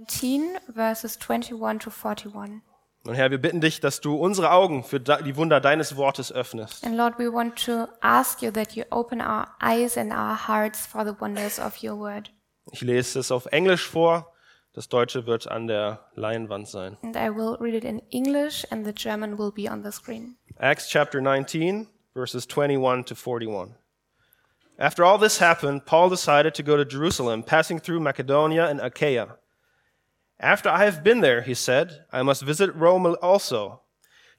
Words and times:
19 0.00 0.58
verses 0.74 1.16
21 1.16 1.78
to 1.80 1.90
41. 1.90 2.62
Und 3.04 3.14
Herr, 3.14 3.30
wir 3.30 3.38
bitten 3.38 3.60
dich, 3.60 3.80
dass 3.80 4.00
du 4.00 4.14
unsere 4.14 4.50
Augen 4.52 4.84
für 4.84 5.00
die 5.00 5.36
Wunder 5.36 5.60
deines 5.60 5.96
Wortes 5.96 6.32
öffnest. 6.32 6.84
And 6.84 6.96
Lord, 6.96 7.18
we 7.18 7.32
want 7.32 7.56
to 7.64 7.86
ask 8.00 8.42
you 8.42 8.50
that 8.50 8.72
you 8.72 8.84
open 8.90 9.20
our 9.20 9.46
eyes 9.62 9.96
and 9.96 10.12
our 10.12 10.36
hearts 10.48 10.86
for 10.86 11.04
the 11.04 11.18
wonders 11.18 11.58
of 11.58 11.82
your 11.82 11.98
word. 11.98 12.30
Ich 12.72 12.82
lese 12.82 13.18
es 13.18 13.32
auf 13.32 13.46
Englisch 13.46 13.86
vor. 13.86 14.32
Das 14.72 14.88
Deutsche 14.88 15.26
wird 15.26 15.50
an 15.50 15.66
der 15.66 16.06
Leinwand 16.14 16.68
sein. 16.68 16.96
And 17.02 17.16
I 17.16 17.30
will 17.30 17.56
read 17.58 17.74
it 17.74 17.84
in 17.84 18.00
English 18.10 18.66
and 18.70 18.86
the 18.86 18.92
German 18.92 19.38
will 19.38 19.50
be 19.50 19.70
on 19.70 19.82
the 19.82 19.90
screen. 19.90 20.36
Acts 20.58 20.88
chapter 20.88 21.20
19, 21.20 21.88
verses 22.14 22.46
21 22.46 23.04
to 23.04 23.14
41. 23.14 23.74
After 24.78 25.04
all 25.04 25.18
this 25.18 25.40
happened, 25.40 25.86
Paul 25.86 26.10
decided 26.10 26.54
to 26.54 26.62
go 26.62 26.76
to 26.76 26.84
Jerusalem, 26.84 27.42
passing 27.42 27.80
through 27.80 28.00
Macedonia 28.00 28.66
and 28.66 28.80
Achaia. 28.80 29.36
After 30.40 30.70
I 30.70 30.86
have 30.86 31.04
been 31.04 31.20
there, 31.20 31.42
he 31.42 31.52
said, 31.52 32.04
I 32.10 32.22
must 32.22 32.42
visit 32.42 32.74
Rome 32.74 33.14
also. 33.20 33.82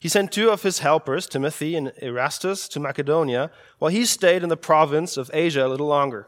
He 0.00 0.08
sent 0.08 0.32
two 0.32 0.50
of 0.50 0.64
his 0.64 0.80
helpers, 0.80 1.28
Timothy 1.28 1.76
and 1.76 1.92
Erastus, 2.02 2.66
to 2.70 2.80
Macedonia, 2.80 3.52
while 3.78 3.92
he 3.92 4.04
stayed 4.04 4.42
in 4.42 4.48
the 4.48 4.56
province 4.56 5.16
of 5.16 5.30
Asia 5.32 5.64
a 5.64 5.68
little 5.68 5.86
longer. 5.86 6.26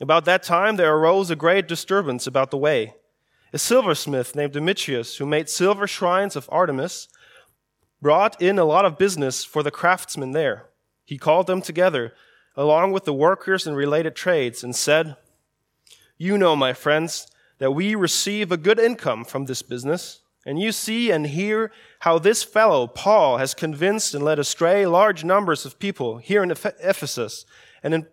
About 0.00 0.24
that 0.24 0.42
time 0.42 0.74
there 0.74 0.92
arose 0.92 1.30
a 1.30 1.36
great 1.36 1.68
disturbance 1.68 2.26
about 2.26 2.50
the 2.50 2.58
way. 2.58 2.94
A 3.52 3.58
silversmith 3.58 4.34
named 4.34 4.54
Demetrius, 4.54 5.16
who 5.16 5.26
made 5.26 5.48
silver 5.48 5.86
shrines 5.86 6.34
of 6.34 6.48
Artemis, 6.50 7.06
brought 8.02 8.40
in 8.42 8.58
a 8.58 8.64
lot 8.64 8.84
of 8.84 8.98
business 8.98 9.44
for 9.44 9.62
the 9.62 9.70
craftsmen 9.70 10.32
there. 10.32 10.66
He 11.04 11.16
called 11.16 11.46
them 11.46 11.62
together, 11.62 12.12
along 12.56 12.90
with 12.90 13.04
the 13.04 13.14
workers 13.14 13.68
in 13.68 13.74
related 13.74 14.16
trades, 14.16 14.64
and 14.64 14.74
said, 14.74 15.16
You 16.16 16.36
know, 16.36 16.56
my 16.56 16.72
friends, 16.72 17.28
that 17.58 17.72
we 17.72 17.94
receive 17.94 18.50
a 18.50 18.56
good 18.56 18.78
income 18.78 19.24
from 19.24 19.44
this 19.44 19.62
business. 19.62 20.20
And 20.46 20.58
you 20.58 20.72
see 20.72 21.10
and 21.10 21.26
hear 21.26 21.70
how 22.00 22.18
this 22.18 22.42
fellow, 22.42 22.86
Paul, 22.86 23.38
has 23.38 23.54
convinced 23.54 24.14
and 24.14 24.24
led 24.24 24.38
astray 24.38 24.86
large 24.86 25.24
numbers 25.24 25.66
of 25.66 25.78
people 25.78 26.18
here 26.18 26.42
in 26.42 26.50
Ephesus 26.50 27.44
and 27.82 27.92
in 27.92 28.06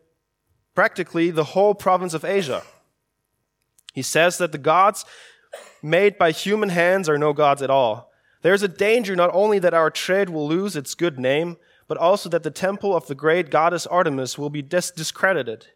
practically 0.73 1.31
the 1.31 1.43
whole 1.43 1.73
province 1.73 2.13
of 2.13 2.25
Asia. 2.25 2.63
He 3.93 4.01
says 4.01 4.37
that 4.39 4.51
the 4.51 4.57
gods 4.57 5.05
made 5.81 6.17
by 6.17 6.31
human 6.31 6.69
hands 6.69 7.07
are 7.07 7.17
no 7.17 7.31
gods 7.31 7.61
at 7.61 7.69
all. 7.69 8.11
There's 8.41 8.63
a 8.63 8.67
danger 8.67 9.15
not 9.15 9.31
only 9.33 9.57
that 9.59 9.73
our 9.73 9.89
trade 9.89 10.29
will 10.29 10.47
lose 10.47 10.75
its 10.75 10.93
good 10.93 11.17
name, 11.17 11.57
but 11.87 11.97
also 11.97 12.29
that 12.29 12.43
the 12.43 12.51
temple 12.51 12.95
of 12.95 13.07
the 13.07 13.15
great 13.15 13.49
goddess 13.49 13.87
Artemis 13.87 14.37
will 14.37 14.49
be 14.49 14.61
dis- 14.61 14.91
discredited. 14.91 15.67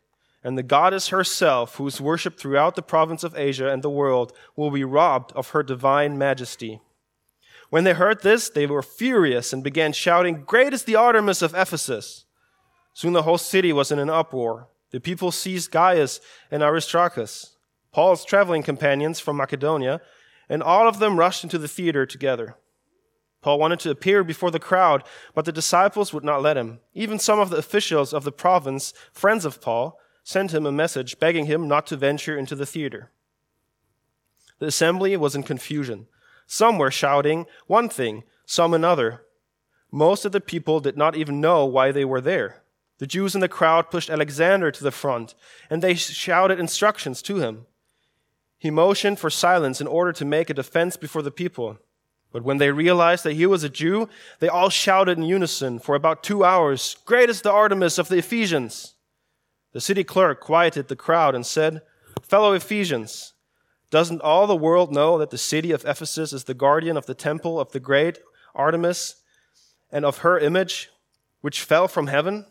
And 0.43 0.57
the 0.57 0.63
goddess 0.63 1.09
herself, 1.09 1.75
who 1.75 1.87
is 1.87 1.99
worshipped 1.99 2.39
throughout 2.39 2.75
the 2.75 2.81
province 2.81 3.23
of 3.23 3.37
Asia 3.37 3.69
and 3.69 3.83
the 3.83 3.89
world, 3.89 4.31
will 4.55 4.71
be 4.71 4.83
robbed 4.83 5.31
of 5.33 5.49
her 5.49 5.63
divine 5.63 6.17
majesty. 6.17 6.81
When 7.69 7.83
they 7.83 7.93
heard 7.93 8.23
this, 8.23 8.49
they 8.49 8.65
were 8.65 8.81
furious 8.81 9.53
and 9.53 9.63
began 9.63 9.91
shouting, 9.91 10.43
Great 10.45 10.73
is 10.73 10.83
the 10.83 10.95
Artemis 10.95 11.41
of 11.41 11.53
Ephesus! 11.53 12.25
Soon 12.93 13.13
the 13.13 13.23
whole 13.23 13.37
city 13.37 13.71
was 13.71 13.91
in 13.91 13.99
an 13.99 14.09
uproar. 14.09 14.67
The 14.91 14.99
people 14.99 15.31
seized 15.31 15.71
Gaius 15.71 16.19
and 16.49 16.63
Aristarchus, 16.63 17.57
Paul's 17.91 18.25
traveling 18.25 18.63
companions 18.63 19.19
from 19.19 19.37
Macedonia, 19.37 20.01
and 20.47 20.63
all 20.63 20.87
of 20.87 20.99
them 20.99 21.19
rushed 21.19 21.43
into 21.43 21.57
the 21.57 21.67
theater 21.67 22.05
together. 22.05 22.55
Paul 23.41 23.59
wanted 23.59 23.79
to 23.81 23.91
appear 23.91 24.23
before 24.23 24.51
the 24.51 24.59
crowd, 24.59 25.03
but 25.33 25.45
the 25.45 25.51
disciples 25.51 26.11
would 26.11 26.23
not 26.23 26.41
let 26.41 26.57
him. 26.57 26.79
Even 26.93 27.19
some 27.19 27.39
of 27.39 27.49
the 27.49 27.57
officials 27.57 28.13
of 28.13 28.23
the 28.23 28.31
province, 28.31 28.93
friends 29.13 29.45
of 29.45 29.61
Paul, 29.61 29.97
sent 30.29 30.53
him 30.53 30.67
a 30.67 30.71
message 30.71 31.17
begging 31.17 31.47
him 31.47 31.67
not 31.67 31.87
to 31.87 31.97
venture 31.97 32.37
into 32.37 32.55
the 32.55 32.65
theater. 32.65 33.09
The 34.59 34.67
assembly 34.67 35.17
was 35.17 35.33
in 35.33 35.41
confusion. 35.41 36.05
Some 36.45 36.77
were 36.77 36.91
shouting 36.91 37.47
one 37.65 37.89
thing, 37.89 38.21
some 38.45 38.75
another. 38.75 39.23
Most 39.91 40.25
of 40.25 40.31
the 40.31 40.39
people 40.39 40.81
did 40.81 40.95
not 40.95 41.15
even 41.15 41.41
know 41.41 41.65
why 41.65 41.91
they 41.91 42.05
were 42.05 42.21
there. 42.21 42.61
The 42.99 43.07
Jews 43.07 43.33
in 43.33 43.41
the 43.41 43.47
crowd 43.47 43.89
pushed 43.89 44.11
Alexander 44.11 44.69
to 44.69 44.83
the 44.83 44.91
front, 44.91 45.33
and 45.67 45.81
they 45.81 45.95
shouted 45.95 46.59
instructions 46.59 47.23
to 47.23 47.37
him. 47.37 47.65
He 48.59 48.69
motioned 48.69 49.17
for 49.17 49.31
silence 49.31 49.81
in 49.81 49.87
order 49.87 50.13
to 50.13 50.25
make 50.25 50.51
a 50.51 50.53
defense 50.53 50.95
before 50.95 51.23
the 51.23 51.31
people. 51.31 51.79
But 52.31 52.43
when 52.43 52.59
they 52.59 52.69
realized 52.69 53.23
that 53.23 53.33
he 53.33 53.47
was 53.47 53.63
a 53.63 53.69
Jew, 53.69 54.07
they 54.41 54.47
all 54.47 54.69
shouted 54.69 55.17
in 55.17 55.23
unison 55.23 55.79
for 55.79 55.95
about 55.95 56.21
two 56.21 56.45
hours, 56.45 56.97
Great 57.05 57.31
is 57.31 57.41
the 57.41 57.51
Artemis 57.51 57.97
of 57.97 58.09
the 58.09 58.19
Ephesians! 58.19 58.93
The 59.71 59.81
city 59.81 60.03
clerk 60.03 60.39
quieted 60.39 60.87
the 60.87 60.95
crowd 60.95 61.35
and 61.35 61.45
said, 61.45 61.81
Fellow 62.21 62.53
Ephesians, 62.53 63.33
doesn't 63.91 64.21
all 64.21 64.47
the 64.47 64.55
world 64.55 64.91
know 64.91 65.17
that 65.17 65.29
the 65.29 65.37
city 65.37 65.71
of 65.71 65.85
Ephesus 65.85 66.33
is 66.33 66.43
the 66.43 66.53
guardian 66.53 66.97
of 66.97 67.05
the 67.05 67.13
temple 67.13 67.59
of 67.59 67.71
the 67.71 67.79
great 67.79 68.19
Artemis 68.55 69.15
and 69.91 70.05
of 70.05 70.19
her 70.19 70.37
image, 70.37 70.89
which 71.41 71.63
fell 71.63 71.87
from 71.87 72.07
heaven? 72.07 72.45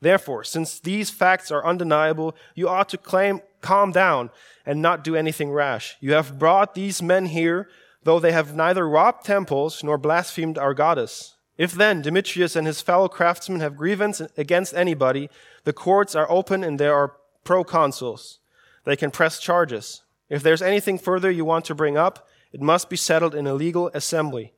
Therefore, 0.00 0.44
since 0.44 0.80
these 0.80 1.08
facts 1.08 1.50
are 1.50 1.64
undeniable, 1.64 2.36
you 2.54 2.68
ought 2.68 2.90
to 2.90 2.98
claim, 2.98 3.40
calm 3.62 3.90
down 3.90 4.30
and 4.66 4.82
not 4.82 5.04
do 5.04 5.16
anything 5.16 5.50
rash. 5.50 5.96
You 6.00 6.12
have 6.12 6.38
brought 6.38 6.74
these 6.74 7.00
men 7.00 7.26
here, 7.26 7.68
though 8.02 8.20
they 8.20 8.32
have 8.32 8.54
neither 8.54 8.86
robbed 8.86 9.24
temples 9.24 9.82
nor 9.82 9.96
blasphemed 9.96 10.58
our 10.58 10.74
goddess. 10.74 11.36
If 11.56 11.72
then 11.72 12.02
Demetrius 12.02 12.56
and 12.56 12.66
his 12.66 12.82
fellow 12.82 13.08
craftsmen 13.08 13.60
have 13.60 13.76
grievance 13.76 14.20
against 14.36 14.74
anybody, 14.74 15.30
the 15.64 15.72
courts 15.72 16.14
are 16.14 16.30
open 16.30 16.62
and 16.62 16.78
there 16.78 16.94
are 16.94 17.16
proconsuls. 17.44 18.38
They 18.84 18.96
can 18.96 19.10
press 19.10 19.38
charges. 19.38 20.02
If 20.28 20.42
there's 20.42 20.62
anything 20.62 20.98
further 20.98 21.30
you 21.30 21.44
want 21.44 21.64
to 21.66 21.74
bring 21.74 21.96
up, 21.96 22.28
it 22.52 22.60
must 22.60 22.88
be 22.88 22.96
settled 22.96 23.34
in 23.34 23.46
a 23.46 23.54
legal 23.54 23.90
assembly. 23.94 24.52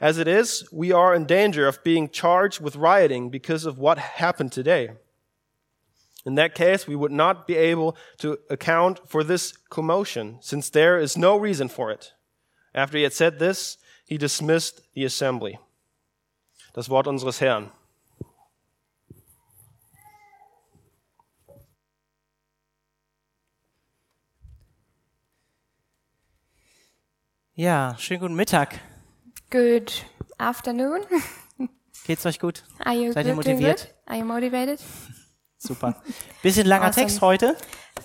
As 0.00 0.18
it 0.18 0.28
is, 0.28 0.66
we 0.72 0.92
are 0.92 1.14
in 1.14 1.26
danger 1.26 1.66
of 1.66 1.82
being 1.84 2.08
charged 2.08 2.60
with 2.60 2.76
rioting 2.76 3.28
because 3.28 3.66
of 3.66 3.78
what 3.78 3.98
happened 3.98 4.52
today. 4.52 4.90
In 6.24 6.34
that 6.34 6.54
case, 6.54 6.86
we 6.86 6.96
would 6.96 7.12
not 7.12 7.46
be 7.46 7.56
able 7.56 7.96
to 8.18 8.38
account 8.48 9.00
for 9.08 9.24
this 9.24 9.52
commotion, 9.70 10.38
since 10.40 10.68
there 10.68 10.98
is 10.98 11.16
no 11.16 11.36
reason 11.36 11.68
for 11.68 11.90
it. 11.90 12.12
After 12.74 12.98
he 12.98 13.04
had 13.04 13.12
said 13.12 13.38
this, 13.38 13.78
he 14.04 14.18
dismissed 14.18 14.82
the 14.94 15.04
assembly. 15.04 15.58
Das 16.74 16.88
Wort 16.88 17.06
unseres 17.06 17.38
Herrn. 17.38 17.70
Ja, 27.60 27.94
schönen 27.98 28.20
guten 28.22 28.34
Mittag. 28.36 28.80
Good 29.50 30.06
afternoon. 30.38 31.02
Geht's 32.06 32.24
euch 32.24 32.38
gut? 32.40 32.64
Are 32.82 32.94
you 32.94 33.12
Seid 33.12 33.26
ihr 33.26 33.34
motiviert? 33.34 33.80
good? 33.82 33.94
Are 34.06 34.16
you 34.16 34.24
motivated? 34.24 34.80
Super. 35.58 35.94
Bisschen 36.42 36.66
langer 36.66 36.86
Awesome. 36.86 37.06
Text 37.06 37.20
heute, 37.20 37.54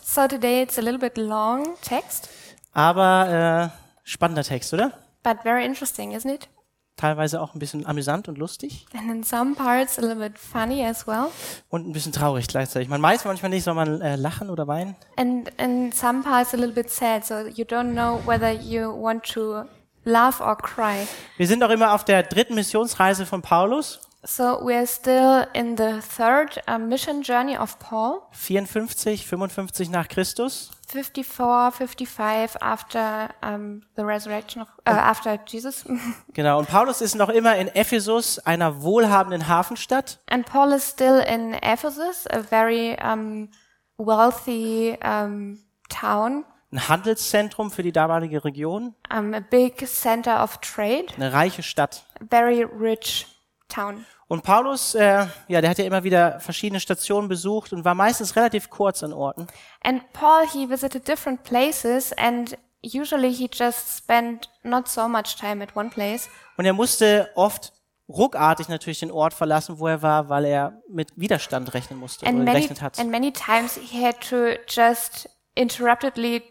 So 0.03 0.27
today 0.27 0.61
it's 0.61 0.77
a 0.77 0.81
little 0.81 0.99
bit 0.99 1.17
long 1.17 1.77
text, 1.81 2.27
aber 2.73 3.71
äh, 3.71 3.77
spannender 4.03 4.43
Text, 4.43 4.73
oder? 4.73 4.91
but 5.23 5.38
very 5.45 5.63
interesting, 5.63 6.11
isn't 6.11 6.29
it? 6.29 6.49
Teilweise 6.97 7.41
auch 7.41 7.53
ein 7.53 7.59
bisschen 7.59 7.85
amüsant 7.85 8.29
und 8.29 8.38
lustig 8.38 8.85
And 8.97 9.11
in 9.11 9.23
some 9.23 9.53
parts 9.56 10.00
a 10.00 10.01
little 10.01 10.16
bit 10.29 10.39
funny 10.39 10.85
as 10.85 11.06
well. 11.06 11.25
und 11.69 11.88
ein 11.88 11.91
bisschen 11.91 12.13
traurig 12.13 12.47
gleichzeitig. 12.47 12.88
Man 12.88 13.01
weiß 13.01 13.25
manchmal 13.25 13.50
nicht, 13.50 13.63
soll 13.66 13.73
man 13.73 14.00
äh, 14.01 14.16
lachen 14.16 14.50
oder 14.50 14.66
weinen. 14.67 14.95
And 15.17 15.50
in 15.57 15.91
some 15.91 16.22
parts 16.23 16.53
a 16.53 16.57
little 16.57 16.73
bit 16.73 16.89
sad, 16.89 17.25
so 17.25 17.47
you 17.47 17.66
don't 17.66 17.91
know 17.91 18.22
whether 18.25 18.51
you 18.51 18.89
want 18.91 19.23
to 19.34 19.63
laugh 20.05 20.39
or 20.39 20.55
cry. 20.57 21.05
Wir 21.35 21.47
sind 21.47 21.63
auch 21.63 21.69
immer 21.69 21.94
auf 21.94 22.05
der 22.05 22.23
dritten 22.23 22.55
Missionsreise 22.55 23.25
von 23.25 23.41
Paulus, 23.41 24.00
So 24.28 24.59
we're 24.59 24.88
still 24.88 25.46
in 25.53 25.75
the 25.75 26.02
third 26.02 26.59
uh, 26.68 26.80
mission 26.80 27.22
journey 27.22 27.56
of 27.56 27.78
Paul, 27.78 28.28
54, 28.31 29.24
55 29.24 29.90
nach 29.91 30.08
Christus. 30.08 30.72
54, 30.88 31.72
55 31.72 32.58
after 32.59 33.30
um, 33.44 33.82
the 33.96 34.03
resurrection 34.03 34.61
of, 34.64 34.67
uh, 34.88 34.90
after 34.91 35.38
Jesus. 35.46 35.85
Genau, 36.34 36.58
und 36.59 36.67
Paulus 36.67 37.02
ist 37.02 37.16
noch 37.16 37.29
immer 37.29 37.55
in 37.58 37.67
Ephesus, 37.67 38.40
einer 38.40 38.82
wohlhabenden 38.82 39.47
Hafenstadt. 39.47 40.20
and 40.28 40.46
Paul 40.46 40.73
is 40.73 40.84
still 40.90 41.20
in 41.20 41.53
Ephesus, 41.61 42.26
a 42.32 42.41
very 42.41 42.97
um, 43.02 43.49
wealthy 43.97 44.97
um, 45.03 45.59
town, 45.90 46.46
ein 46.72 46.88
Handelszentrum 46.90 47.70
für 47.72 47.84
die 47.84 47.91
damalige 47.91 48.44
Region, 48.44 48.96
um, 49.14 49.34
a 49.35 49.40
big 49.40 49.88
center 49.88 50.44
of 50.44 50.58
trade, 50.58 51.05
eine 51.16 51.32
reiche 51.32 51.61
Stadt. 51.64 52.03
a 52.20 52.26
very 52.29 52.64
rich 52.64 53.28
town. 53.70 54.05
Und 54.27 54.43
Paulus, 54.43 54.95
äh, 54.95 55.27
ja, 55.47 55.61
der 55.61 55.69
hat 55.69 55.77
ja 55.77 55.85
immer 55.85 56.03
wieder 56.03 56.39
verschiedene 56.39 56.79
Stationen 56.79 57.27
besucht 57.27 57.73
und 57.73 57.85
war 57.85 57.93
meistens 57.93 58.35
relativ 58.35 58.69
kurz 58.72 59.03
an 59.03 59.13
Orten. 59.13 59.47
And 59.83 60.01
Paul, 60.13 60.47
he 60.51 60.67
visited 60.67 61.07
different 61.07 61.43
places 61.43 62.11
and 62.13 62.57
usually 62.83 63.31
he 63.31 63.47
just 63.51 63.97
spent 63.97 64.49
not 64.63 64.87
so 64.87 65.07
much 65.07 65.35
time 65.35 65.63
at 65.63 65.75
one 65.75 65.89
place. 65.89 66.27
Und 66.57 66.66
er 66.66 66.73
musste 66.73 67.29
oft 67.35 67.72
ruckartig 68.09 68.67
natürlich 68.67 68.99
den 68.99 69.11
Ort 69.11 69.33
verlassen, 69.33 69.79
wo 69.79 69.87
er 69.87 70.01
war, 70.01 70.29
weil 70.29 70.45
er 70.45 70.81
mit 70.89 71.09
Widerstand 71.16 71.73
rechnen 71.73 71.99
musste 71.99 72.25
And 72.25 72.35
oder 72.35 72.45
many, 72.45 72.57
gerechnet 72.57 72.81
hat. 72.81 72.99
and 72.99 73.11
many 73.11 73.31
times 73.31 73.75
he 73.77 74.03
had 74.03 74.19
to 74.29 74.59
just 74.67 75.29
interruptedly 75.55 76.43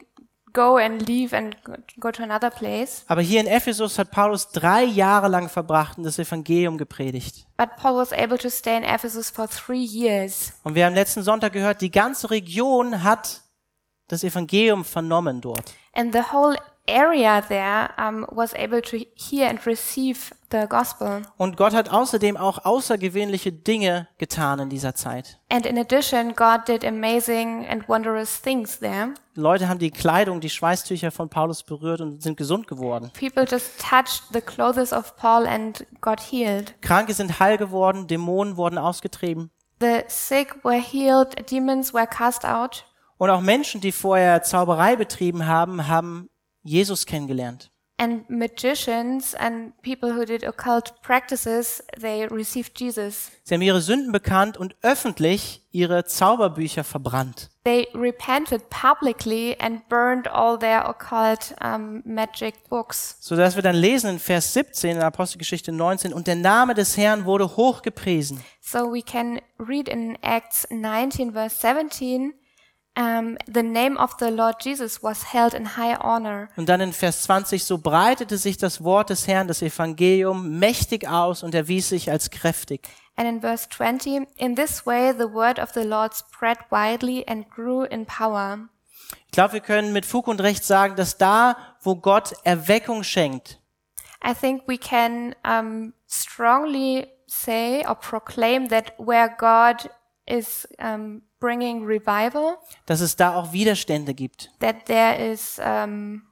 go 0.55 0.79
and 0.79 1.07
leave 1.07 1.37
and 1.37 1.55
go- 1.99 2.11
to 2.11 2.23
another 2.23 2.49
place. 2.49 3.05
Aber 3.09 3.21
hier 3.21 3.41
in 3.41 3.47
Ephesus 3.47 3.99
hat 3.99 4.11
Paulus 4.11 4.49
drei 4.49 4.85
Jahre 4.85 5.29
lang 5.29 5.51
verbracht 5.51 5.99
und 5.99 6.05
das 6.05 6.19
Evangelium 6.19 6.79
gepredigt. 6.79 7.47
But 7.59 7.77
Paul 7.77 7.97
was 7.97 8.13
able 8.13 8.39
to 8.39 8.49
stay 8.49 8.77
in 8.79 8.83
Ephesus 8.85 9.29
for 9.29 9.47
three 9.49 9.85
years. 9.85 10.53
Und 10.63 10.75
wir 10.75 10.87
haben 10.87 10.95
letzten 10.95 11.23
Sonntag 11.23 11.53
gehört, 11.53 11.83
die 11.83 11.91
ganze 11.91 12.31
Region 12.31 13.03
hat 13.03 13.43
das 14.09 14.25
Evangelium 14.25 14.85
vernommen 14.85 15.41
dort. 15.43 15.75
And 15.93 16.15
the 16.15 16.23
whole 16.33 16.57
area 16.87 17.43
there 17.49 17.91
um, 17.99 18.27
was 18.31 18.55
able 18.55 18.81
to 18.83 18.99
hear 19.15 19.49
and 19.49 19.65
receive 19.67 20.35
the 20.51 20.67
gospel. 20.69 21.23
Und 21.37 21.57
Gott 21.57 21.75
hat 21.75 21.89
außerdem 21.89 22.37
auch 22.37 22.65
außergewöhnliche 22.65 23.53
Dinge 23.53 24.09
getan 24.19 24.59
in 24.59 24.69
dieser 24.69 24.95
Zeit. 24.95 25.39
And 25.51 25.67
in 25.67 25.79
addition, 25.79 26.35
God 26.35 26.69
did 26.69 26.85
amazing 26.85 27.67
and 27.67 27.89
wondrous 27.89 28.41
things 28.41 28.79
there. 28.79 29.15
Leute 29.35 29.69
haben 29.69 29.79
die 29.79 29.91
Kleidung, 29.91 30.41
die 30.41 30.51
Schweißtücher 30.51 31.11
von 31.11 31.29
Paulus 31.29 31.63
berührt 31.63 32.01
und 32.01 32.23
sind 32.23 32.37
gesund 32.37 32.67
geworden. 32.69 33.11
People 33.19 33.47
just 33.49 33.81
touched 33.81 34.23
the 34.33 34.41
clothes 34.41 34.93
of 34.93 35.17
Paul 35.17 35.47
and 35.47 35.87
got 36.01 36.21
healed. 36.21 36.75
Kranke 36.83 37.15
sind 37.15 37.41
heil 37.41 37.57
geworden, 37.57 38.07
Dämonen 38.07 38.57
wurden 38.57 38.79
ausgetrieben. 38.79 39.51
The 39.81 40.03
sick 40.07 40.65
were 40.65 40.81
healed, 40.81 41.51
demons 41.51 41.93
were 41.93 42.07
cast 42.07 42.45
out, 42.45 42.85
Und 43.17 43.31
auch 43.31 43.41
Menschen, 43.41 43.81
die 43.81 43.93
vorher 43.93 44.43
Zauberei 44.43 44.97
betrieben 44.97 45.47
haben, 45.47 45.89
haben 45.89 46.29
Jesus 46.65 47.07
kennengelernt. 47.07 47.71
and 47.97 48.29
magicians 48.29 49.35
and 49.35 49.73
people 49.83 50.13
who 50.13 50.25
did 50.25 50.43
occult 50.43 51.01
practices, 51.03 51.83
they 52.01 52.27
received 52.27 52.79
Jesus. 52.79 53.31
Sie 53.45 53.55
haben 53.55 53.63
ihre 53.63 53.81
Sünden 53.81 54.11
bekannt 54.13 54.57
und 54.57 54.75
öffentlich 54.83 55.63
ihre 55.71 56.05
Zauberbücher 56.05 56.83
verbrannt. 56.83 57.51
They 57.65 57.89
repented 57.95 58.69
publicly 58.69 59.57
and 59.59 59.89
burned 59.89 60.29
all 60.29 60.59
their 60.59 60.89
occult 60.89 61.55
um, 61.63 62.03
magic 62.05 62.69
books. 62.69 63.17
So 63.21 63.37
dass 63.37 63.55
wir 63.55 63.63
dann 63.63 63.77
lesen 63.77 64.11
in 64.11 64.19
Vers 64.19 64.53
17 64.53 64.97
in 64.97 65.03
Apostelgeschichte 65.03 65.73
19, 65.73 66.13
und 66.13 66.27
der 66.27 66.37
Name 66.37 66.75
des 66.75 66.97
Herrn 66.97 67.25
wurde 67.25 67.57
hochgepriesen. 67.57 68.41
So 68.61 68.93
we 68.93 69.03
can 69.03 69.41
read 69.59 69.89
in 69.89 70.19
Acts 70.23 70.67
19, 70.71 71.33
verse 71.33 71.57
17, 71.57 72.35
um, 72.97 73.37
the 73.47 73.63
name 73.63 73.97
of 73.97 74.15
the 74.19 74.31
Lord 74.31 74.63
Jesus 74.63 75.03
was 75.03 75.33
held 75.33 75.55
in 75.55 75.77
high 75.77 75.99
honor. 75.99 76.49
Und 76.57 76.69
dann 76.69 76.81
in 76.81 76.93
Vers 76.93 77.23
20, 77.23 77.65
so 77.65 77.79
breitete 77.79 78.39
sich 78.39 78.57
das 78.57 78.83
Wort 78.83 79.11
des 79.11 79.27
Herrn, 79.27 79.49
das 79.49 79.63
Evangelium, 79.63 80.59
mächtig 80.59 81.09
aus 81.09 81.43
und 81.43 81.55
erwies 81.55 81.89
sich 81.89 82.11
als 82.11 82.31
kräftig. 82.31 82.89
And 83.17 83.29
in 83.29 83.41
verse 83.41 83.69
20, 83.69 84.27
in 84.37 84.57
this 84.57 84.85
way 84.87 85.13
the 85.13 85.33
word 85.33 85.59
of 85.59 85.71
the 85.75 85.85
Lord 85.85 86.15
spread 86.15 86.59
widely 86.71 87.25
and 87.27 87.49
grew 87.49 87.85
in 87.85 88.07
power. 88.07 88.69
Ich 89.27 89.33
glaube, 89.33 89.55
wir 89.55 89.61
können 89.61 89.93
mit 89.93 90.07
Fug 90.07 90.29
und 90.29 90.41
Recht 90.41 90.65
sagen, 90.65 90.97
dass 90.97 91.19
da, 91.19 91.57
wo 91.81 91.97
Gott 91.97 92.35
Erweckung 92.45 93.03
schenkt, 93.05 93.61
I 94.25 94.33
think 94.33 94.63
we 94.67 94.79
can 94.79 95.35
um, 95.45 95.93
strongly 96.09 97.07
say 97.27 97.85
or 97.87 97.95
proclaim 97.95 98.69
that 98.69 98.95
where 98.97 99.29
God 99.29 99.91
is 100.27 100.67
um, 100.79 101.23
bringing 101.41 101.85
revival, 101.85 102.59
dass 102.87 103.01
es 103.01 103.17
da 103.17 103.35
auch 103.35 103.53
Widerstände 103.53 104.15
gibt. 104.15 104.51
that 104.61 104.87
there 104.87 105.17
is 105.33 105.59
um, 105.59 106.23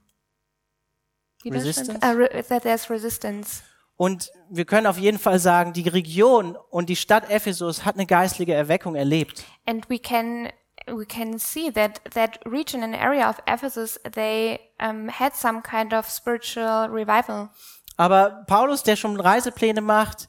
Resistance? 1.45 1.99
Uh, 2.03 2.17
re- 2.17 2.43
that 2.49 2.63
there's 2.63 2.89
resistance. 2.89 3.63
Und 3.97 4.31
wir 4.49 4.65
können 4.65 4.87
auf 4.87 4.99
jeden 4.99 5.19
Fall 5.19 5.39
sagen, 5.39 5.73
die 5.73 5.89
Region 5.89 6.57
und 6.71 6.89
die 6.89 6.97
Stadt 6.97 7.31
Ephesus 7.31 7.85
hat 7.85 7.97
eine 7.97 8.07
geistliche 8.07 8.55
Erweckung 8.55 8.95
erlebt. 8.95 9.45
And 9.67 9.89
we 9.91 9.99
can 9.99 10.51
we 10.87 11.05
can 11.05 11.39
see 11.39 11.71
that 11.73 12.01
that 12.15 12.39
region 12.45 12.83
and 12.83 12.95
area 12.95 13.29
of 13.29 13.37
Ephesus 13.47 14.01
they 14.15 14.61
um, 14.81 15.09
had 15.09 15.35
some 15.35 15.63
kind 15.63 15.93
of 15.93 16.09
spiritual 16.09 16.89
revival. 16.91 17.51
Aber 17.97 18.45
Paulus, 18.47 18.83
der 18.83 18.97
schon 18.97 19.21
Reisepläne 19.21 19.81
macht, 19.81 20.29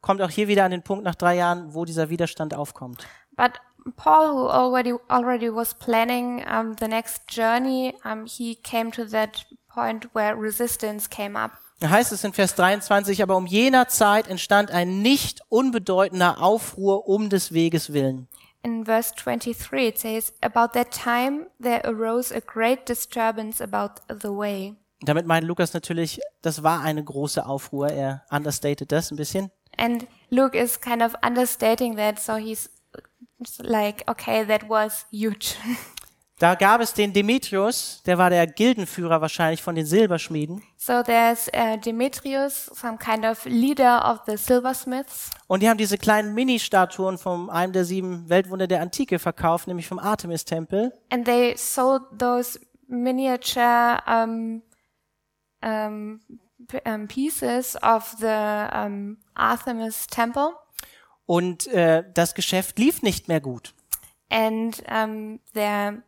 kommt 0.00 0.22
auch 0.22 0.30
hier 0.30 0.48
wieder 0.48 0.64
an 0.64 0.70
den 0.70 0.82
Punkt 0.82 1.04
nach 1.04 1.14
drei 1.14 1.36
Jahren, 1.36 1.74
wo 1.74 1.84
dieser 1.84 2.10
Widerstand 2.10 2.54
aufkommt. 2.54 3.06
But 3.36 3.52
Paul, 3.96 4.34
who 4.34 4.48
already 4.48 4.94
already 5.08 5.48
was 5.48 5.74
planning 5.74 6.44
um, 6.46 6.76
the 6.78 6.88
next 6.88 7.22
journey, 7.28 7.94
um, 8.04 8.26
he 8.26 8.54
came 8.56 8.90
to 8.90 9.04
that 9.06 9.46
point 9.68 10.08
where 10.14 10.36
resistance 10.36 11.08
came 11.08 11.38
up. 11.38 11.52
Da 11.80 11.88
heißt 11.88 12.12
es 12.12 12.24
in 12.24 12.34
Vers 12.34 12.54
23, 12.56 13.22
aber 13.22 13.36
um 13.36 13.46
jener 13.46 13.88
Zeit 13.88 14.28
entstand 14.28 14.70
ein 14.70 15.00
nicht 15.00 15.40
unbedeutender 15.48 16.42
Aufruhr 16.42 17.08
um 17.08 17.30
des 17.30 17.52
Weges 17.54 17.94
willen. 17.94 18.28
In 18.62 18.84
verse 18.84 19.14
23, 19.14 19.88
it 19.88 19.98
says, 19.98 20.34
About 20.42 20.74
that 20.74 20.90
time 20.90 21.46
there 21.58 21.82
arose 21.86 22.34
a 22.34 22.40
great 22.40 22.86
disturbance 22.86 23.62
about 23.62 24.02
the 24.08 24.28
way. 24.28 24.74
Damit 25.00 25.24
meint 25.24 25.46
Lukas 25.46 25.72
natürlich, 25.72 26.20
das 26.42 26.62
war 26.62 26.82
eine 26.82 27.02
große 27.02 27.46
Aufruhr. 27.46 27.88
Er 27.88 28.24
understated 28.30 28.92
das 28.92 29.10
ein 29.10 29.16
bisschen. 29.16 29.50
And 29.80 30.06
Luke 30.30 30.54
is 30.54 30.78
kind 30.80 31.02
of 31.02 31.14
understating 31.24 31.96
that, 31.96 32.18
so 32.20 32.36
he's 32.36 32.68
like, 33.58 34.04
okay, 34.08 34.44
that 34.44 34.68
was 34.68 35.06
huge. 35.10 35.56
Da 36.38 36.54
gab 36.54 36.80
es 36.80 36.94
den 36.94 37.12
Demetrius, 37.12 38.02
der 38.06 38.16
war 38.16 38.30
der 38.30 38.46
Gildenführer 38.46 39.20
wahrscheinlich 39.20 39.62
von 39.62 39.74
den 39.74 39.84
Silberschmieden. 39.84 40.62
so 40.78 41.02
there's 41.02 41.48
uh, 41.54 41.76
Demetrius, 41.76 42.70
some 42.74 42.96
kind 42.96 43.26
of 43.26 43.44
leader 43.44 44.02
of 44.10 44.20
the 44.26 44.38
silversmiths. 44.38 45.30
Und 45.48 45.62
die 45.62 45.68
haben 45.68 45.76
diese 45.76 45.98
kleinen 45.98 46.32
Mini-Statuen 46.32 47.18
von 47.18 47.50
einem 47.50 47.74
der 47.74 47.84
sieben 47.84 48.26
Weltwunder 48.30 48.66
der 48.66 48.80
Antike 48.80 49.18
verkauft, 49.18 49.66
nämlich 49.66 49.86
vom 49.86 49.98
Artemis-Tempel. 49.98 50.90
and 51.10 51.26
they 51.26 51.54
sold 51.58 52.04
those 52.18 52.58
miniature 52.88 53.98
um, 54.06 54.62
um, 55.62 56.20
um, 56.86 57.06
pieces 57.06 57.76
of 57.82 58.14
the 58.18 58.66
um, 58.74 59.18
Artemis 59.40 60.06
temple, 60.06 60.52
Und 61.26 61.66
äh, 61.68 62.04
das 62.14 62.34
Geschäft 62.34 62.78
lief 62.78 63.02
nicht 63.02 63.28
mehr 63.28 63.40
gut. 63.40 63.74
and 64.30 64.82
um, 64.88 65.40
they're 65.54 66.02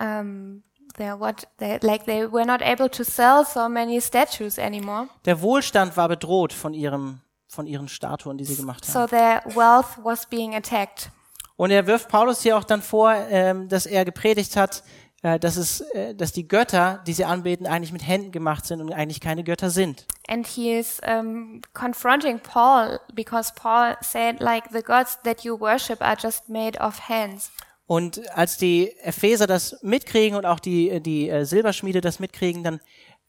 um, 0.00 0.62
they're 0.96 1.18
what 1.18 1.46
they 1.58 1.78
like 1.82 2.06
they 2.06 2.24
were 2.30 2.46
not 2.46 2.62
able 2.62 2.88
to 2.88 3.04
sell 3.04 3.44
so 3.44 3.68
many 3.68 4.00
statues 4.00 4.58
anymore. 4.58 5.08
Der 5.26 5.42
Wohlstand 5.42 5.96
war 5.96 6.08
bedroht 6.08 6.52
von 6.52 6.72
ihrem 6.74 7.20
von 7.46 7.66
ihren 7.66 7.88
Statuen, 7.88 8.38
die 8.38 8.44
sie 8.44 8.56
gemacht 8.56 8.84
haben. 8.86 8.92
So 8.92 9.06
their 9.06 9.42
wealth 9.54 9.98
was 10.02 10.26
being 10.26 10.54
attacked. 10.54 11.10
Und 11.56 11.70
er 11.72 11.86
wirft 11.86 12.08
Paulus 12.08 12.42
hier 12.42 12.56
auch 12.56 12.64
dann 12.64 12.82
vor, 12.82 13.12
ähm, 13.12 13.68
dass 13.68 13.84
er 13.86 14.04
gepredigt 14.04 14.56
hat, 14.56 14.82
dass 15.22 15.56
es, 15.56 15.80
äh, 15.80 16.14
dass 16.14 16.32
die 16.32 16.46
Götter, 16.46 17.02
die 17.06 17.12
sie 17.12 17.24
anbeten, 17.24 17.66
eigentlich 17.66 17.92
mit 17.92 18.06
Händen 18.06 18.30
gemacht 18.30 18.66
sind 18.66 18.80
und 18.80 18.92
eigentlich 18.92 19.20
keine 19.20 19.42
Götter 19.42 19.70
sind. 19.70 20.06
And 20.28 20.46
he 20.46 20.78
is 20.78 21.00
um, 21.06 21.60
confronting 21.72 22.38
Paul 22.38 23.00
because 23.14 23.52
Paul 23.54 23.96
said, 24.00 24.40
like, 24.40 24.64
the 24.72 24.82
gods 24.82 25.18
that 25.24 25.42
you 25.42 25.58
worship 25.58 26.00
are 26.00 26.16
just 26.20 26.48
made 26.48 26.78
of 26.78 27.08
hands. 27.08 27.50
Und 27.86 28.20
als 28.36 28.58
die 28.58 28.92
Epheser 29.02 29.46
das 29.46 29.82
mitkriegen 29.82 30.36
und 30.36 30.44
auch 30.44 30.60
die, 30.60 31.00
die 31.00 31.30
äh, 31.30 31.44
Silberschmiede 31.44 32.00
das 32.00 32.20
mitkriegen, 32.20 32.62
dann 32.62 32.80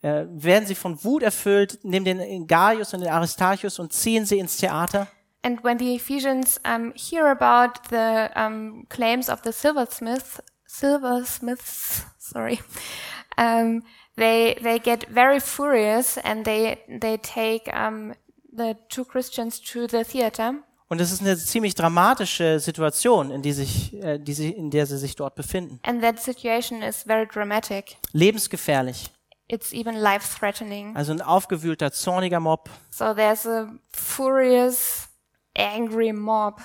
äh, 0.01 0.25
werden 0.29 0.67
sie 0.67 0.75
von 0.75 1.01
Wut 1.03 1.23
erfüllt, 1.23 1.79
nehmen 1.83 2.05
den 2.05 2.45
Gaius 2.45 2.93
und 2.93 2.99
den 2.99 3.09
Aristarchus 3.09 3.79
und 3.79 3.93
ziehen 3.93 4.25
sie 4.25 4.37
ins 4.37 4.57
Theater. 4.57 5.07
And 5.41 5.63
when 5.63 5.79
the 5.79 5.95
Ephesians 5.95 6.59
um, 6.65 6.91
hear 6.95 7.25
about 7.25 7.79
the 7.89 8.27
um, 8.35 8.85
claims 8.89 9.29
of 9.29 9.39
the 9.45 9.53
silversmiths, 9.53 10.43
silversmiths, 10.69 12.05
sorry, 12.19 12.59
um, 13.37 13.81
they 14.15 14.55
they 14.61 14.79
get 14.79 15.05
very 15.09 15.39
furious 15.39 16.17
and 16.17 16.45
they 16.45 16.77
they 16.87 17.17
take 17.17 17.69
um, 17.73 18.13
the 18.55 18.75
two 18.89 19.03
Christians 19.03 19.59
to 19.59 19.87
the 19.87 20.03
theater. 20.03 20.63
Und 20.91 20.99
es 21.01 21.11
ist 21.11 21.21
eine 21.21 21.37
ziemlich 21.37 21.75
dramatische 21.75 22.59
Situation, 22.59 23.29
in, 23.29 23.43
die 23.43 23.51
sich, 23.53 23.93
äh, 24.01 24.17
die 24.17 24.33
sie, 24.33 24.49
in 24.49 24.71
der 24.71 24.87
sie 24.87 24.97
sich 24.97 25.15
dort 25.15 25.35
befinden. 25.35 25.79
And 25.83 26.01
that 26.01 26.19
situation 26.19 26.81
is 26.81 27.03
very 27.03 27.27
dramatic. 27.27 27.97
Lebensgefährlich. 28.11 29.11
It's 29.47 29.71
even 29.71 29.95
life 29.95 30.39
threatening. 30.39 30.95
Also 30.95 31.11
ein 31.11 31.21
aufgewühlter, 31.21 31.91
zorniger 31.91 32.39
Mob. 32.39 32.69
So 32.89 33.13
there's 33.13 33.45
a 33.45 33.69
furious, 33.93 35.09
angry 35.55 36.11
mob. 36.11 36.59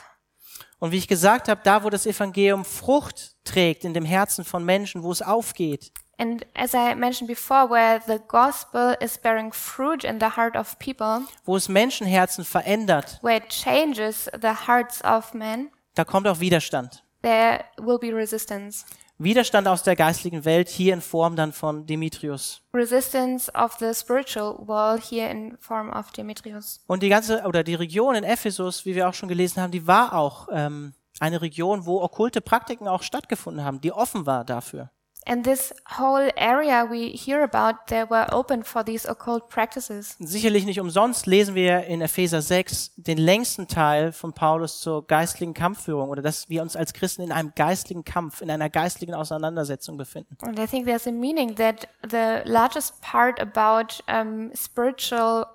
Und 0.78 0.90
wie 0.92 0.98
ich 0.98 1.08
gesagt 1.08 1.48
habe, 1.48 1.60
da 1.64 1.82
wo 1.84 1.90
das 1.90 2.06
Evangelium 2.06 2.64
Frucht 2.64 3.36
trägt 3.44 3.84
in 3.84 3.94
dem 3.94 4.04
Herzen 4.04 4.44
von 4.44 4.64
Menschen, 4.64 5.02
wo 5.02 5.10
es 5.12 5.22
aufgeht, 5.22 5.92
And 6.16 6.46
as 6.54 6.74
I 6.74 6.94
mentioned 6.94 7.26
before, 7.26 7.68
where 7.68 8.00
the 8.06 8.20
gospel 8.28 8.96
is 9.00 9.18
bearing 9.18 9.52
fruit 9.52 10.04
in 10.04 10.20
the 10.20 10.36
heart 10.36 10.54
of 10.56 10.78
people, 10.78 11.22
wo 11.44 11.56
es 11.56 11.68
Menschenherzen 11.68 12.44
verändert, 12.44 13.18
where 13.22 13.36
it 13.38 13.48
changes 13.48 14.30
the 14.40 14.66
hearts 14.68 15.02
of 15.04 15.34
men, 15.34 15.70
da 15.94 16.04
kommt 16.04 16.28
auch 16.28 16.38
Widerstand. 16.38 17.02
there 17.22 17.64
will 17.78 17.98
be 17.98 18.14
resistance. 18.14 18.84
Widerstand 19.18 19.68
aus 19.68 19.84
der 19.84 19.94
geistlichen 19.94 20.44
Welt, 20.44 20.68
hier 20.68 20.92
in 20.92 21.00
Form 21.00 21.36
dann 21.36 21.52
von 21.52 21.86
Demetrius. 21.86 22.62
Resistance 22.74 23.52
of 23.54 23.74
the 23.78 23.94
spiritual 23.94 24.58
world 24.66 25.02
here 25.04 25.30
in 25.30 25.56
form 25.60 25.90
of 25.90 26.10
Demetrius. 26.10 26.80
Und 26.88 27.02
die 27.02 27.08
ganze, 27.08 27.42
oder 27.44 27.62
die 27.62 27.76
Region 27.76 28.16
in 28.16 28.24
Ephesus, 28.24 28.84
wie 28.84 28.96
wir 28.96 29.08
auch 29.08 29.14
schon 29.14 29.28
gelesen 29.28 29.62
haben, 29.62 29.70
die 29.70 29.86
war 29.86 30.14
auch 30.14 30.48
ähm, 30.50 30.94
eine 31.20 31.42
Region, 31.42 31.86
wo 31.86 32.02
okkulte 32.02 32.40
Praktiken 32.40 32.88
auch 32.88 33.02
stattgefunden 33.02 33.64
haben, 33.64 33.80
die 33.80 33.92
offen 33.92 34.26
war 34.26 34.44
dafür. 34.44 34.90
And 35.26 35.44
this 35.44 35.72
whole 35.98 36.30
area 36.36 36.86
we 36.88 37.10
hear 37.10 37.42
about, 37.42 37.86
they 37.88 38.04
were 38.04 38.26
open 38.32 38.62
for 38.62 38.84
these 38.84 39.08
occult 39.08 39.48
practices. 39.48 40.16
Sicherlich 40.18 40.66
nicht 40.66 40.80
umsonst 40.80 41.26
lesen 41.26 41.54
wir 41.54 41.84
in 41.84 42.02
Epheser 42.02 42.42
6 42.42 42.92
den 42.96 43.18
längsten 43.18 43.66
Teil 43.66 44.12
von 44.12 44.32
Paulus 44.34 44.80
zur 44.80 45.06
geistlichen 45.06 45.54
Kampfführung 45.54 46.10
oder 46.10 46.20
dass 46.20 46.48
wir 46.48 46.60
uns 46.62 46.76
als 46.76 46.92
Christen 46.92 47.22
in 47.22 47.32
einem 47.32 47.52
geistlichen 47.54 48.04
Kampf, 48.04 48.42
in 48.42 48.50
einer 48.50 48.68
geistlichen 48.68 49.14
Auseinandersetzung 49.14 49.96
befinden. 49.96 50.36
And 50.42 50.58
I 50.58 50.66
think 50.66 50.86
there's 50.86 51.06
a 51.06 51.12
meaning 51.12 51.54
that 51.56 51.88
the 52.02 52.42
largest 52.44 53.00
part 53.00 53.40
about 53.40 54.02
um, 54.08 54.50
spiritual 54.54 55.46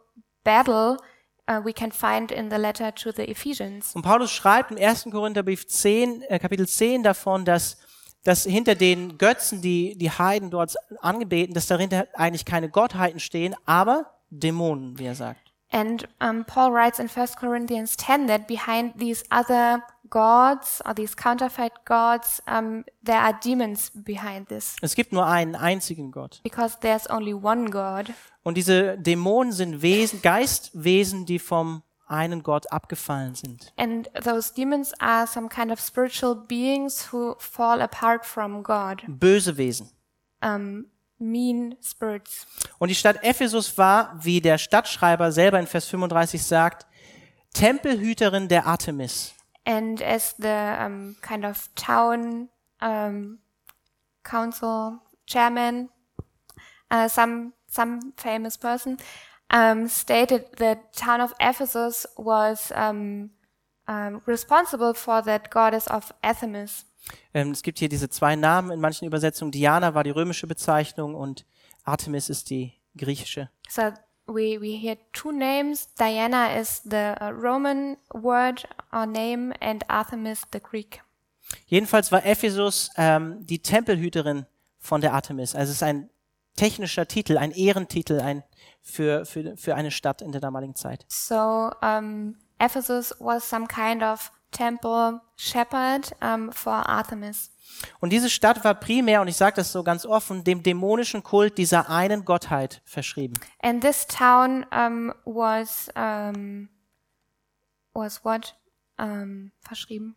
battle 0.44 0.98
uh, 1.50 1.62
we 1.64 1.74
can 1.74 1.92
find 1.92 2.32
in 2.32 2.50
the 2.50 2.58
letter 2.58 2.94
to 2.94 3.12
the 3.12 3.30
Ephesians. 3.30 3.96
Und 3.96 4.04
Paulus 4.04 4.32
schreibt 4.32 4.72
im 4.72 4.78
1. 4.78 5.08
Korintherbrief 5.12 5.68
10, 5.68 6.22
äh, 6.24 6.40
Kapitel 6.40 6.68
10 6.68 7.04
davon, 7.04 7.46
dass, 7.46 7.78
dass 8.30 8.44
hinter 8.44 8.76
den 8.76 9.18
Götzen, 9.18 9.60
die 9.60 9.98
die 9.98 10.12
Heiden 10.12 10.52
dort 10.52 10.76
angebeten, 11.02 11.56
dass 11.56 11.66
dahinter 11.66 12.08
eigentlich 12.14 12.46
keine 12.46 12.70
Gottheiten 12.70 13.20
stehen, 13.20 13.56
aber 13.66 14.06
Dämonen, 14.30 15.00
wie 15.00 15.06
er 15.06 15.16
sagt. 15.16 15.52
And 15.72 16.08
um, 16.22 16.46
Paul 16.46 16.72
writes 16.72 17.00
in 17.00 17.10
1 17.10 17.38
Corinthians 17.38 17.98
10 17.98 18.28
that 18.28 18.46
behind 18.46 19.00
these 19.00 19.24
other 19.32 19.82
gods 20.12 20.80
or 20.86 20.94
these 20.94 21.16
counterfeit 21.16 21.86
gods, 21.86 22.44
um, 22.48 22.86
there 23.04 23.20
are 23.20 23.34
demons 23.44 23.92
behind 23.96 24.48
this 24.50 24.76
Es 24.82 24.94
gibt 24.94 25.12
nur 25.12 25.26
einen 25.26 25.56
einzigen 25.56 26.12
Gott. 26.12 26.40
because 26.44 26.78
there's 26.82 27.10
only 27.10 27.34
one 27.34 27.72
God. 27.72 28.14
Und 28.44 28.58
diese 28.58 28.96
Dämonen 29.00 29.54
sind 29.54 29.82
Wesen, 29.82 30.22
Geistwesen, 30.22 31.26
die 31.26 31.40
vom 31.40 31.82
einen 32.10 32.44
Gott 32.44 32.72
abgefallen 32.72 33.36
sind. 33.36 33.72
And 33.78 34.10
those 34.24 34.54
demons 34.54 34.94
are 35.00 35.28
some 35.28 35.50
kind 35.50 35.72
of 35.72 35.80
spiritual 35.80 36.36
beings 36.36 37.12
who 37.12 37.36
fall 37.40 37.82
apart 37.82 38.26
from 38.26 38.64
God, 38.64 39.04
Böse 39.08 39.58
Wesen. 39.58 39.92
um, 40.42 40.86
mean 41.18 41.76
spirits. 41.82 42.48
Und 42.78 42.90
die 42.90 42.96
Stadt 42.96 43.24
Ephesus 43.24 43.78
war, 43.78 44.18
wie 44.22 44.42
der 44.42 44.58
Stadtschreiber 44.58 45.32
selber 45.32 45.60
in 45.60 45.68
Vers 45.68 45.88
35 45.88 46.42
sagt, 46.44 46.86
Tempelhüterin 47.54 48.48
der 48.48 48.66
Artemis. 48.66 49.34
And 49.66 50.02
as 50.02 50.36
the 50.38 50.48
um, 50.48 51.16
kind 51.22 51.46
of 51.46 51.70
town 51.76 52.50
um, 52.82 53.40
council 54.24 55.00
chairman, 55.28 55.90
uh, 56.92 57.08
some 57.08 57.54
some 57.68 58.00
famous 58.18 58.58
person 58.58 58.98
um, 59.52 59.88
stated 59.88 60.46
the 60.58 60.78
town 60.96 61.22
of 61.22 61.34
Ephesus 61.40 62.06
was 62.18 62.72
um, 62.76 63.32
um, 63.88 64.22
responsible 64.26 64.94
for 64.94 65.22
that 65.24 65.50
goddess 65.50 65.88
of 65.88 66.14
Artemis. 66.22 66.86
Ähm, 67.34 67.52
es 67.52 67.64
gibt 67.64 67.80
hier 67.80 67.90
diese 67.90 68.10
zwei 68.10 68.36
Namen 68.36 68.72
in 68.72 68.80
manchen 68.80 69.08
Übersetzungen. 69.08 69.52
Diana 69.52 69.94
war 69.96 70.04
die 70.04 70.12
römische 70.12 70.48
Bezeichnung 70.48 71.16
und 71.16 71.46
Artemis 71.84 72.30
ist 72.30 72.50
die 72.50 72.74
griechische. 72.96 73.50
So 73.68 73.94
we 74.28 74.60
we 74.62 74.78
hear 74.78 74.98
two 75.14 75.32
names. 75.32 75.88
Diana 75.96 76.60
is 76.60 76.82
the 76.84 77.16
uh, 77.20 77.32
Roman 77.32 77.98
word 78.14 78.68
or 78.92 79.06
name, 79.06 79.54
and 79.60 79.84
Artemis 79.90 80.42
the 80.54 80.60
Greek. 80.60 81.02
Jedenfalls 81.66 82.12
war 82.12 82.26
Ephesus 82.26 82.92
ähm, 82.96 83.46
die 83.46 83.60
Tempelhüterin 83.60 84.46
von 84.78 85.02
der 85.02 85.14
Artemis. 85.14 85.56
Also 85.56 85.72
es 85.72 85.78
ist 85.78 85.84
ein 85.84 86.10
technischer 86.60 87.08
Titel, 87.08 87.38
ein 87.38 87.52
Ehrentitel 87.52 88.20
ein, 88.20 88.44
für, 88.82 89.26
für, 89.26 89.56
für 89.58 89.76
eine 89.76 89.92
Stadt 89.92 90.22
in 90.22 90.32
der 90.32 90.42
damaligen 90.42 90.76
Zeit. 90.76 91.06
So 91.08 91.72
um, 91.82 92.36
Ephesus 92.60 93.16
was 93.20 93.50
some 93.50 93.68
kind 93.68 94.04
of 94.04 94.32
temple 94.52 95.22
shepherd 95.38 96.12
um, 96.22 96.52
for 96.52 96.74
Artemis. 96.88 97.52
Und 98.00 98.12
diese 98.12 98.30
Stadt 98.30 98.64
war 98.64 98.74
primär, 98.74 99.22
und 99.22 99.28
ich 99.28 99.38
sage 99.38 99.58
das 99.58 99.72
so 99.72 99.84
ganz 99.84 100.06
offen, 100.06 100.44
dem 100.44 100.64
dämonischen 100.64 101.24
Kult 101.24 101.58
dieser 101.58 101.90
einen 101.90 102.26
Gottheit 102.26 102.82
verschrieben. 102.84 103.36
And 103.62 103.82
this 103.82 104.06
town 104.08 104.66
um, 104.72 105.14
was 105.24 105.90
um, 105.96 106.70
was 107.94 108.26
what 108.26 108.56
um, 108.98 109.52
verschrieben? 109.62 110.16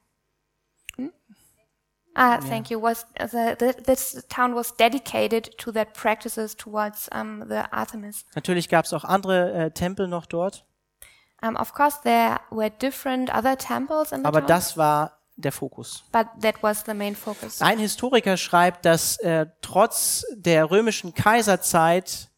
Ah, 2.14 2.38
thank 2.46 2.70
you. 2.70 2.80
Was 2.80 3.06
the, 3.18 3.56
the, 3.58 3.74
this 3.84 4.24
town 4.28 4.54
was 4.54 4.72
dedicated 4.76 5.56
to 5.58 5.72
that 5.72 5.94
practices 5.94 6.54
towards 6.54 7.08
um, 7.14 7.44
the 7.48 7.62
Artemis. 7.72 8.26
Natürlich 8.34 8.68
gab 8.68 8.84
es 8.84 8.92
auch 8.92 9.04
andere 9.04 9.52
äh, 9.52 9.70
Tempel 9.70 10.08
noch 10.08 10.26
dort, 10.26 10.64
Um, 11.44 11.56
of 11.56 11.74
course, 11.74 11.98
there 12.04 12.38
were 12.52 12.70
different 12.70 13.28
other 13.34 13.58
temples 13.58 14.12
in 14.12 14.20
the 14.20 14.26
aber 14.26 14.40
town, 14.42 14.46
das 14.46 14.76
war 14.76 15.18
der 15.34 15.50
Fokus. 15.50 16.04
but 16.12 16.28
that 16.40 16.62
was 16.62 16.84
the 16.86 16.94
main 16.94 17.16
focus. 17.16 17.60
Ein 17.60 17.80
Historiker 17.80 18.36
schreibt, 18.36 18.84
dass 18.84 19.16
äh, 19.18 19.46
trotz 19.60 20.24
der 20.36 20.70
römischen 20.70 21.14
Kaiserzeit 21.14 22.28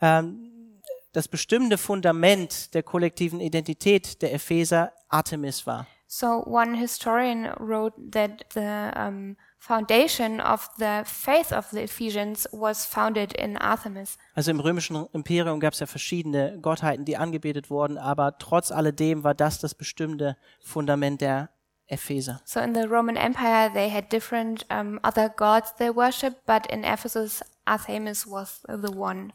ähm, 0.00 0.80
das 1.12 1.28
bestimmende 1.28 1.78
Fundament 1.78 2.74
der 2.74 2.82
kollektiven 2.82 3.40
Identität 3.40 4.22
der 4.22 4.34
Epheser 4.34 4.92
Artemis 5.08 5.64
war. 5.66 5.86
So 6.10 6.42
one 6.46 6.74
historian 6.74 7.52
wrote 7.58 7.92
that 8.12 8.46
the 8.54 8.90
um, 8.96 9.36
foundation 9.58 10.40
of 10.40 10.66
the 10.78 11.02
faith 11.04 11.52
of 11.52 11.68
the 11.70 11.82
Ephesians 11.82 12.48
was 12.50 12.86
founded 12.86 13.34
in 13.34 13.58
Artemis. 13.58 14.16
Also 14.34 14.50
im 14.50 14.60
römischen 14.60 15.06
Imperium 15.12 15.60
gab 15.60 15.74
es 15.74 15.80
ja 15.80 15.86
verschiedene 15.86 16.58
Gottheiten, 16.62 17.04
die 17.04 17.18
angebetet 17.18 17.68
wurden, 17.68 17.98
aber 17.98 18.38
trotz 18.38 18.72
alledem 18.72 19.22
war 19.22 19.34
das 19.34 19.60
das 19.60 19.74
bestimmende 19.74 20.38
Fundament 20.60 21.20
der 21.20 21.50
Epheser. 21.88 22.40
So 22.46 22.60
in 22.60 22.74
the 22.74 22.86
Roman 22.86 23.16
Empire, 23.16 23.70
they 23.74 23.90
had 23.90 24.10
different 24.10 24.64
um, 24.70 24.98
other 25.02 25.28
gods 25.28 25.74
they 25.76 25.94
worshipped, 25.94 26.46
but 26.46 26.66
in 26.72 26.84
Ephesus, 26.84 27.42
Artemis 27.66 28.26
was 28.26 28.62
the 28.66 28.96
one. 28.96 29.34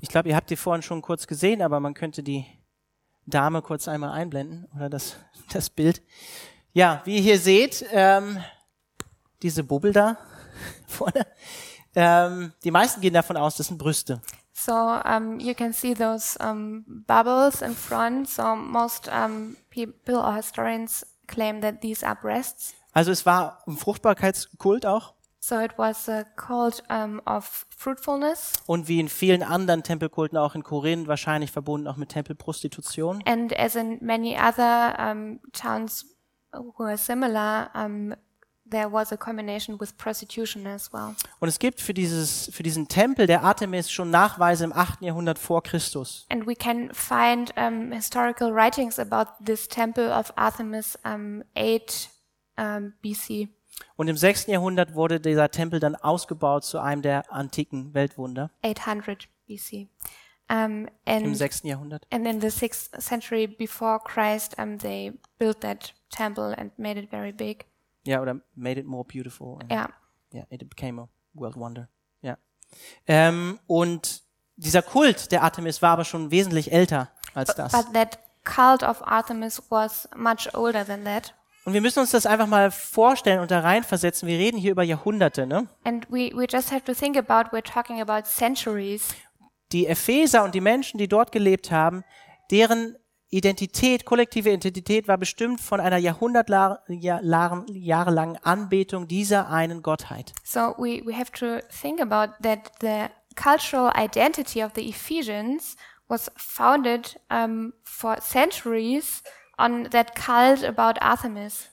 Ich 0.00 0.10
glaube, 0.10 0.28
ihr 0.28 0.36
habt 0.36 0.50
die 0.50 0.56
vorhin 0.56 0.82
schon 0.82 1.00
kurz 1.00 1.26
gesehen, 1.26 1.62
aber 1.62 1.80
man 1.80 1.94
könnte 1.94 2.22
die 2.22 2.44
Dame 3.30 3.62
kurz 3.62 3.88
einmal 3.88 4.12
einblenden 4.12 4.68
oder 4.74 4.88
das, 4.88 5.16
das 5.52 5.70
Bild. 5.70 6.02
Ja, 6.72 7.02
wie 7.04 7.16
ihr 7.16 7.22
hier 7.22 7.38
seht, 7.38 7.84
ähm, 7.92 8.38
diese 9.42 9.64
Bubbel 9.64 9.92
da 9.92 10.18
vorne, 10.86 11.26
ähm, 11.94 12.52
die 12.62 12.70
meisten 12.70 13.00
gehen 13.00 13.14
davon 13.14 13.36
aus, 13.36 13.56
das 13.56 13.68
sind 13.68 13.78
Brüste. 13.78 14.20
So 14.52 14.72
um, 14.72 15.40
you 15.40 15.54
can 15.54 15.72
see 15.72 15.94
those 15.94 16.38
um, 16.38 16.84
bubbles 17.06 17.62
in 17.62 17.74
front. 17.74 18.28
So 18.28 18.54
most 18.54 19.08
um, 19.08 19.56
people 19.70 20.16
or 20.16 20.34
historians 20.34 21.06
claim 21.26 21.62
that 21.62 21.80
these 21.80 22.06
are 22.06 22.14
breasts. 22.14 22.74
Also 22.92 23.10
es 23.10 23.24
war 23.24 23.62
ein 23.66 23.76
Fruchtbarkeitskult 23.76 24.84
auch 24.84 25.14
So 25.42 25.58
it 25.58 25.72
was 25.78 26.06
a 26.06 26.24
cult 26.36 26.82
um, 26.90 27.20
of 27.24 27.66
fruitfulness. 27.74 28.52
und 28.66 28.88
wie 28.88 29.00
in 29.00 29.08
vielen 29.08 29.42
anderen 29.42 29.82
Tempelkulten 29.82 30.36
auch 30.36 30.54
in 30.54 30.62
Korinth 30.62 31.08
wahrscheinlich 31.08 31.50
verbunden 31.50 31.88
auch 31.88 31.96
mit 31.96 32.10
Tempelprostitution. 32.10 33.22
And 33.24 33.58
as 33.58 33.74
in 33.74 33.98
many 34.02 34.36
other 34.36 34.96
um, 34.98 35.40
towns 35.52 36.04
who 36.52 36.84
are 36.84 36.98
similar, 36.98 37.70
um, 37.74 38.14
there 38.70 38.92
was 38.92 39.12
a 39.12 39.16
combination 39.16 39.80
with 39.80 39.96
prostitution 39.96 40.66
as 40.66 40.92
well. 40.92 41.14
Und 41.40 41.48
es 41.48 41.58
gibt 41.58 41.80
für 41.80 41.94
dieses 41.94 42.50
für 42.52 42.62
diesen 42.62 42.88
Tempel 42.88 43.26
der 43.26 43.42
Artemis 43.42 43.90
schon 43.90 44.10
Nachweise 44.10 44.64
im 44.64 44.74
8. 44.74 45.00
Jahrhundert 45.00 45.38
vor 45.38 45.62
Christus. 45.62 46.26
And 46.28 46.46
we 46.46 46.54
can 46.54 46.92
find 46.92 47.50
um, 47.56 47.92
historical 47.92 48.52
writings 48.52 48.98
about 48.98 49.32
this 49.42 49.66
temple 49.66 50.12
of 50.14 50.32
Artemis 50.36 50.98
um, 51.04 51.42
8 51.56 52.10
um, 52.58 52.92
BC. 53.02 53.48
Und 53.96 54.08
im 54.08 54.16
6. 54.16 54.46
Jahrhundert 54.46 54.94
wurde 54.94 55.20
dieser 55.20 55.50
Tempel 55.50 55.80
dann 55.80 55.96
ausgebaut 55.96 56.64
zu 56.64 56.78
einem 56.78 57.02
der 57.02 57.32
antiken 57.32 57.94
Weltwunder 57.94 58.50
800 58.64 59.28
BC. 59.46 59.88
Um, 60.50 60.88
im 61.04 61.24
and, 61.26 61.36
6. 61.36 61.62
Jahrhundert. 61.62 62.06
and 62.10 62.26
in 62.26 62.40
the 62.40 62.48
6th 62.48 63.00
century 63.00 63.46
before 63.46 64.00
Christ, 64.00 64.58
um, 64.58 64.78
they 64.78 65.12
built 65.38 65.60
that 65.60 65.94
temple 66.10 66.54
and 66.58 66.76
made 66.76 66.98
it 66.98 67.08
very 67.10 67.30
big. 67.32 67.66
Ja, 68.04 68.20
oder 68.20 68.40
made 68.56 68.80
it 68.80 68.86
more 68.86 69.04
beautiful. 69.04 69.58
And, 69.60 69.70
Yeah. 69.70 69.88
yeah, 70.32 70.44
it 70.50 70.68
became 70.68 71.00
a 71.00 71.08
world 71.34 71.56
wonder. 71.56 71.88
Ja. 72.22 72.36
Ähm, 73.06 73.60
und 73.68 74.22
dieser 74.56 74.82
Kult 74.82 75.30
der 75.30 75.42
Artemis 75.42 75.82
war 75.82 75.90
aber 75.92 76.04
schon 76.04 76.30
wesentlich 76.32 76.72
älter 76.72 77.10
als 77.34 77.54
das. 77.54 77.70
But 77.72 77.92
that 77.94 78.18
cult 78.44 78.82
of 78.82 79.06
Artemis 79.06 79.62
was 79.70 80.08
much 80.16 80.52
older 80.54 80.84
than 80.84 81.04
that. 81.04 81.34
Und 81.64 81.74
wir 81.74 81.80
müssen 81.80 82.00
uns 82.00 82.10
das 82.10 82.26
einfach 82.26 82.46
mal 82.46 82.70
vorstellen 82.70 83.40
und 83.40 83.50
da 83.50 83.60
reinversetzen. 83.60 84.26
Wir 84.26 84.38
reden 84.38 84.56
hier 84.56 84.72
über 84.72 84.82
Jahrhunderte, 84.82 85.46
ne? 85.46 85.68
And 85.84 86.06
we, 86.10 86.30
we 86.34 86.46
just 86.50 86.72
have 86.72 86.84
to 86.84 86.94
think 86.94 87.16
about, 87.16 87.54
we're 87.54 87.62
talking 87.62 88.00
about 88.00 88.26
centuries. 88.26 89.14
Die 89.72 89.86
Epheser 89.86 90.42
und 90.42 90.54
die 90.54 90.60
Menschen, 90.60 90.98
die 90.98 91.06
dort 91.06 91.32
gelebt 91.32 91.70
haben, 91.70 92.02
deren 92.50 92.96
Identität, 93.28 94.04
kollektive 94.04 94.50
Identität 94.50 95.06
war 95.06 95.16
bestimmt 95.16 95.60
von 95.60 95.78
einer 95.78 95.98
jahrhundertjahrelangen 95.98 98.38
Anbetung 98.42 99.06
dieser 99.06 99.48
einen 99.48 99.82
Gottheit. 99.82 100.32
So 100.42 100.74
we, 100.76 101.06
we 101.06 101.16
have 101.16 101.30
to 101.32 101.60
think 101.68 102.00
about 102.00 102.32
that 102.42 102.72
the 102.80 103.04
cultural 103.36 103.92
identity 103.96 104.64
of 104.64 104.72
the 104.74 104.88
Ephesians 104.88 105.76
was 106.08 106.32
founded 106.36 107.20
um, 107.30 107.72
for 107.84 108.20
centuries 108.20 109.22
on 109.60 109.90
that 109.90 110.14
cult 110.14 110.64
about 110.64 111.00
Artemis. 111.00 111.68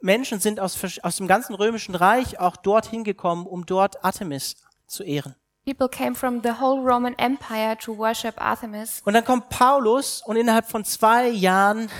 Menschen 0.00 0.40
sind 0.40 0.60
aus, 0.60 0.78
aus 1.02 1.16
dem 1.16 1.26
ganzen 1.26 1.54
römischen 1.54 1.94
Reich 1.94 2.40
auch 2.40 2.56
dorthin 2.56 3.04
gekommen, 3.04 3.46
um 3.46 3.66
dort 3.66 4.04
Artemis 4.04 4.56
zu 4.86 5.02
ehren. 5.02 5.34
People 5.64 5.88
came 5.88 6.14
from 6.14 6.42
the 6.44 6.60
whole 6.60 6.80
Roman 6.80 7.14
Empire 7.18 7.76
to 7.76 7.96
worship 7.96 8.40
Artemis. 8.40 9.02
Und 9.04 9.14
dann 9.14 9.24
kommt 9.24 9.48
Paulus 9.48 10.22
und 10.24 10.36
innerhalb 10.36 10.66
von 10.66 10.84
zwei 10.84 11.28
Jahren 11.28 11.90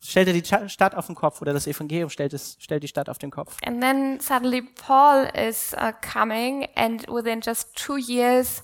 stellt 0.00 0.28
er 0.28 0.34
die 0.34 0.68
Stadt 0.70 0.94
auf 0.94 1.06
den 1.06 1.16
Kopf 1.16 1.42
oder 1.42 1.52
das 1.52 1.66
Evangelium 1.66 2.08
stellt, 2.08 2.32
es, 2.32 2.56
stellt 2.60 2.82
die 2.82 2.88
Stadt 2.88 3.08
auf 3.08 3.18
den 3.18 3.30
Kopf. 3.30 3.56
And 3.64 3.80
then 3.80 4.20
suddenly 4.20 4.62
Paul 4.62 5.28
is 5.34 5.74
uh, 5.74 5.92
coming, 6.00 6.68
and 6.76 7.06
within 7.08 7.40
just 7.40 7.74
two 7.74 7.96
years, 7.96 8.62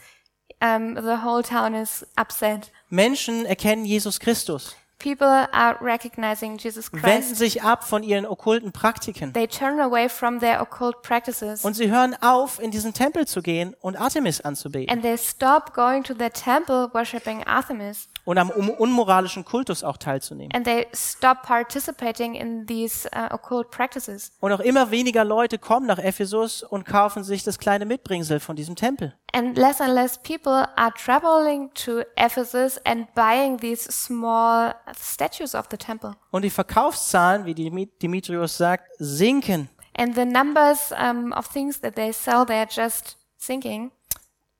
um, 0.61 0.95
the 0.95 1.25
whole 1.25 1.43
town 1.43 1.75
is 1.75 2.07
upset. 2.17 2.71
Menschen 2.89 3.45
erkennen 3.47 3.85
Jesus 3.85 4.21
Christus, 4.21 4.77
People 5.03 5.27
are 5.27 5.77
recognizing 5.81 6.59
Jesus 6.59 6.93
wenden 6.93 7.03
Christ. 7.03 7.37
sich 7.37 7.63
ab 7.63 7.83
von 7.83 8.05
ihren 8.05 8.25
okkulten 8.25 8.71
Praktiken. 8.71 9.33
They 9.33 9.49
turn 9.49 9.81
away 9.81 10.09
from 10.09 10.39
their 10.39 10.63
occult 10.63 11.03
practices. 11.03 11.65
Und 11.65 11.75
sie 11.75 11.91
hören 11.91 12.17
auf, 12.21 12.61
in 12.61 12.71
diesen 12.71 12.95
Tempel 12.95 13.27
zu 13.27 13.43
gehen 13.43 13.75
und 13.81 13.97
Artemis 13.97 14.41
anzubeten. 14.41 14.93
And 14.93 15.03
they 15.03 15.19
stop 15.19 15.75
going 15.75 16.05
to 16.05 16.15
the 16.15 16.31
temple 16.31 16.89
worshiping 16.95 17.45
Artemis 17.45 18.09
und 18.25 18.39
am 18.39 18.51
unmoralischen 18.51 19.45
Kultus 19.45 19.83
auch 19.83 19.97
teilzunehmen. 19.97 20.53
and 20.55 20.65
they 20.65 20.87
stop 20.95 21.43
participating 21.43 22.35
in 22.35 22.67
these 22.67 23.09
uh, 23.15 23.35
occult 23.35 23.71
practices. 23.71 24.33
Und 24.41 24.53
auch 24.53 24.61
immer 24.61 24.91
weniger 24.91 25.25
Leute 25.25 25.59
kommen 25.59 25.87
nach 25.87 25.99
Ephesus 25.99 26.63
und 26.63 26.85
kaufen 26.85 27.25
sich 27.25 27.43
das 27.43 27.59
kleine 27.59 27.85
Mitbringsel 27.85 28.39
von 28.41 28.55
diesem 28.57 28.77
Tempel. 28.77 29.17
And 29.33 29.57
less 29.57 29.81
and 29.81 29.95
less 29.95 30.19
people 30.19 30.69
are 30.77 30.93
traveling 30.95 31.71
to 31.75 32.03
Ephesus 32.17 32.79
and 32.85 33.13
buying 33.15 33.59
these 33.59 33.91
small 33.91 34.75
statues 34.95 35.55
of 35.55 35.67
the 35.71 35.77
temple. 35.77 36.13
Und 36.31 36.43
die 36.43 36.51
Verkaufszahlen, 36.51 37.45
wie 37.45 37.55
Dimitrios 37.55 38.57
sagt, 38.57 38.85
sinken. 38.99 39.69
And 39.97 40.15
the 40.15 40.25
numbers 40.25 40.93
um, 40.93 41.33
of 41.33 41.49
things 41.49 41.81
that 41.81 41.97
they 41.97 42.13
sell, 42.13 42.45
they're 42.45 42.69
just 42.71 43.19
sinking. 43.37 43.91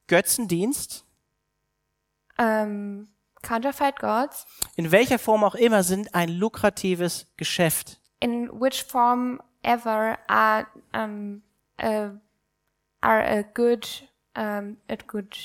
Götzendienst, 0.09 1.05
Um, 2.39 3.09
counterfeit 3.43 3.99
gods, 3.99 4.47
in 4.77 4.91
welcher 4.93 5.19
Form 5.19 5.45
auch 5.45 5.55
immer, 5.55 5.83
sind 5.83 6.15
ein 6.15 6.29
lukratives 6.29 7.27
Geschäft. 7.37 7.99
in 8.23 8.49
which 8.61 8.85
form 8.85 9.41
ever, 9.65 10.17
are 10.29 10.67
um, 10.95 11.43
uh, 11.83 12.11
are 13.03 13.23
a 13.23 13.43
good, 13.43 13.89
um, 14.37 14.77
a 14.89 14.97
good. 14.97 15.37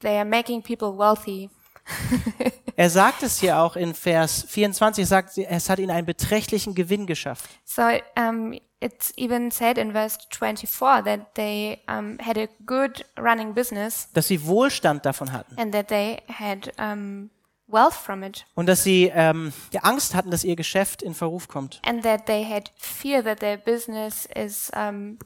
They 0.00 0.18
are 0.18 0.24
making 0.24 0.62
people 0.62 0.92
wealthy. 0.96 1.48
Er 2.74 2.88
sagt 2.88 3.22
es 3.22 3.38
hier 3.38 3.58
auch 3.58 3.76
in 3.76 3.94
Vers 3.94 4.46
24, 4.48 5.02
er 5.02 5.06
sagt, 5.06 5.36
es 5.36 5.68
hat 5.68 5.78
ihnen 5.78 5.90
einen 5.90 6.06
beträchtlichen 6.06 6.74
Gewinn 6.74 7.06
geschafft. 7.06 7.50
So 7.64 7.82
um, 8.16 8.58
it's 8.82 9.12
even 9.16 9.50
said 9.50 9.78
in 9.78 9.92
verse 9.92 10.18
24 10.30 11.02
that 11.04 11.34
they 11.34 11.80
um, 11.88 12.18
had 12.20 12.36
a 12.36 12.48
good 12.66 13.04
running 13.18 13.54
business 13.54 14.08
Dass 14.12 14.28
sie 14.28 14.44
Wohlstand 14.46 15.04
davon 15.06 15.32
hatten. 15.32 15.56
and 15.58 15.72
that 15.72 15.88
they 15.88 16.20
had 16.28 16.72
um, 16.78 17.30
wealth 17.68 17.94
from 17.94 18.22
it, 18.22 18.44
Und 18.54 18.66
dass 18.66 18.82
sie 18.82 19.10
ähm, 19.14 19.52
Angst 19.82 20.14
hatten, 20.14 20.30
dass 20.30 20.44
ihr 20.44 20.56
Geschäft 20.56 21.02
in 21.02 21.14
Verruf 21.14 21.48
kommt. 21.48 21.80
and 21.86 22.02
that 22.02 22.26
they 22.26 22.44
had 22.44 22.70
fear 22.76 23.22
that 23.22 23.40
their 23.40 23.56
business 23.56 24.26
is 24.34 24.70
um, 24.76 25.18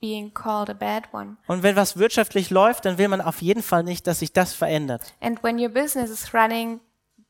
being 0.00 0.32
called 0.32 0.70
a 0.70 0.74
bad 0.74 1.04
one. 1.12 1.36
Und 1.46 1.62
wenn 1.62 1.76
was 1.76 1.96
wirtschaftlich 1.96 2.50
läuft, 2.50 2.84
dann 2.84 2.98
will 2.98 3.08
man 3.08 3.20
auf 3.20 3.42
jeden 3.42 3.62
Fall 3.62 3.82
nicht, 3.84 4.06
dass 4.06 4.20
sich 4.20 4.32
das 4.32 4.52
verändert. 4.54 5.12
And 5.20 5.42
when 5.42 5.58
your 5.58 5.68
business 5.68 6.10
is 6.10 6.32
running 6.34 6.80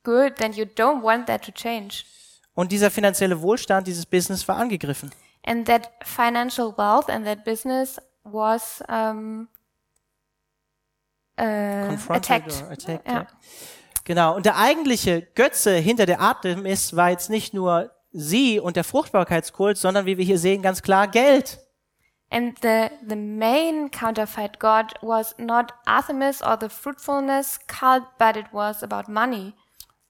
good, 0.04 0.36
then 0.36 0.52
you 0.52 0.64
don't 0.64 1.02
want 1.02 1.26
that 1.26 1.44
to 1.44 1.52
change. 1.52 2.04
Und 2.54 2.70
dieser 2.72 2.90
finanzielle 2.90 3.40
Wohlstand, 3.40 3.86
dieses 3.86 4.04
Business 4.04 4.46
war 4.46 4.56
angegriffen. 4.56 5.10
And 5.44 5.66
that 5.66 5.90
financial 6.04 6.72
wealth 6.76 7.08
and 7.08 7.24
that 7.26 7.44
business 7.44 7.98
was 8.24 8.82
um, 8.88 9.48
uh, 11.38 11.42
attacked. 12.08 12.64
attacked, 12.70 13.06
Ja. 13.06 13.12
ja. 13.12 13.26
Genau. 14.04 14.34
Und 14.36 14.46
der 14.46 14.56
eigentliche 14.58 15.22
Götze 15.22 15.74
hinter 15.74 16.06
der 16.06 16.20
Artemis 16.20 16.96
war 16.96 17.10
jetzt 17.10 17.30
nicht 17.30 17.54
nur 17.54 17.90
sie 18.12 18.58
und 18.60 18.76
der 18.76 18.84
Fruchtbarkeitskult, 18.84 19.78
sondern 19.78 20.06
wie 20.06 20.18
wir 20.18 20.24
hier 20.24 20.38
sehen, 20.38 20.62
ganz 20.62 20.82
klar 20.82 21.08
Geld. 21.08 21.60
And 22.30 22.58
the, 22.62 22.88
the 23.06 23.14
main 23.16 23.90
counterfeit 23.90 24.58
god 24.58 24.94
was 25.02 25.34
not 25.38 25.72
Artemis 25.86 26.42
or 26.42 26.56
the 26.60 26.68
fruitfulness 26.68 27.60
cult, 27.66 28.04
but 28.18 28.36
it 28.36 28.46
was 28.52 28.82
about 28.82 29.10
money. 29.10 29.54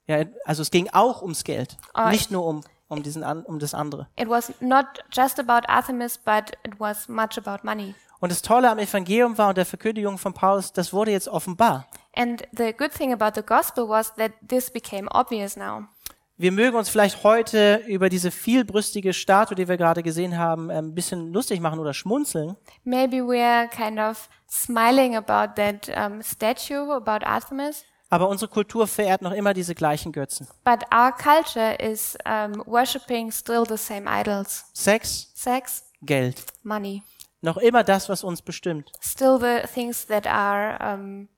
Ja, 0.06 0.24
also 0.44 0.62
es 0.62 0.70
ging 0.70 0.88
auch 0.92 1.22
ums 1.22 1.44
Geld, 1.44 1.76
Ah, 1.94 2.10
nicht 2.10 2.30
nur 2.30 2.44
um, 2.46 2.62
um, 2.92 3.02
diesen, 3.02 3.24
um 3.24 3.58
das 3.58 3.74
andere. 3.74 4.06
It 4.16 4.28
was 4.28 4.52
not 4.60 4.86
just 5.10 5.40
about 5.40 5.68
Artemis, 5.68 6.18
but 6.18 6.52
it 6.66 6.78
was 6.78 7.08
much 7.08 7.38
about 7.38 7.64
money. 7.64 7.94
Und 8.20 8.30
das 8.30 8.42
Tolle 8.42 8.70
am 8.70 8.78
Evangelium 8.78 9.36
war 9.36 9.48
und 9.48 9.58
der 9.58 9.66
Verkündigung 9.66 10.16
von 10.16 10.32
Paulus, 10.32 10.72
das 10.72 10.92
wurde 10.92 11.10
jetzt 11.10 11.28
offenbar. 11.28 11.86
And 12.14 12.42
the 12.56 12.72
good 12.72 12.92
thing 12.92 13.12
about 13.12 13.32
the 13.34 13.44
gospel 13.44 13.88
was 13.88 14.14
that 14.14 14.32
this 14.46 14.70
became 14.70 15.08
obvious 15.10 15.56
now. 15.56 15.88
Wir 16.36 16.50
mögen 16.50 16.76
uns 16.76 16.88
vielleicht 16.88 17.24
heute 17.24 17.82
über 17.86 18.08
diese 18.08 18.30
vielbrüstige 18.30 19.12
Statue, 19.12 19.54
die 19.54 19.68
wir 19.68 19.76
gerade 19.76 20.02
gesehen 20.02 20.38
haben, 20.38 20.70
ein 20.70 20.94
bisschen 20.94 21.32
lustig 21.32 21.60
machen 21.60 21.78
oder 21.78 21.94
schmunzeln. 21.94 22.56
Maybe 22.84 23.18
we're 23.18 23.68
kind 23.68 23.98
of 23.98 24.28
smiling 24.48 25.14
about 25.14 25.54
that 25.56 25.88
um, 25.96 26.22
statue 26.22 26.92
about 26.92 27.24
Artemis, 27.24 27.84
Aber 28.12 28.28
unsere 28.28 28.50
Kultur 28.50 28.86
verehrt 28.86 29.22
noch 29.22 29.32
immer 29.32 29.54
diese 29.54 29.74
gleichen 29.74 30.12
Götzen. 30.12 30.46
but 30.64 30.80
our 30.92 31.10
culture 31.12 31.74
is 31.76 32.14
um, 32.26 32.62
worshipping 32.66 33.32
still 33.32 33.64
the 33.66 33.78
same 33.78 34.06
idols 34.06 34.66
Sex, 34.74 35.30
sex, 35.34 35.82
Geld. 36.02 36.44
money. 36.62 37.02
Noch 37.40 37.56
immer 37.56 37.82
das, 37.82 38.10
was 38.10 38.22
uns 38.22 38.42
bestimmt. 38.42 38.92
Still 39.00 39.38
the 39.40 39.66
things 39.66 40.06
that 40.08 40.26
are 40.26 40.94
um, 40.94 41.28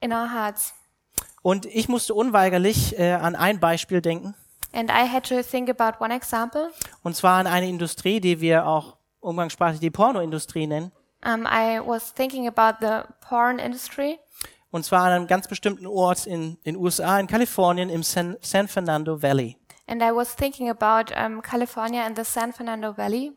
in 0.00 0.12
our 0.12 0.30
hearts. 0.30 0.74
Und 1.40 1.64
ich 1.64 1.88
musste 1.88 2.12
unweigerlich 2.12 2.98
äh, 2.98 3.12
an 3.12 3.34
ein 3.34 3.58
Beispiel 3.58 4.02
denken. 4.02 4.34
And 4.74 4.90
I 4.90 5.08
had 5.10 5.26
to 5.30 5.42
think 5.42 5.70
about 5.70 6.04
one 6.04 6.14
example. 6.14 6.70
Und 7.02 7.16
zwar 7.16 7.38
an 7.38 7.46
eine 7.46 7.66
Industrie, 7.66 8.20
die 8.20 8.42
wir 8.42 8.66
auch 8.66 8.98
umgangssprachlich 9.20 9.80
die 9.80 9.90
Pornoindustrie 9.90 10.66
nennen. 10.66 10.92
Um, 11.24 11.46
I 11.46 11.80
was 11.82 12.12
thinking 12.12 12.46
about 12.46 12.84
the 12.86 13.08
porn 13.26 13.58
industry, 13.58 14.18
Und 14.74 14.84
zwar 14.84 15.04
an 15.04 15.12
einem 15.12 15.26
ganz 15.28 15.46
bestimmten 15.46 15.86
Ort 15.86 16.26
in 16.26 16.58
den 16.64 16.74
USA, 16.76 17.20
in 17.20 17.28
Kalifornien, 17.28 17.88
im 17.88 18.02
San, 18.02 18.36
San 18.40 18.66
Fernando 18.66 19.22
Valley. 19.22 19.56
and 19.86 20.02
I 20.02 20.10
was 20.12 20.34
thinking 20.34 20.68
about 20.68 21.12
um, 21.14 21.42
California 21.42 22.00
and 22.00 22.16
the 22.16 22.24
San 22.24 22.52
Fernando 22.52 22.96
Valley. 22.96 23.32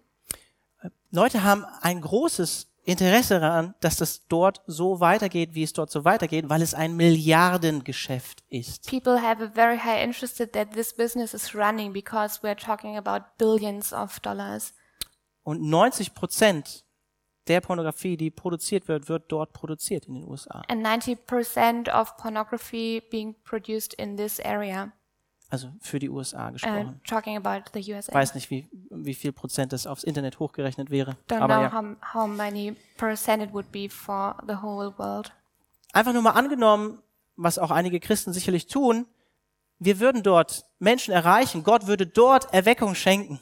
Leute 1.12 1.44
haben 1.44 1.66
ein 1.82 2.02
großes 2.02 2.68
Interesse 2.84 3.40
daran, 3.40 3.76
dass 3.82 3.98
das 3.98 4.26
dort 4.28 4.62
so 4.66 5.00
weitergeht, 5.00 5.54
wie 5.54 5.64
es 5.64 5.74
dort 5.74 5.92
so 5.92 6.06
weitergeht, 6.06 6.50
weil 6.50 6.62
es 6.62 6.74
ein 6.74 6.96
Milliardengeschäft 6.96 8.44
ist. 8.50 8.90
People 8.90 9.22
have 9.22 9.44
a 9.44 9.50
very 9.54 9.78
high 9.78 10.02
interest 10.02 10.38
that 10.38 10.72
this 10.72 10.96
business 10.96 11.34
is 11.34 11.54
running 11.54 11.92
because 11.94 12.42
we're 12.42 12.56
talking 12.56 12.98
about 12.98 13.26
billions 13.38 13.94
of 13.94 14.20
dollars. 14.22 14.74
Und 15.44 15.62
90 15.62 16.14
Prozent 16.14 16.87
der 17.48 17.62
Pornografie, 17.62 18.18
die 18.18 18.30
produziert 18.30 18.88
wird, 18.88 19.10
wird 19.10 19.32
dort 19.32 19.54
produziert 19.54 20.06
in 20.06 20.16
den 20.16 20.28
USA. 20.28 20.62
And 20.68 20.86
90% 20.86 21.90
of 21.92 22.16
pornography 22.18 23.02
being 23.10 23.36
produced 23.44 23.94
in 23.96 24.18
this 24.18 24.40
area. 24.40 24.92
Also 25.50 25.70
für 25.80 26.00
die 26.00 26.10
USA 26.10 26.50
Uh, 26.50 26.52
gesprochen. 26.54 27.02
talking 27.08 27.38
about 27.38 27.70
the 27.74 27.94
USA. 27.94 28.14
weiß 28.14 28.36
nicht, 28.36 28.50
wie, 28.50 28.68
wie 28.90 29.14
viel 29.14 29.32
Prozent 29.32 29.72
das 29.72 29.88
aufs 29.88 30.04
Internet 30.04 30.40
hochgerechnet 30.40 30.90
wäre. 30.90 31.16
Don't 31.30 31.40
Aber 31.40 31.56
know 31.56 31.64
ja. 31.64 31.74
how, 31.74 32.14
how 32.14 32.28
many 32.28 32.76
percent 32.98 33.42
it 33.42 33.54
would 33.54 33.72
be 33.72 33.90
for 33.90 34.36
the 34.46 34.56
whole 34.62 34.94
world. 34.98 35.32
Einfach 35.94 36.12
nur 36.12 36.22
mal 36.22 36.32
angenommen, 36.32 37.02
was 37.38 37.60
auch 37.60 37.72
einige 37.72 38.00
Christen 38.02 38.34
sicherlich 38.34 38.68
tun, 38.68 39.06
wir 39.80 40.00
würden 40.00 40.24
dort 40.24 40.66
Menschen 40.80 41.14
erreichen, 41.14 41.64
Gott 41.64 41.88
würde 41.88 42.08
dort 42.08 42.54
Erweckung 42.54 42.96
schenken. 42.96 43.40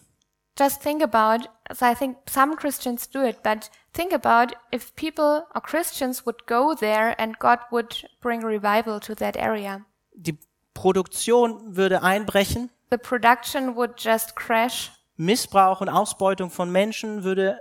Just 0.57 0.81
think 0.81 1.01
about, 1.03 1.49
so 1.73 1.85
I 1.85 1.93
think 1.95 2.17
some 2.29 2.55
Christians 2.55 3.07
do 3.07 3.23
it, 3.25 3.43
but 3.43 3.69
think 3.93 4.13
about 4.13 4.53
if 4.71 4.95
people 4.95 5.43
or 5.53 5.61
Christians 5.61 6.25
would 6.25 6.45
go 6.47 6.73
there 6.73 7.13
and 7.19 7.37
God 7.39 7.59
would 7.71 8.07
bring 8.21 8.41
revival 8.41 8.99
to 9.01 9.13
that 9.15 9.35
area. 9.35 9.85
Die 10.13 10.37
Produktion 10.73 11.75
würde 11.75 12.03
einbrechen, 12.03 12.69
The 12.91 12.97
production 12.97 13.75
would 13.75 13.99
just 13.99 14.35
crash. 14.35 14.91
Missbrauch 15.17 15.81
und 15.81 15.89
Ausbeutung 15.89 16.49
von 16.51 16.71
Menschen 16.71 17.23
würde 17.23 17.59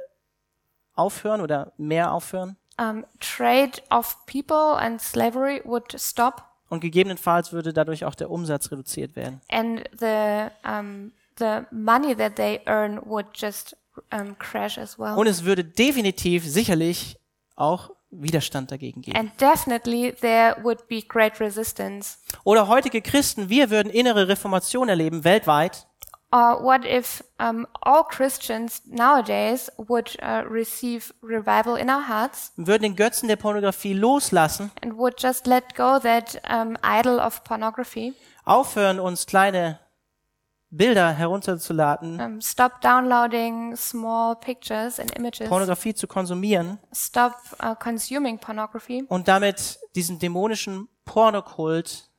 aufhören 0.94 1.40
oder 1.40 1.72
mehr 1.76 2.12
aufhören 2.12 2.56
Um, 2.76 3.04
trade 3.20 3.80
of 3.90 4.16
people 4.26 4.76
and 4.76 5.00
slavery 5.00 5.62
would 5.64 5.94
stop, 6.00 6.42
und 6.68 6.80
gegebenenfalls 6.80 7.52
würde 7.52 7.72
dadurch 7.72 8.04
auch 8.04 8.16
der 8.16 8.30
Umsatz 8.30 8.70
reduziert 8.72 9.14
werden. 9.14 9.40
and 9.48 9.84
the 9.98 10.48
um, 10.68 11.12
the 11.38 11.66
money 11.70 12.14
that 12.14 12.36
they 12.36 12.60
earn 12.66 13.00
would 13.04 13.26
just 13.34 13.76
um, 14.12 14.36
crash 14.38 14.78
as 14.78 14.98
well. 14.98 15.16
Und 15.16 15.26
es 15.26 15.44
würde 15.44 15.64
definitiv 15.64 16.44
sicherlich 16.44 17.18
auch 17.56 17.90
Widerstand 18.10 18.70
dagegen 18.70 19.02
geben. 19.02 19.16
And 19.16 19.30
definitely 19.40 20.12
there 20.20 20.56
would 20.62 20.86
be 20.88 21.02
great 21.02 21.40
resistance. 21.40 22.18
Oder 22.44 22.68
heutige 22.68 23.02
Christen, 23.02 23.48
wir 23.48 23.70
würden 23.70 23.90
innere 23.90 24.28
Reformation 24.28 24.88
erleben 24.88 25.24
weltweit. 25.24 25.86
Or 26.30 26.60
what 26.64 26.84
if 26.84 27.22
um, 27.38 27.64
all 27.80 28.02
Christians 28.02 28.82
nowadays 28.86 29.70
would 29.76 30.16
uh, 30.20 30.42
receive 30.50 31.14
revival 31.22 31.76
in 31.76 31.88
our 31.88 32.08
hearts 32.08 32.52
würden 32.56 32.82
den 32.82 32.96
Götzen 32.96 33.28
der 33.28 33.36
Pornografie 33.36 33.92
loslassen, 33.92 34.72
and 34.82 34.96
would 34.96 35.22
just 35.22 35.46
let 35.46 35.76
go 35.76 36.00
that 36.00 36.40
um, 36.50 36.76
idol 36.82 37.20
of 37.20 37.44
pornography, 37.44 38.14
aufhören, 38.44 38.98
uns 38.98 39.26
kleine 39.26 39.78
Bilder 40.76 41.10
herunterzuladen, 41.12 42.20
um, 42.20 42.40
stop 42.40 42.80
downloading 42.80 43.76
small 43.76 44.34
pictures 44.36 44.98
and 44.98 45.16
images, 45.16 45.48
Pornografie 45.48 45.94
zu 45.94 46.06
konsumieren 46.06 46.78
stop 46.92 47.34
uh, 47.62 47.74
consuming 47.76 48.38
pornography, 48.38 49.04
und 49.08 49.28
damit 49.28 49.78
diesen 49.94 50.18
dämonischen 50.18 50.88
Pornokult 51.04 52.10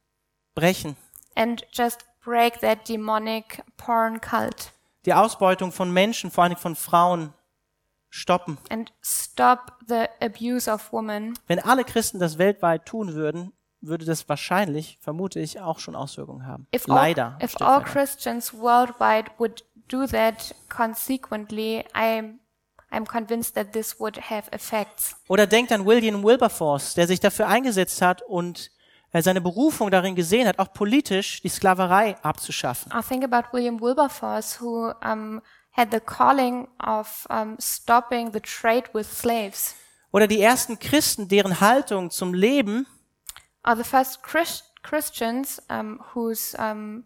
brechen. 0.56 0.96
and 1.36 1.66
just 1.74 2.06
break 2.24 2.60
that 2.62 2.88
demonic 2.88 3.62
porn 3.78 4.20
cult 4.22 4.72
Die 5.06 5.14
Ausbeutung 5.14 5.72
von 5.72 5.92
Menschen, 5.92 6.32
vor 6.32 6.46
allem 6.46 6.56
von 6.56 6.76
Frauen, 6.76 7.34
stoppen. 8.10 8.58
and 8.70 8.92
stop 9.04 9.74
the 9.88 10.06
abuse 10.22 10.72
of 10.72 10.92
women. 10.94 11.38
Wenn 11.48 11.60
alle 11.60 11.84
Christen 11.84 12.20
das 12.20 12.38
weltweit 12.38 12.86
tun 12.86 13.14
würden, 13.14 13.52
würde 13.88 14.06
das 14.06 14.28
wahrscheinlich, 14.30 14.98
vermute 15.02 15.40
ich, 15.40 15.60
auch 15.60 15.80
schon 15.80 15.96
Auswirkungen 15.96 16.46
haben. 16.46 16.68
If 16.74 16.90
all, 16.90 16.96
Leider. 16.96 17.38
ein 17.40 17.46
if 17.46 17.60
all. 17.62 17.84
Christians 17.84 18.54
worldwide 18.54 19.32
would 19.38 19.64
do 19.88 20.08
that 20.08 20.56
consequently, 20.70 21.86
I'm 21.94 22.40
I'm 22.92 23.06
convinced 23.06 23.56
that 23.56 23.74
this 23.74 24.00
would 24.00 24.30
have 24.30 24.50
effects. 24.52 25.16
Oder 25.28 25.48
denkt 25.48 25.72
an 25.72 25.86
William 25.86 26.24
Wilberforce, 26.24 26.94
der 26.94 27.08
sich 27.08 27.20
dafür 27.20 27.48
eingesetzt 27.48 28.02
hat 28.02 28.22
und 28.22 28.72
äh, 29.12 29.22
seine 29.22 29.42
Berufung 29.42 29.92
darin 29.92 30.16
gesehen 30.16 30.48
hat, 30.48 30.60
auch 30.60 30.72
politisch 30.74 31.42
die 31.42 31.50
Sklaverei 31.50 32.16
abzuschaffen. 32.22 32.92
I 32.94 33.02
think 33.02 33.24
about 33.24 33.50
William 33.52 33.82
Wilberforce, 33.82 34.62
who 34.62 34.92
um, 35.04 35.42
had 35.72 35.92
the 35.92 36.00
calling 36.00 36.68
of 36.86 37.28
um, 37.30 37.58
stopping 37.60 38.32
the 38.32 38.40
trade 38.40 38.86
with 38.94 39.08
slaves. 39.12 39.76
Oder 40.12 40.28
die 40.28 40.42
ersten 40.42 40.80
Christen, 40.80 41.28
deren 41.28 41.60
Haltung 41.60 42.10
zum 42.10 42.34
Leben 42.34 42.88
Are 43.66 43.76
the 43.76 43.84
first 43.84 44.22
Christ- 44.22 44.72
Christians 44.84 45.60
um, 45.70 46.00
whose 46.14 46.56
um, 46.60 47.04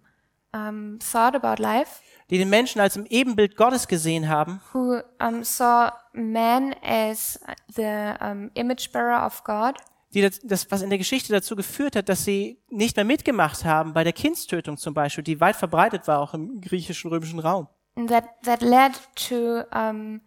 um, 0.54 1.00
thought 1.00 1.34
about 1.36 1.62
life, 1.62 2.02
die 2.30 2.38
den 2.38 2.50
Menschen 2.50 2.82
als 2.82 2.98
im 2.98 3.06
Ebenbild 3.06 3.56
Gottes 3.56 3.88
gesehen 3.88 4.28
haben, 4.28 4.60
who 4.74 5.00
um, 5.22 5.44
saw 5.44 5.92
man 6.12 6.76
as 6.84 7.40
the 7.74 8.14
um, 8.22 8.52
image 8.56 8.92
bearer 8.92 9.26
of 9.26 9.44
God, 9.46 9.76
die 10.14 10.22
das, 10.22 10.40
das, 10.44 10.70
was 10.70 10.82
in 10.82 10.90
der 10.90 10.98
Geschichte 10.98 11.32
dazu 11.32 11.56
geführt 11.56 11.96
hat, 11.96 12.10
dass 12.10 12.26
sie 12.26 12.62
nicht 12.70 12.98
mehr 12.98 13.06
mitgemacht 13.06 13.64
haben 13.64 13.94
bei 13.94 14.04
der 14.04 14.14
Kindstötung 14.14 14.76
zum 14.76 14.94
Beispiel, 14.94 15.24
die 15.24 15.40
weit 15.40 15.56
verbreitet 15.56 16.08
war 16.08 16.20
auch 16.20 16.34
im 16.34 16.60
griechischen 16.60 17.10
römischen 17.10 17.40
Raum. 17.40 17.68
that 18.08 18.26
that 18.44 18.62
led 18.62 18.94
to 19.16 19.62
um, 19.74 20.20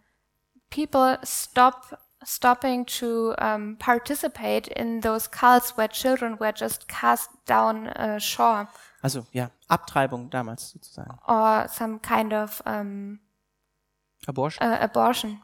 people 0.69 1.19
stop 1.23 1.97
stopping 2.25 2.85
to 2.85 3.33
um, 3.39 3.77
participate 3.77 4.67
in 4.67 5.01
those 5.01 5.29
cults 5.29 5.75
where 5.77 5.87
children 5.87 6.37
were 6.39 6.53
just 6.53 6.87
cast 6.87 7.29
down 7.45 7.87
uh, 7.89 8.19
shore 8.19 8.67
Also 9.01 9.25
ja, 9.33 9.49
Abtreibung 9.67 10.29
damals 10.29 10.71
sozusagen. 10.71 11.17
or 11.27 11.67
some 11.69 11.99
kind 12.01 12.33
of 12.33 12.61
um, 12.65 13.19
Abortion. 14.27 14.65
uh, 14.65 14.77
abortion. 14.81 15.41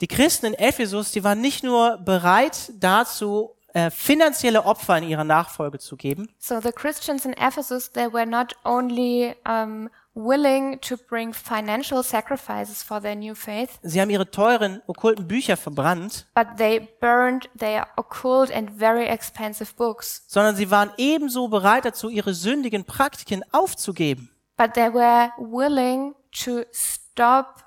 Die 0.00 0.06
Christen 0.06 0.46
in 0.46 0.54
Ephesus, 0.54 1.10
die 1.10 1.24
waren 1.24 1.40
nicht 1.40 1.64
nur 1.64 1.98
bereit 1.98 2.70
dazu, 2.78 3.56
äh, 3.74 3.90
finanzielle 3.90 4.64
Opfer 4.64 4.98
in 4.98 5.04
ihrer 5.08 5.24
Nachfolge 5.24 5.78
zu 5.80 5.96
geben, 5.96 6.28
So 6.38 6.60
the 6.60 6.70
Christians 6.72 7.24
in 7.24 7.32
Ephesus 7.32 7.90
they 7.92 8.06
were 8.12 8.24
not 8.26 8.54
only 8.64 9.34
um, 9.46 9.90
willing 10.18 10.80
to 10.80 10.96
bring 11.08 11.32
financial 11.32 12.02
sacrifices 12.02 12.82
for 12.82 13.00
their 13.00 13.14
new 13.14 13.34
faith, 13.34 13.78
sie 13.82 14.00
haben 14.00 14.10
ihre 14.10 14.30
teuren 14.30 14.82
okkulten 14.88 15.28
Bücher 15.28 15.56
verbrannt, 15.56 16.26
but 16.34 16.48
they 16.56 16.80
burned 17.00 17.48
their 17.56 17.86
occult 17.96 18.50
and 18.50 18.70
very 18.78 19.06
expensive 19.06 19.74
books. 19.76 20.24
sondern 20.26 20.56
sie 20.56 20.70
waren 20.70 20.90
ebenso 20.96 21.48
bereit 21.48 21.84
dazu, 21.84 22.08
ihre 22.08 22.34
sündigen 22.34 22.84
Praktiken 22.84 23.44
aufzugeben. 23.52 24.28
but 24.56 24.74
they 24.74 24.92
were 24.92 25.30
willing 25.38 26.14
to 26.32 26.62
stop 26.72 27.62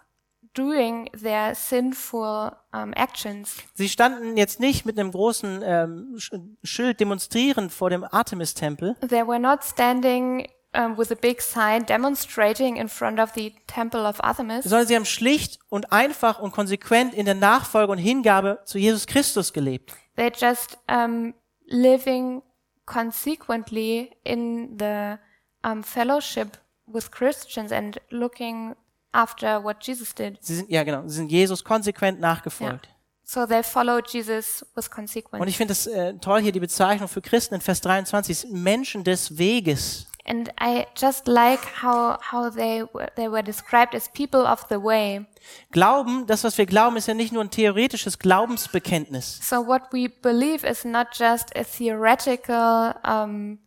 doing 0.54 1.10
their 1.14 1.56
sinful 1.56 2.52
um, 2.74 2.94
actions. 2.96 3.56
Sie 3.76 3.88
standen 3.88 4.36
jetzt 4.36 4.60
nicht 4.60 4.86
mit 4.86 5.00
einem 5.00 5.12
großen 5.12 5.62
ähm, 5.64 6.16
Sch- 6.18 6.42
Schild 6.64 7.00
demonstrierend 7.00 7.72
vor 7.72 7.90
dem 7.90 8.04
Artemis-Tempel, 8.04 8.96
They 9.08 9.26
were 9.26 9.40
not 9.40 9.64
standing 9.64 10.48
um, 10.76 10.98
with 10.98 11.12
a 11.12 11.16
big 11.16 11.42
sign 11.42 11.86
demonstrating 11.86 12.78
in 12.78 12.88
front 12.88 13.20
of 13.20 13.32
the 13.36 13.54
temple 13.68 14.08
of 14.08 14.24
Artemis, 14.24 14.64
sondern 14.64 14.88
sie 14.88 14.96
haben 14.96 15.06
schlicht 15.06 15.60
und 15.70 15.92
einfach 15.92 16.40
und 16.40 16.52
konsequent 16.52 17.14
in 17.14 17.26
der 17.26 17.36
Nachfolge 17.36 17.92
und 17.92 17.98
Hingabe 17.98 18.60
zu 18.66 18.78
Jesus 18.78 19.08
Christus 19.08 19.54
gelebt. 19.54 19.94
they're 20.16 20.32
just 20.32 20.78
um, 20.88 21.34
living 21.70 22.42
consequently 22.86 24.12
in 24.24 24.78
the 24.78 25.18
um, 25.64 25.84
fellowship 25.84 26.58
with 26.88 27.12
Christians 27.12 27.72
and 27.72 27.98
looking 28.12 28.76
after 29.14 29.60
what 29.64 29.82
Jesus 29.82 30.14
did. 30.14 30.38
Sie 30.42 30.56
sind, 30.56 30.70
ja 30.70 30.84
genau, 30.84 31.04
sie 31.08 31.16
sind 31.16 31.32
Jesus 31.32 31.64
konsequent 31.64 32.20
nachgefolgt. 32.20 32.88
So 33.24 33.46
they 33.46 33.64
followed 33.64 34.08
Jesus 34.10 34.66
with 34.76 34.90
consequence. 34.90 35.42
Und 35.42 35.48
ich 35.48 35.56
finde 35.56 35.72
es 35.72 35.88
äh, 35.88 36.14
toll 36.16 36.42
hier 36.42 36.52
die 36.52 36.60
Bezeichnung 36.60 37.08
für 37.08 37.22
Christen 37.22 37.56
in 37.56 37.62
Vers 37.62 37.80
23, 37.82 38.32
es 38.32 38.42
sind 38.42 38.54
Menschen 38.54 39.04
des 39.04 39.38
Weges. 39.38 40.08
And 40.24 40.50
I 40.60 40.86
just 40.96 41.28
like 41.28 41.62
how 41.82 42.20
how 42.22 42.50
they 42.50 42.84
were, 42.84 43.10
they 43.16 43.28
were 43.28 43.42
described 43.42 43.96
as 43.96 44.08
people 44.10 44.42
of 44.42 44.68
the 44.70 44.78
way. 44.78 45.26
Glauben, 45.72 46.28
das 46.28 46.44
was 46.44 46.58
wir 46.58 46.68
glauben, 46.68 46.98
ist 46.98 47.08
ja 47.08 47.14
nicht 47.16 47.34
nur 47.34 47.44
ein 47.44 47.50
theoretisches 47.50 48.20
Glaubensbekenntnis. 48.20 49.40
So 49.42 49.66
what 49.66 49.92
we 49.92 50.10
believe 50.10 50.64
is 50.64 50.86
not 50.86 51.08
just 51.18 51.56
a 51.56 51.64
theoretical, 51.64 52.94
um, 53.04 53.60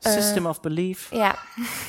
System 0.00 0.46
of 0.46 0.62
Belief, 0.62 1.12
yeah, 1.12 1.36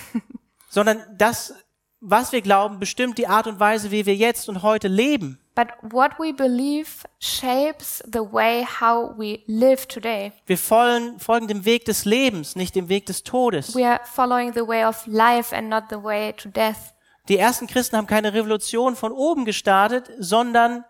sondern 0.70 1.04
das, 1.18 1.54
was 2.02 2.32
wir 2.32 2.42
glauben, 2.42 2.80
bestimmt 2.80 3.18
die 3.18 3.28
Art 3.28 3.48
und 3.48 3.60
Weise, 3.60 3.92
wie 3.92 4.06
wir 4.06 4.16
jetzt 4.16 4.48
und 4.50 4.64
heute 4.64 4.88
leben. 4.88 5.40
but 5.56 5.68
what 5.82 6.12
we 6.20 6.32
believe 6.34 6.88
shapes 7.20 8.02
the 8.06 8.20
way 8.20 8.66
how 8.66 9.12
we 9.18 9.40
live 9.48 9.86
today. 9.88 10.32
Wir 10.46 10.58
folgen, 10.58 11.20
folgen 11.20 11.48
dem 11.50 11.66
Weg 11.66 11.84
des 11.84 12.06
Lebens, 12.06 12.56
nicht 12.56 12.76
dem 12.76 12.88
Weg 12.88 13.06
des 13.08 13.24
Todes. 13.24 13.76
We 13.76 13.86
are 13.86 14.00
following 14.06 14.54
the 14.54 14.66
way 14.66 14.86
of 14.86 15.06
life 15.06 15.54
and 15.54 15.68
not 15.68 15.86
the 15.90 16.02
way 16.02 16.32
to 16.34 16.48
death. 16.48 16.94
Die 17.28 17.38
ersten 17.38 17.68
Christen 17.68 17.98
haben 17.98 18.08
keine 18.08 18.34
Revolution 18.34 18.96
von 18.96 19.12
oben 19.12 19.44
gestartet, 19.44 20.10
sondern 20.18 20.86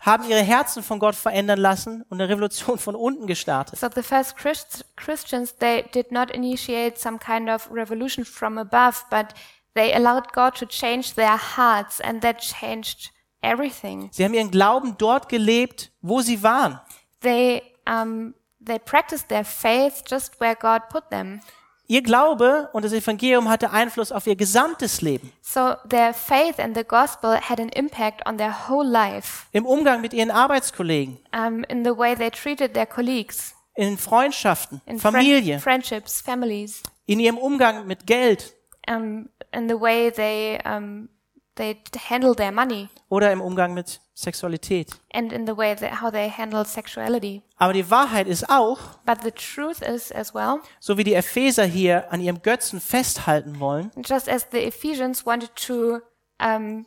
haben 0.00 0.24
ihre 0.28 0.42
Herzen 0.42 0.82
von 0.84 0.98
Gott 1.00 1.14
verändern 1.16 1.58
lassen 1.58 2.04
und 2.08 2.20
eine 2.20 2.28
Revolution 2.28 2.78
von 2.78 2.94
unten 2.94 3.26
gestartet. 3.26 3.78
So 3.80 3.88
the 3.92 4.02
first 4.02 4.36
Christ- 4.36 4.84
Christians, 4.96 5.56
they 5.56 5.84
did 5.92 6.12
not 6.12 6.30
initiate 6.30 6.98
some 7.00 7.18
kind 7.18 7.48
of 7.50 7.68
revolution 7.72 8.24
from 8.24 8.58
above, 8.58 8.98
but 9.10 9.26
they 9.74 9.92
allowed 9.94 10.32
God 10.32 10.54
to 10.56 10.66
change 10.66 11.14
their 11.14 11.36
hearts 11.36 12.00
and 12.00 12.22
that 12.22 12.38
changed 12.40 13.10
everything. 13.42 14.08
Sie 14.12 14.24
haben 14.24 14.34
ihren 14.34 14.50
Glauben 14.50 14.96
dort 14.98 15.28
gelebt, 15.28 15.90
wo 16.00 16.20
sie 16.20 16.42
waren. 16.42 16.80
They, 17.20 17.62
um, 17.86 18.34
they 18.64 18.78
practiced 18.78 19.28
their 19.28 19.44
faith 19.44 20.02
just 20.08 20.40
where 20.40 20.54
God 20.54 20.88
put 20.88 21.10
them. 21.10 21.40
Ihr 21.88 22.02
Glaube 22.02 22.70
und 22.72 22.84
das 22.84 22.92
Evangelium 22.92 23.48
hatte 23.48 23.70
Einfluss 23.70 24.12
auf 24.12 24.26
ihr 24.26 24.36
gesamtes 24.36 25.02
Leben. 25.02 25.32
So 25.42 25.74
their 25.88 26.14
faith 26.14 26.58
and 26.58 26.74
the 26.76 26.84
gospel 26.84 27.38
had 27.38 27.60
an 27.60 27.68
impact 27.70 28.26
on 28.26 28.38
their 28.38 28.68
whole 28.68 28.88
life, 28.88 29.46
Im 29.52 29.66
Umgang 29.66 30.00
mit 30.00 30.14
ihren 30.14 30.30
Arbeitskollegen, 30.30 31.18
um, 31.34 31.64
in 31.64 31.84
the 31.84 31.90
way 31.90 32.14
they 32.14 32.30
treated 32.30 32.72
their 32.72 32.86
colleagues, 32.86 33.54
in 33.74 33.98
Freundschaften, 33.98 34.80
in 34.86 34.98
Familie, 34.98 35.58
friendships, 35.58 36.20
families, 36.22 36.82
in 37.04 37.20
ihrem 37.20 37.36
Umgang 37.36 37.86
mit 37.86 38.06
Geld 38.06 38.54
um, 38.88 39.28
in 39.52 39.68
the 39.68 39.78
way 39.80 40.10
they, 40.10 40.58
um, 40.64 41.08
they 41.56 41.76
handle 42.08 42.34
their 42.34 42.52
money. 42.52 42.88
oder 43.08 43.30
im 43.32 43.40
Umgang 43.40 43.74
mit 43.74 44.00
Sexualität. 44.14 44.90
and 45.12 45.32
in 45.32 45.46
the 45.46 45.56
way 45.56 45.74
that 45.74 46.00
how 46.00 46.10
they 46.10 46.30
handle 46.30 46.64
sexuality. 46.64 47.42
Aber 47.56 47.72
die 47.72 47.90
Wahrheit 47.90 48.26
ist 48.26 48.48
auch, 48.50 48.78
But 49.04 49.22
the 49.22 49.30
truth 49.32 49.80
is 49.82 50.10
as 50.12 50.34
well, 50.34 50.60
so 50.80 50.96
wie 50.96 51.04
die 51.04 51.14
Epheser 51.14 51.64
hier 51.64 52.10
an 52.12 52.20
ihrem 52.20 52.40
Götzen 52.42 52.80
festhalten 52.80 53.60
wollen, 53.60 53.90
just 54.06 54.28
as 54.28 54.46
the 54.50 54.58
Ephesians 54.58 55.24
wanted 55.26 55.54
to 55.56 56.00
um, 56.42 56.86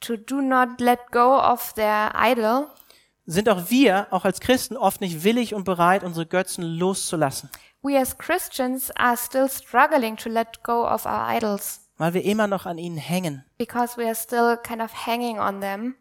to 0.00 0.16
do 0.16 0.40
not 0.40 0.80
let 0.80 1.00
go 1.10 1.36
of 1.38 1.72
their 1.74 2.12
idol, 2.16 2.68
sind 3.26 3.48
auch 3.48 3.68
wir, 3.68 4.06
auch 4.10 4.24
als 4.24 4.40
Christen, 4.40 4.76
oft 4.76 5.00
nicht 5.02 5.22
willig 5.24 5.52
und 5.54 5.64
bereit, 5.64 6.02
unsere 6.02 6.24
Götzen 6.24 6.62
loszulassen, 6.64 7.50
we 7.82 7.96
as 7.96 8.16
Christians 8.16 8.90
are 8.96 9.16
still 9.16 9.48
struggling 9.48 10.16
to 10.16 10.28
let 10.28 10.62
go 10.62 10.86
of 10.86 11.06
our 11.06 11.26
idols 11.28 11.80
weil 11.98 12.14
wir 12.14 12.24
immer 12.24 12.46
noch 12.46 12.64
an 12.66 12.78
ihnen 12.78 12.96
hängen. 12.98 13.44
because 13.58 13.96
we 13.96 14.04
are 14.06 14.14
still 14.14 14.56
kind 14.56 14.80
of 14.82 15.06
hanging 15.06 15.38
on 15.38 15.60
them. 15.60 15.94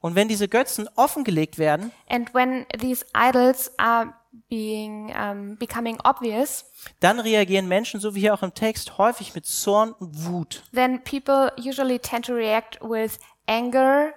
Und 0.00 0.16
wenn 0.16 0.26
diese 0.28 0.48
Götzen 0.48 0.88
offengelegt 0.96 1.58
werden, 1.58 1.92
And 2.08 2.34
when 2.34 2.66
these 2.80 3.04
idols 3.14 3.70
are 3.78 4.12
being 4.48 5.14
um, 5.16 5.56
becoming 5.58 5.98
obvious, 6.04 6.64
dann 7.00 7.20
reagieren 7.20 7.68
Menschen, 7.68 8.00
so 8.00 8.14
wie 8.14 8.20
hier 8.20 8.34
auch 8.34 8.42
im 8.42 8.52
Text, 8.54 8.98
häufig 8.98 9.34
mit 9.34 9.46
Zorn 9.46 9.92
und 9.92 10.26
Wut. 10.26 10.62
then 10.74 11.02
people 11.04 11.52
usually 11.56 11.98
tend 11.98 12.24
to 12.26 12.34
react 12.34 12.78
with 12.82 13.18
anger 13.46 14.12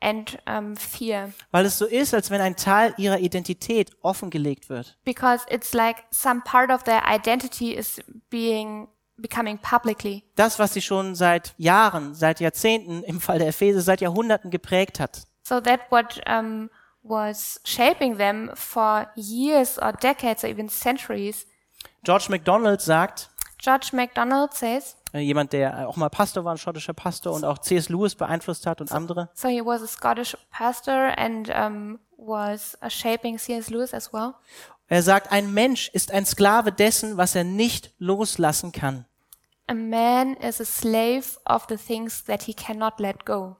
and 0.00 0.38
um, 0.48 0.76
fear 0.76 1.32
Weil 1.50 1.66
es 1.66 1.78
so 1.78 1.86
ist, 1.86 2.14
als 2.14 2.30
wenn 2.30 2.40
ein 2.40 2.56
Teil 2.56 2.94
ihrer 2.96 3.18
Identität 3.18 3.90
offengelegt 4.02 4.68
wird. 4.68 4.96
because 5.04 5.44
it's 5.50 5.72
like 5.74 6.04
some 6.10 6.40
part 6.44 6.70
of 6.70 6.82
their 6.84 7.02
identity 7.08 7.72
is 7.74 8.00
being 8.30 8.88
becoming 9.16 9.58
publicly. 9.58 10.24
Das, 10.36 10.58
was 10.58 10.72
sie 10.72 10.80
schon 10.80 11.14
seit 11.14 11.54
Jahren, 11.58 12.14
seit 12.14 12.40
Jahrzehnten, 12.40 13.02
im 13.02 13.20
Fall 13.20 13.38
der 13.38 13.48
Epheser, 13.48 13.82
seit 13.82 14.00
Jahrhunderten 14.00 14.50
geprägt 14.50 14.98
hat. 14.98 15.24
So 15.42 15.60
that 15.60 15.80
what 15.90 16.20
um, 16.26 16.70
was 17.02 17.60
shaping 17.64 18.16
them 18.16 18.50
for 18.54 19.08
years 19.16 19.78
or 19.78 19.92
decades 19.92 20.44
or 20.44 20.48
even 20.50 20.68
centuries. 20.68 21.46
George 22.04 22.28
MacDonald 22.30 22.80
sagt, 22.80 23.29
George 23.62 23.90
MacDonald 23.92 24.54
says, 24.54 24.96
äh, 25.12 25.18
jemand, 25.18 25.52
der 25.52 25.88
auch 25.88 25.96
mal 25.96 26.08
Pastor 26.08 26.44
war, 26.44 26.52
ein 26.54 26.58
schottischer 26.58 26.94
Pastor 26.94 27.34
und 27.34 27.44
auch 27.44 27.58
C.S. 27.58 27.88
Lewis 27.88 28.14
beeinflusst 28.14 28.66
hat 28.66 28.80
und 28.80 28.90
andere, 28.90 29.28
so 29.34 29.48
he 29.48 29.60
was 29.60 29.82
a 29.82 29.86
Scottish 29.86 30.36
pastor 30.50 31.12
and 31.18 31.50
um, 31.50 31.98
was 32.16 32.78
shaping 32.88 33.38
C.S. 33.38 33.68
Lewis 33.70 33.92
as 33.92 34.12
well. 34.12 34.34
er 34.88 35.02
sagt, 35.02 35.30
ein 35.30 35.52
Mensch 35.52 35.88
ist 35.92 36.10
ein 36.10 36.24
Sklave 36.26 36.72
dessen, 36.72 37.16
was 37.16 37.34
er 37.34 37.44
nicht 37.44 37.92
loslassen 37.98 38.72
kann. 38.72 39.04
A 39.66 39.74
man 39.74 40.34
is 40.34 40.60
a 40.60 40.64
slave 40.64 41.38
of 41.44 41.66
the 41.68 41.76
things 41.76 42.24
that 42.24 42.42
he 42.42 42.54
cannot 42.54 42.98
let 42.98 43.24
go. 43.24 43.56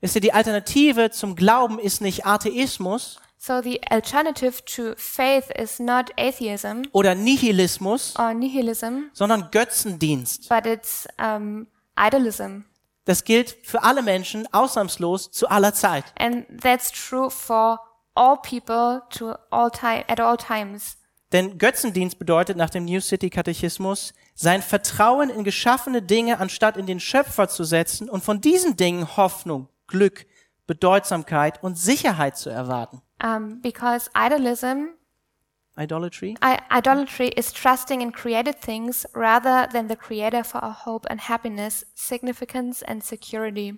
Wisst 0.00 0.14
ihr, 0.16 0.20
die 0.20 0.32
Alternative 0.32 1.10
zum 1.10 1.36
Glauben 1.36 1.78
ist 1.78 2.00
nicht 2.00 2.26
Atheismus 2.26 3.20
So 3.38 3.60
the 3.62 3.80
alternative 3.90 4.64
to 4.76 4.94
faith 4.96 5.50
is 5.56 5.78
not 5.78 6.10
atheism 6.18 6.82
oder 6.92 7.14
Nihilismus, 7.14 8.14
or 8.18 8.34
nihilism, 8.34 9.10
sondern 9.12 9.50
Götzendienst. 9.50 10.48
but 10.48 10.66
it's 10.66 11.06
um, 11.18 11.66
idolism. 11.98 12.64
Das 13.04 13.22
gilt 13.24 13.56
für 13.62 13.84
alle 13.84 14.02
Menschen 14.02 14.48
ausnahmslos 14.52 15.30
zu 15.30 15.48
aller 15.48 15.72
Zeit. 15.74 16.04
And 16.18 16.44
that's 16.60 16.90
true 16.90 17.30
for 17.30 17.78
all 18.14 18.36
people 18.38 19.02
to 19.10 19.34
all 19.50 19.70
time 19.70 20.04
at 20.08 20.18
all 20.18 20.36
times. 20.36 20.96
Denn 21.32 21.58
Götzendienst 21.58 22.18
bedeutet 22.18 22.56
nach 22.56 22.70
dem 22.70 22.84
New 22.84 23.00
City 23.00 23.30
Katechismus, 23.30 24.14
sein 24.34 24.62
Vertrauen 24.62 25.28
in 25.28 25.44
geschaffene 25.44 26.00
Dinge 26.00 26.38
anstatt 26.40 26.76
in 26.76 26.86
den 26.86 27.00
Schöpfer 27.00 27.48
zu 27.48 27.64
setzen 27.64 28.08
und 28.08 28.24
von 28.24 28.40
diesen 28.40 28.76
Dingen 28.76 29.16
Hoffnung, 29.16 29.68
Glück, 29.88 30.26
Bedeutsamkeit 30.66 31.62
und 31.62 31.76
Sicherheit 31.78 32.36
zu 32.36 32.48
erwarten. 32.50 33.02
Um, 33.26 33.60
because 33.60 34.08
idolism, 34.14 34.94
Idolatry? 35.78 36.36
I, 36.40 36.58
idolatry 36.70 37.28
is 37.28 37.52
trusting 37.52 38.00
in 38.00 38.10
created 38.10 38.60
things 38.62 39.04
rather 39.14 39.68
than 39.70 39.88
the 39.88 39.96
creator 39.96 40.42
for 40.42 40.58
our 40.64 40.72
hope 40.72 41.06
and 41.10 41.20
happiness, 41.20 41.84
significance 41.94 42.82
and 42.82 43.02
security. 43.02 43.74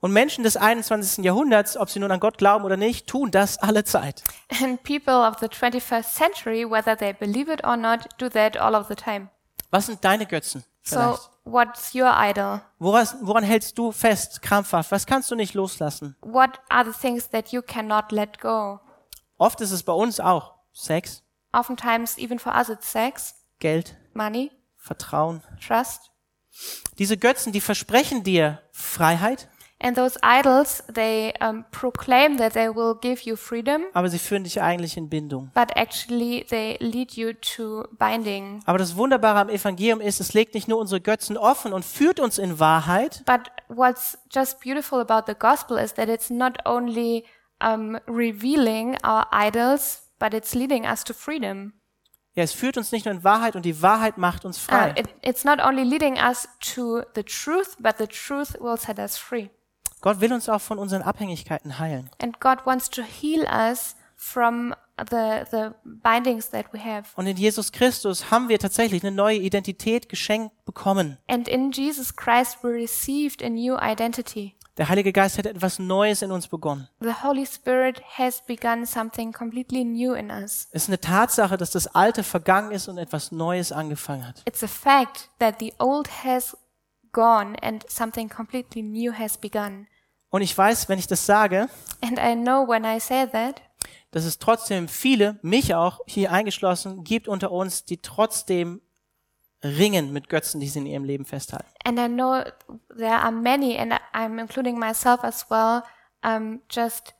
Und 0.00 0.12
Menschen 0.12 0.44
des 0.44 0.56
21. 0.56 1.24
Jahrhunderts, 1.24 1.76
ob 1.76 1.88
sie 1.90 2.00
nun 2.00 2.10
an 2.10 2.20
Gott 2.20 2.38
glauben 2.38 2.64
oder 2.64 2.76
nicht, 2.76 3.06
tun 3.06 3.30
das 3.30 3.58
alle 3.58 3.84
Zeit. 3.84 4.24
And 4.62 4.82
people 4.82 5.14
of 5.14 5.38
the 5.40 5.46
21st 5.46 6.04
century, 6.04 6.64
whether 6.64 6.96
they 6.96 7.12
believe 7.12 7.52
it 7.52 7.64
or 7.64 7.76
not, 7.76 8.08
do 8.18 8.28
that 8.30 8.56
all 8.56 8.74
of 8.74 8.88
the 8.88 8.96
time. 8.96 9.28
Was 9.70 9.86
sind 9.86 10.04
deine 10.04 10.26
Götzen? 10.26 10.64
So, 10.86 11.18
what's 11.44 11.94
your 11.94 12.12
idol? 12.14 12.60
Woran, 12.78 13.06
woran 13.22 13.42
hältst 13.42 13.78
du 13.78 13.90
fest, 13.90 14.42
krampfhaft? 14.42 14.90
Was 14.92 15.06
kannst 15.06 15.30
du 15.30 15.34
nicht 15.34 15.54
loslassen? 15.54 16.14
What 16.20 16.60
are 16.68 16.84
the 16.84 16.98
things 16.98 17.28
that 17.30 17.52
you 17.52 17.62
cannot 17.62 18.12
let 18.12 18.38
go? 18.40 18.80
Oft 19.38 19.60
ist 19.62 19.70
es 19.72 19.82
bei 19.82 19.92
uns 19.92 20.20
auch 20.20 20.54
Sex, 20.72 21.22
Oftentimes, 21.52 22.18
even 22.18 22.38
for 22.40 22.52
us, 22.54 22.68
it's 22.68 22.90
sex, 22.90 23.34
Geld, 23.60 23.96
money, 24.12 24.50
Vertrauen. 24.76 25.40
trust. 25.64 26.10
Diese 26.98 27.16
Götzen, 27.16 27.52
die 27.52 27.60
versprechen 27.60 28.22
dir 28.24 28.60
Freiheit, 28.72 29.48
And 29.86 29.94
those 29.98 30.18
idols, 30.22 30.82
they 30.90 31.34
um, 31.42 31.66
proclaim 31.70 32.38
that 32.38 32.54
they 32.54 32.68
will 32.74 32.94
give 32.98 33.20
you 33.28 33.36
freedom, 33.36 33.82
aber 33.92 34.08
sie 34.08 34.18
führen 34.18 34.44
dich 34.44 34.62
eigentlich 34.62 34.96
in 34.96 35.10
Bindung. 35.10 35.50
but 35.54 35.76
actually 35.76 36.42
they 36.48 36.78
lead 36.80 37.12
you 37.12 37.34
to 37.34 37.84
binding. 37.98 38.62
Aber 38.64 38.78
das 38.78 38.96
Wunderbare 38.96 39.40
am 39.40 39.50
Evangelium 39.50 40.00
ist, 40.00 40.20
es 40.20 40.32
legt 40.32 40.54
nicht 40.54 40.68
nur 40.68 40.78
unsere 40.78 41.02
Götzen 41.02 41.36
offen 41.36 41.74
und 41.74 41.84
führt 41.84 42.18
uns 42.18 42.38
in 42.38 42.58
Wahrheit, 42.58 43.22
But 43.26 43.50
what's 43.68 44.16
just 44.34 44.58
beautiful 44.60 45.00
about 45.00 45.30
the 45.30 45.38
gospel 45.38 45.76
is 45.76 45.92
that 45.94 46.08
it's 46.08 46.30
not 46.30 46.64
only 46.64 47.24
um, 47.62 47.98
revealing 48.08 48.96
our 49.04 49.26
idols, 49.30 50.08
but 50.18 50.32
it's 50.32 50.54
leading 50.54 50.86
us 50.86 51.04
to 51.04 51.12
freedom. 51.12 51.74
ja, 52.34 52.42
es 52.42 52.52
führt 52.54 52.78
uns 52.78 52.90
nicht 52.90 53.04
nur 53.04 53.14
in 53.14 53.22
Wahrheit 53.22 53.54
und 53.54 53.66
die 53.66 53.82
Wahrheit 53.82 54.16
macht 54.16 54.46
uns 54.46 54.56
Uh, 54.66 54.70
frei. 54.70 54.94
it, 54.96 55.08
it's 55.20 55.44
not 55.44 55.60
only 55.62 55.84
leading 55.84 56.16
us 56.16 56.48
to 56.74 57.02
the 57.14 57.22
truth, 57.22 57.76
but 57.78 57.98
the 57.98 58.06
truth 58.06 58.54
will 58.60 58.78
set 58.78 58.98
us 58.98 59.18
free. 59.18 59.50
Gott 60.04 60.20
will 60.20 60.34
uns 60.34 60.50
auch 60.50 60.60
von 60.60 60.78
unseren 60.78 61.00
Abhängigkeiten 61.00 61.78
heilen. 61.78 62.10
And 62.20 62.38
God 62.38 62.66
wants 62.66 62.90
to 62.90 63.00
heal 63.00 63.46
us 63.46 63.96
from 64.16 64.74
the, 64.98 65.44
the 65.50 65.70
bindings 65.82 66.50
that 66.50 66.66
we 66.74 66.78
have. 66.78 67.04
Und 67.16 67.26
in 67.26 67.38
Jesus 67.38 67.72
Christus 67.72 68.30
haben 68.30 68.50
wir 68.50 68.58
tatsächlich 68.58 69.02
eine 69.02 69.16
neue 69.16 69.38
Identität 69.38 70.10
geschenkt 70.10 70.62
bekommen. 70.66 71.16
And 71.26 71.48
in 71.48 71.70
Jesus 71.72 72.14
Christ, 72.14 72.58
we 72.62 72.68
received 72.68 73.42
a 73.42 73.48
new 73.48 73.78
identity. 73.78 74.54
Der 74.76 74.90
Heilige 74.90 75.10
Geist 75.10 75.38
hat 75.38 75.46
etwas 75.46 75.78
Neues 75.78 76.20
in 76.20 76.32
uns 76.32 76.48
begonnen. 76.48 76.86
The 77.00 77.22
Holy 77.22 77.46
Spirit 77.46 78.02
has 78.18 78.42
begun 78.44 78.84
something 78.84 79.32
completely 79.32 79.84
new 79.84 80.12
in 80.12 80.30
us. 80.30 80.68
Es 80.72 80.82
ist 80.82 80.88
eine 80.90 81.00
Tatsache, 81.00 81.56
dass 81.56 81.70
das 81.70 81.86
Alte 81.86 82.24
vergangen 82.24 82.72
ist 82.72 82.88
und 82.88 82.98
etwas 82.98 83.32
Neues 83.32 83.72
angefangen 83.72 84.28
hat. 84.28 84.42
It's 84.44 84.62
a 84.62 84.68
fact 84.68 85.30
that 85.38 85.60
the 85.60 85.72
old 85.78 86.10
has 86.24 86.54
gone 87.12 87.56
and 87.62 87.82
something 87.88 88.28
completely 88.28 88.82
new 88.82 89.10
has 89.10 89.38
begun. 89.38 89.86
Und 90.34 90.42
ich 90.42 90.58
weiß, 90.58 90.88
wenn 90.88 90.98
ich 90.98 91.06
das 91.06 91.26
sage, 91.26 91.68
And 92.00 92.18
I 92.18 92.34
know 92.34 92.66
when 92.66 92.84
I 92.84 92.98
say 92.98 93.24
that, 93.24 93.62
dass 94.10 94.24
es 94.24 94.40
trotzdem 94.40 94.88
viele, 94.88 95.38
mich 95.42 95.76
auch 95.76 96.00
hier 96.06 96.32
eingeschlossen, 96.32 97.04
gibt 97.04 97.28
unter 97.28 97.52
uns, 97.52 97.84
die 97.84 97.98
trotzdem 97.98 98.82
ringen 99.62 100.12
mit 100.12 100.28
Götzen, 100.28 100.58
die 100.58 100.66
sie 100.66 100.80
in 100.80 100.86
ihrem 100.86 101.04
Leben 101.04 101.24
festhalten. 101.24 101.68
and 101.84 102.00
I 102.00 102.08
know 102.08 102.42
there 102.98 103.14
are 103.14 103.30
many, 103.30 103.78
and 103.78 103.94
I'm 104.12 104.40
including 104.40 104.76
myself 104.76 105.22
as 105.22 105.46
well, 105.50 105.84
um, 106.24 106.62
just 106.68 107.14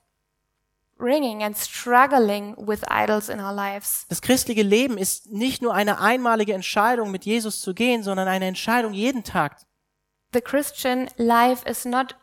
ringing 0.99 1.41
and 1.41 1.55
struggling 1.55 2.53
with 2.57 2.81
idols 2.89 3.29
in 3.29 3.39
our 3.39 3.53
lives. 3.53 4.05
Das 4.09 4.21
christliche 4.21 4.63
Leben 4.63 4.97
ist 4.97 5.31
nicht 5.31 5.61
nur 5.61 5.73
eine 5.73 6.01
einmalige 6.01 6.53
Entscheidung, 6.53 7.11
mit 7.11 7.23
Jesus 7.23 7.61
zu 7.61 7.73
gehen, 7.73 8.03
sondern 8.03 8.27
eine 8.27 8.47
Entscheidung 8.47 8.91
jeden 8.91 9.23
Tag. 9.23 9.55
The 10.33 10.41
Christian 10.41 11.09
life 11.15 11.65
is 11.65 11.85
not 11.85 12.17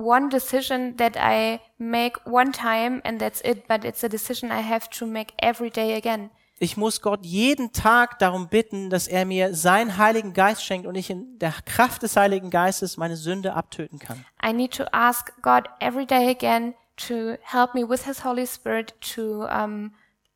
one 0.00 0.28
decision 0.28 0.96
that 0.96 1.16
I 1.16 1.60
make 1.78 2.16
one 2.24 2.52
time 2.52 3.00
and 3.04 3.20
that's 3.20 3.40
it, 3.42 3.66
but 3.66 3.84
it's 3.84 4.04
a 4.04 4.08
decision 4.08 4.50
I 4.50 4.62
have 4.62 4.88
to 4.98 5.06
make 5.06 5.34
every 5.38 5.70
day 5.70 5.94
again. 5.94 6.30
Ich 6.60 6.76
muss 6.76 7.02
Gott 7.02 7.24
jeden 7.24 7.72
Tag 7.72 8.18
darum 8.18 8.48
bitten, 8.48 8.90
dass 8.90 9.06
er 9.06 9.24
mir 9.24 9.54
seinen 9.54 9.96
Heiligen 9.96 10.32
Geist 10.32 10.64
schenkt 10.64 10.88
und 10.88 10.96
ich 10.96 11.08
in 11.08 11.38
der 11.38 11.54
Kraft 11.64 12.02
des 12.02 12.16
Heiligen 12.16 12.50
Geistes 12.50 12.96
meine 12.96 13.16
Sünde 13.16 13.54
abtöten 13.54 14.00
kann. 14.00 14.24
I 14.44 14.52
need 14.52 14.76
to 14.76 14.84
ask 14.90 15.32
God 15.42 15.68
every 15.80 16.04
day 16.04 16.28
again 16.28 16.74
to 16.96 17.36
help 17.42 17.74
me 17.74 17.88
with 17.88 18.06
His 18.06 18.24
Holy 18.24 18.46
Spirit 18.46 18.94
to 19.14 19.46
um, 19.46 19.92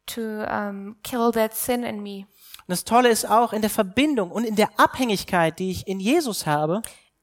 to 0.06 0.44
um, 0.44 0.96
kill 1.02 1.32
that 1.32 1.54
sin 1.54 1.82
in 1.82 2.02
me. 2.02 2.26
Und 2.60 2.68
das 2.68 2.84
Tolle 2.84 3.08
ist 3.08 3.28
auch 3.28 3.52
in 3.52 3.60
der 3.60 3.70
Verbindung 3.70 4.30
und 4.30 4.44
in 4.44 4.54
der 4.54 4.68
Abhängigkeit, 4.76 5.58
die 5.58 5.72
ich 5.72 5.88
in 5.88 5.98
Jesus 5.98 6.46
habe, 6.46 6.82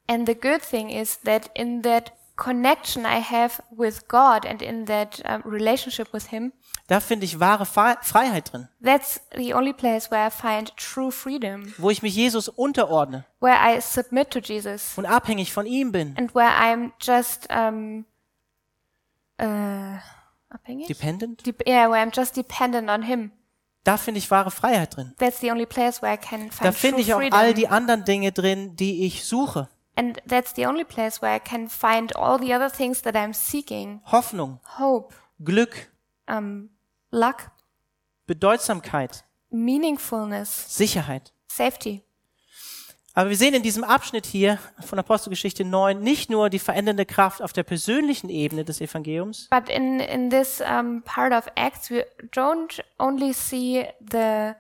And 0.10 0.28
the 0.28 0.34
good 0.34 0.62
thing 0.62 0.90
is 0.90 1.20
that 1.22 1.52
in 1.54 1.84
that 1.84 2.12
connection 2.40 3.06
I 3.06 3.20
have 3.22 3.62
with 3.70 4.08
God 4.08 4.46
and 4.46 4.62
in 4.62 4.86
that 4.86 5.22
um, 5.26 5.42
relationship 5.44 6.14
with 6.14 6.32
Him, 6.32 6.54
da 6.88 7.00
finde 7.02 7.26
ich 7.26 7.40
wahre 7.40 7.66
Fre- 7.66 8.02
Freiheit 8.02 8.52
drin, 8.54 8.70
that's 8.82 9.20
the 9.36 9.54
only 9.54 9.74
place 9.74 10.10
where 10.10 10.26
I 10.26 10.32
find 10.32 10.72
true 10.78 11.12
freedom, 11.12 11.74
wo 11.78 11.90
ich 11.90 12.02
mich 12.02 12.16
Jesus 12.16 12.48
unterordne 12.48 13.26
where 13.42 13.58
I 13.62 13.82
submit 13.82 14.32
to 14.32 14.40
Jesus 14.40 14.98
und 14.98 15.06
abhängig 15.06 15.52
von 15.52 15.66
ihm 15.66 15.92
bin. 15.92 16.16
and 16.18 16.34
where 16.34 16.50
I'm 16.50 16.92
just 17.00 17.48
um, 17.52 18.06
uh, 19.42 19.98
abhängig? 20.50 20.88
Dependent? 20.88 21.46
Dep- 21.46 21.68
yeah, 21.68 21.90
where 21.90 22.02
I'm 22.02 22.12
just 22.16 22.36
dependent 22.36 22.90
on 22.90 23.04
Him. 23.04 23.32
Da 23.84 23.98
finde 23.98 24.20
ich 24.20 24.30
wahre 24.32 24.52
Freiheit 24.52 24.96
drin. 24.96 25.14
That's 25.20 25.40
the 25.40 25.52
only 25.52 25.66
place 25.66 26.02
where 26.02 26.14
I 26.14 26.18
can 26.18 26.52
find 26.52 26.66
Da 26.66 26.72
finde 26.72 27.02
ich 27.02 27.14
auch 27.14 27.22
all 27.32 27.54
die 27.54 27.68
anderen 27.68 28.04
Dinge 28.06 28.32
drin, 28.32 28.76
die 28.76 29.06
ich 29.06 29.26
suche. 29.26 29.70
And 30.00 30.22
that's 30.26 30.54
the 30.54 30.66
only 30.66 30.86
place 30.86 31.22
where 31.22 31.36
I 31.36 31.40
can 31.40 31.68
find 31.68 32.16
all 32.16 32.40
the 32.40 32.54
other 32.54 32.70
things 32.70 33.02
that 33.02 33.16
I'm 33.16 33.34
seeking: 33.34 34.00
Hoffnung, 34.06 34.60
hope, 34.78 35.14
Glück, 35.44 35.90
um, 36.28 36.70
luck, 37.12 37.52
Bedeutsamkeit, 38.26 39.26
meaningfulness, 39.52 40.76
Sicherheit. 40.78 41.34
safety. 41.48 42.04
Aber 43.16 43.30
wir 43.30 43.36
sehen 43.38 43.54
in 43.54 43.64
diesem 43.64 43.84
Abschnitt 43.84 44.26
hier 44.26 44.60
von 44.80 44.98
Apostelgeschichte 44.98 45.66
9 45.66 46.00
nicht 46.00 46.30
nur 46.30 46.50
die 46.50 46.60
verändernde 46.60 47.06
Kraft 47.06 47.42
auf 47.42 47.52
der 47.52 47.64
persönlichen 47.64 48.30
Ebene 48.30 48.64
des 48.64 48.80
Evangeliums, 48.80 49.50
But 49.50 49.68
in, 49.68 50.00
in 50.00 50.30
this 50.30 50.62
um, 50.62 51.02
part 51.04 51.34
of 51.34 51.52
Acts, 51.56 51.90
we 51.90 52.06
don't 52.32 52.82
only 52.98 53.34
see 53.34 53.86
the 54.00 54.54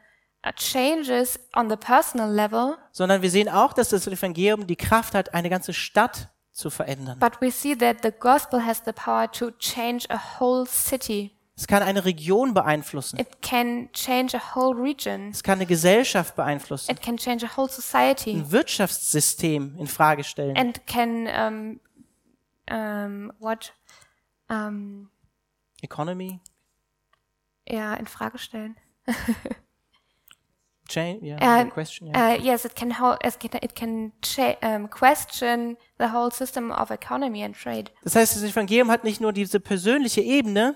changes 0.55 1.39
on 1.55 1.69
the 1.69 1.75
personal 1.75 2.29
level, 2.31 2.77
sondern 2.91 3.21
wir 3.21 3.29
sehen 3.29 3.49
auch, 3.49 3.73
dass 3.73 3.89
das 3.89 4.07
Evangelium 4.07 4.67
die 4.67 4.75
Kraft 4.75 5.13
hat, 5.13 5.33
eine 5.33 5.49
ganze 5.49 5.73
Stadt 5.73 6.29
zu 6.51 6.69
verändern. 6.69 7.19
but 7.19 7.39
we 7.41 7.51
see 7.51 7.75
that 7.75 7.97
the 8.03 8.11
gospel 8.11 8.65
has 8.65 8.81
the 8.85 8.91
power 8.93 9.29
to 9.31 9.51
change 9.51 10.05
a 10.09 10.39
whole 10.39 10.65
city. 10.65 11.31
Es 11.55 11.67
kann 11.67 11.83
eine 11.83 12.05
Region 12.05 12.53
beeinflussen. 12.53 13.19
It 13.19 13.41
can 13.41 13.89
change 13.91 14.33
a 14.37 14.55
whole 14.55 14.81
region. 14.81 15.29
Es 15.31 15.43
kann 15.43 15.59
eine 15.59 15.65
Gesellschaft 15.65 16.35
beeinflussen, 16.37 16.89
It 16.91 17.01
can 17.01 17.17
change 17.17 17.45
a 17.45 17.57
whole 17.57 17.67
society 17.69 18.31
ein 18.31 18.49
Wirtschaftssystem 18.51 19.75
in 19.77 19.87
Frage 19.87 20.23
stellen. 20.23 20.55
and 20.55 20.85
can 20.87 21.27
um, 21.27 21.79
um, 22.71 23.33
what 23.39 23.73
um, 24.49 25.09
Economy, 25.81 26.39
ja 27.67 27.93
in 27.95 28.07
Frage 28.07 28.37
stellen. 28.37 28.77
change, 30.89 31.21
yeah, 31.23 31.63
good 31.63 31.73
question. 31.73 32.07
Yeah. 32.07 32.33
Uh, 32.33 32.41
yes, 32.41 32.65
it 32.65 32.75
can 32.75 32.91
it 32.91 33.39
can, 33.39 33.59
it 33.61 33.75
can 33.75 34.11
um, 34.61 34.89
question 34.89 35.77
the 35.97 36.11
whole 36.11 36.31
system 36.31 36.71
of 36.71 36.91
economy 36.91 37.43
and 37.43 37.55
trade. 37.55 37.91
Das 38.03 38.15
heißt, 38.15 38.35
das 38.35 38.43
Evangelium 38.43 38.89
hat 38.91 39.03
nicht 39.03 39.21
nur 39.21 39.31
diese 39.33 39.59
persönliche 39.59 40.21
Ebene, 40.21 40.75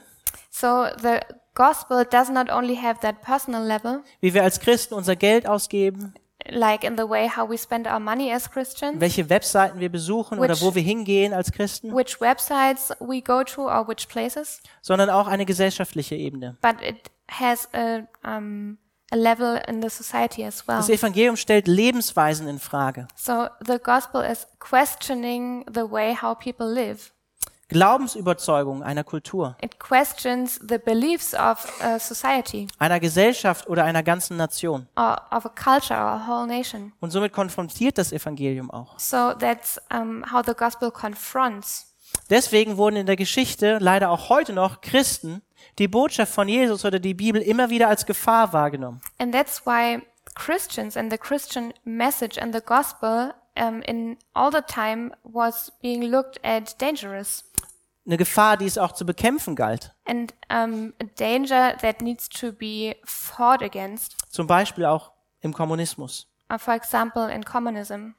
So 0.49 0.85
the 1.01 1.19
gospel 1.55 2.05
does 2.05 2.29
not 2.29 2.49
only 2.51 2.75
have 2.75 2.99
that 3.01 3.21
personal 3.21 3.63
level, 3.63 4.03
wie 4.21 4.33
wir 4.33 4.43
als 4.43 4.59
Christen 4.59 4.93
unser 4.95 5.15
Geld 5.15 5.47
ausgeben, 5.47 6.13
like 6.49 6.83
in 6.83 6.97
the 6.97 7.07
way 7.07 7.29
how 7.29 7.47
we 7.49 7.57
spend 7.57 7.87
our 7.87 7.99
money 7.99 8.31
as 8.33 8.49
Christians, 8.49 8.99
welche 8.99 9.29
Webseiten 9.29 9.79
wir 9.79 9.89
besuchen 9.89 10.39
oder 10.39 10.53
Which- 10.55 10.61
wo 10.61 10.73
wir 10.75 10.81
hingehen 10.81 11.33
als 11.33 11.51
Christen, 11.51 11.93
which 11.95 12.19
websites 12.19 12.91
we 12.99 13.21
go 13.21 13.43
to 13.43 13.63
or 13.67 13.87
which 13.87 14.07
places, 14.07 14.61
sondern 14.81 15.09
auch 15.09 15.27
eine 15.27 15.45
gesellschaftliche 15.45 16.15
Ebene. 16.15 16.57
but 16.61 16.81
it 16.81 17.11
has 17.29 17.67
a 17.73 18.07
um, 18.25 18.77
a 18.77 18.82
level 19.15 19.59
in 19.67 19.81
the 19.81 19.89
society 19.89 20.43
as 20.45 20.67
well. 20.67 20.77
Das 20.77 20.89
Evangelium 20.89 21.35
stellt 21.35 21.67
Lebensweisen 21.67 22.47
in 22.47 22.59
Frage. 22.59 23.07
So 23.15 23.47
the 23.65 23.77
gospel 23.79 24.21
is 24.23 24.47
questioning 24.59 25.65
the 25.73 25.89
way 25.89 26.15
how 26.19 26.37
people 26.37 26.71
live. 26.71 27.11
Glaubensüberzeugungen 27.69 28.83
einer 28.83 29.03
Kultur, 29.03 29.55
It 29.61 29.79
questions 29.79 30.59
the 30.67 30.77
beliefs 30.77 31.33
of 31.33 31.65
a 31.81 31.97
society. 31.97 32.67
einer 32.77 32.99
Gesellschaft 32.99 33.67
oder 33.67 33.83
einer 33.83 34.03
ganzen 34.03 34.37
Nation. 34.37 34.87
or 34.95 35.19
of 35.31 35.45
a 35.45 35.49
culture 35.49 35.95
or 35.99 36.11
a 36.11 36.27
whole 36.27 36.45
nation. 36.47 36.93
Und 36.99 37.11
somit 37.11 37.33
konfrontiert 37.33 37.97
das 37.97 38.11
Evangelium 38.11 38.69
auch. 38.69 38.99
So 38.99 39.33
that's 39.33 39.81
um, 39.91 40.23
how 40.31 40.43
the 40.45 40.53
gospel 40.53 40.91
confronts. 40.91 41.87
Deswegen 42.29 42.77
wurden 42.77 42.95
in 42.97 43.05
der 43.07 43.15
Geschichte 43.15 43.79
leider 43.81 44.11
auch 44.11 44.29
heute 44.29 44.53
noch 44.53 44.81
Christen 44.81 45.41
die 45.79 45.87
Botschaft 45.87 46.33
von 46.33 46.47
Jesus 46.47 46.85
oder 46.85 46.99
die 46.99 47.13
Bibel 47.13 47.41
immer 47.41 47.69
wieder 47.69 47.87
als 47.87 48.05
Gefahr 48.05 48.53
wahrgenommen. 48.53 49.01
And 49.19 49.33
that's 49.33 49.65
why 49.65 50.01
Christians 50.35 50.97
and 50.97 51.11
the 51.11 51.17
Christian 51.17 51.73
message 51.83 52.37
and 52.41 52.53
the 52.53 52.61
gospel 52.61 53.33
um, 53.57 53.81
in 53.83 54.17
all 54.33 54.51
the 54.51 54.61
time 54.65 55.11
was 55.23 55.71
being 55.81 56.03
looked 56.03 56.43
at 56.43 56.79
dangerous 56.81 57.43
Eine 58.05 58.17
Gefahr, 58.17 58.57
die 58.57 58.65
es 58.65 58.77
auch 58.77 58.91
zu 58.91 59.05
bekämpfen 59.05 59.55
galt. 59.55 59.93
and 60.05 60.33
um, 60.51 60.93
a 61.01 61.05
danger 61.17 61.77
that 61.81 62.01
needs 62.01 62.27
to 62.27 62.51
be 62.51 62.95
fought 63.05 63.61
against. 63.61 64.15
Zum 64.29 64.45
Beispiel 64.47 64.85
auch 64.85 65.11
im 65.41 65.53
Kommunismus. 65.53 66.27
Uh, 66.51 66.57
for 66.57 66.73
example, 66.73 67.31
in 67.33 67.43
communism. 67.45 68.15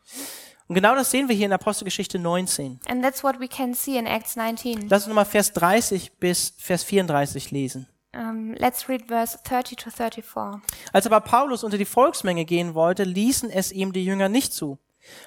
Und 0.74 0.82
genau 0.82 0.96
das 0.96 1.12
sehen 1.12 1.28
wir 1.28 1.36
hier 1.36 1.46
in 1.46 1.52
Apostelgeschichte 1.52 2.18
19. 2.18 2.80
And 2.88 3.00
that's 3.00 3.22
what 3.22 3.38
we 3.38 3.46
can 3.46 3.74
see 3.74 3.96
in 3.96 4.06
Acts 4.06 4.34
19. 4.34 4.88
Lass 4.88 5.02
uns 5.02 5.06
nochmal 5.06 5.24
Vers 5.24 5.52
30 5.52 6.14
bis 6.18 6.52
Vers 6.58 6.82
34 6.82 7.52
lesen. 7.52 7.86
Um, 8.12 8.54
let's 8.54 8.88
read 8.88 9.06
verse 9.06 9.38
30 9.44 9.76
to 9.76 9.90
34. 9.90 10.60
Als 10.92 11.06
aber 11.06 11.20
Paulus 11.20 11.62
unter 11.62 11.78
die 11.78 11.84
Volksmenge 11.84 12.44
gehen 12.44 12.74
wollte, 12.74 13.04
ließen 13.04 13.50
es 13.50 13.70
ihm 13.70 13.92
die 13.92 14.04
Jünger 14.04 14.28
nicht 14.28 14.52
zu. 14.52 14.80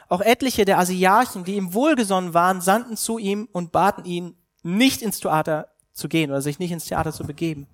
Auch 0.09 0.19
etliche 0.19 0.65
der 0.65 0.79
Asiarchen, 0.79 1.45
die 1.45 1.55
ihm 1.55 1.73
wohlgesonnen 1.73 2.33
waren, 2.33 2.59
sandten 2.59 2.97
zu 2.97 3.17
ihm 3.17 3.47
und 3.53 3.71
baten 3.71 4.03
ihn, 4.03 4.35
nicht 4.63 5.01
ins 5.01 5.21
Theater 5.21 5.69
zu 5.93 6.09
gehen 6.09 6.29
oder 6.29 6.41
sich 6.41 6.59
nicht 6.59 6.73
ins 6.73 6.87
Theater 6.87 7.13
zu 7.13 7.23
begeben. 7.23 7.67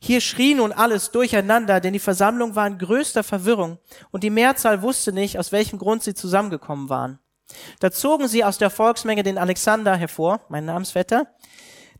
Hier 0.00 0.20
schrie 0.20 0.54
nun 0.54 0.72
alles 0.72 1.10
durcheinander, 1.10 1.80
denn 1.80 1.92
die 1.92 1.98
Versammlung 1.98 2.54
war 2.54 2.66
in 2.66 2.78
größter 2.78 3.22
Verwirrung 3.22 3.78
und 4.10 4.22
die 4.22 4.30
Mehrzahl 4.30 4.82
wusste 4.82 5.12
nicht, 5.12 5.38
aus 5.38 5.52
welchem 5.52 5.78
Grund 5.78 6.02
sie 6.02 6.14
zusammengekommen 6.14 6.88
waren. 6.88 7.18
Da 7.80 7.90
zogen 7.90 8.28
sie 8.28 8.44
aus 8.44 8.58
der 8.58 8.70
Volksmenge 8.70 9.22
den 9.22 9.38
Alexander 9.38 9.96
hervor, 9.96 10.40
mein 10.48 10.64
Namensvetter, 10.64 11.26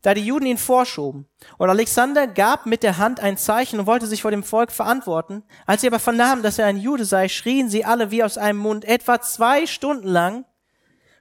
da 0.01 0.13
die 0.13 0.25
Juden 0.25 0.45
ihn 0.45 0.57
vorschoben. 0.57 1.27
Und 1.57 1.69
Alexander 1.69 2.27
gab 2.27 2.65
mit 2.65 2.83
der 2.83 2.97
Hand 2.97 3.19
ein 3.19 3.37
Zeichen 3.37 3.79
und 3.79 3.85
wollte 3.85 4.07
sich 4.07 4.21
vor 4.21 4.31
dem 4.31 4.43
Volk 4.43 4.71
verantworten. 4.71 5.43
Als 5.65 5.81
sie 5.81 5.87
aber 5.87 5.99
vernahmen, 5.99 6.43
dass 6.43 6.59
er 6.59 6.67
ein 6.67 6.77
Jude 6.77 7.03
sei, 7.03 7.27
schrien 7.27 7.69
sie 7.69 7.83
alle 7.83 8.11
wie 8.11 8.23
aus 8.23 8.37
einem 8.37 8.59
Mund 8.59 8.85
etwa 8.85 9.19
zwei 9.19 9.65
Stunden 9.65 10.07
lang, 10.07 10.45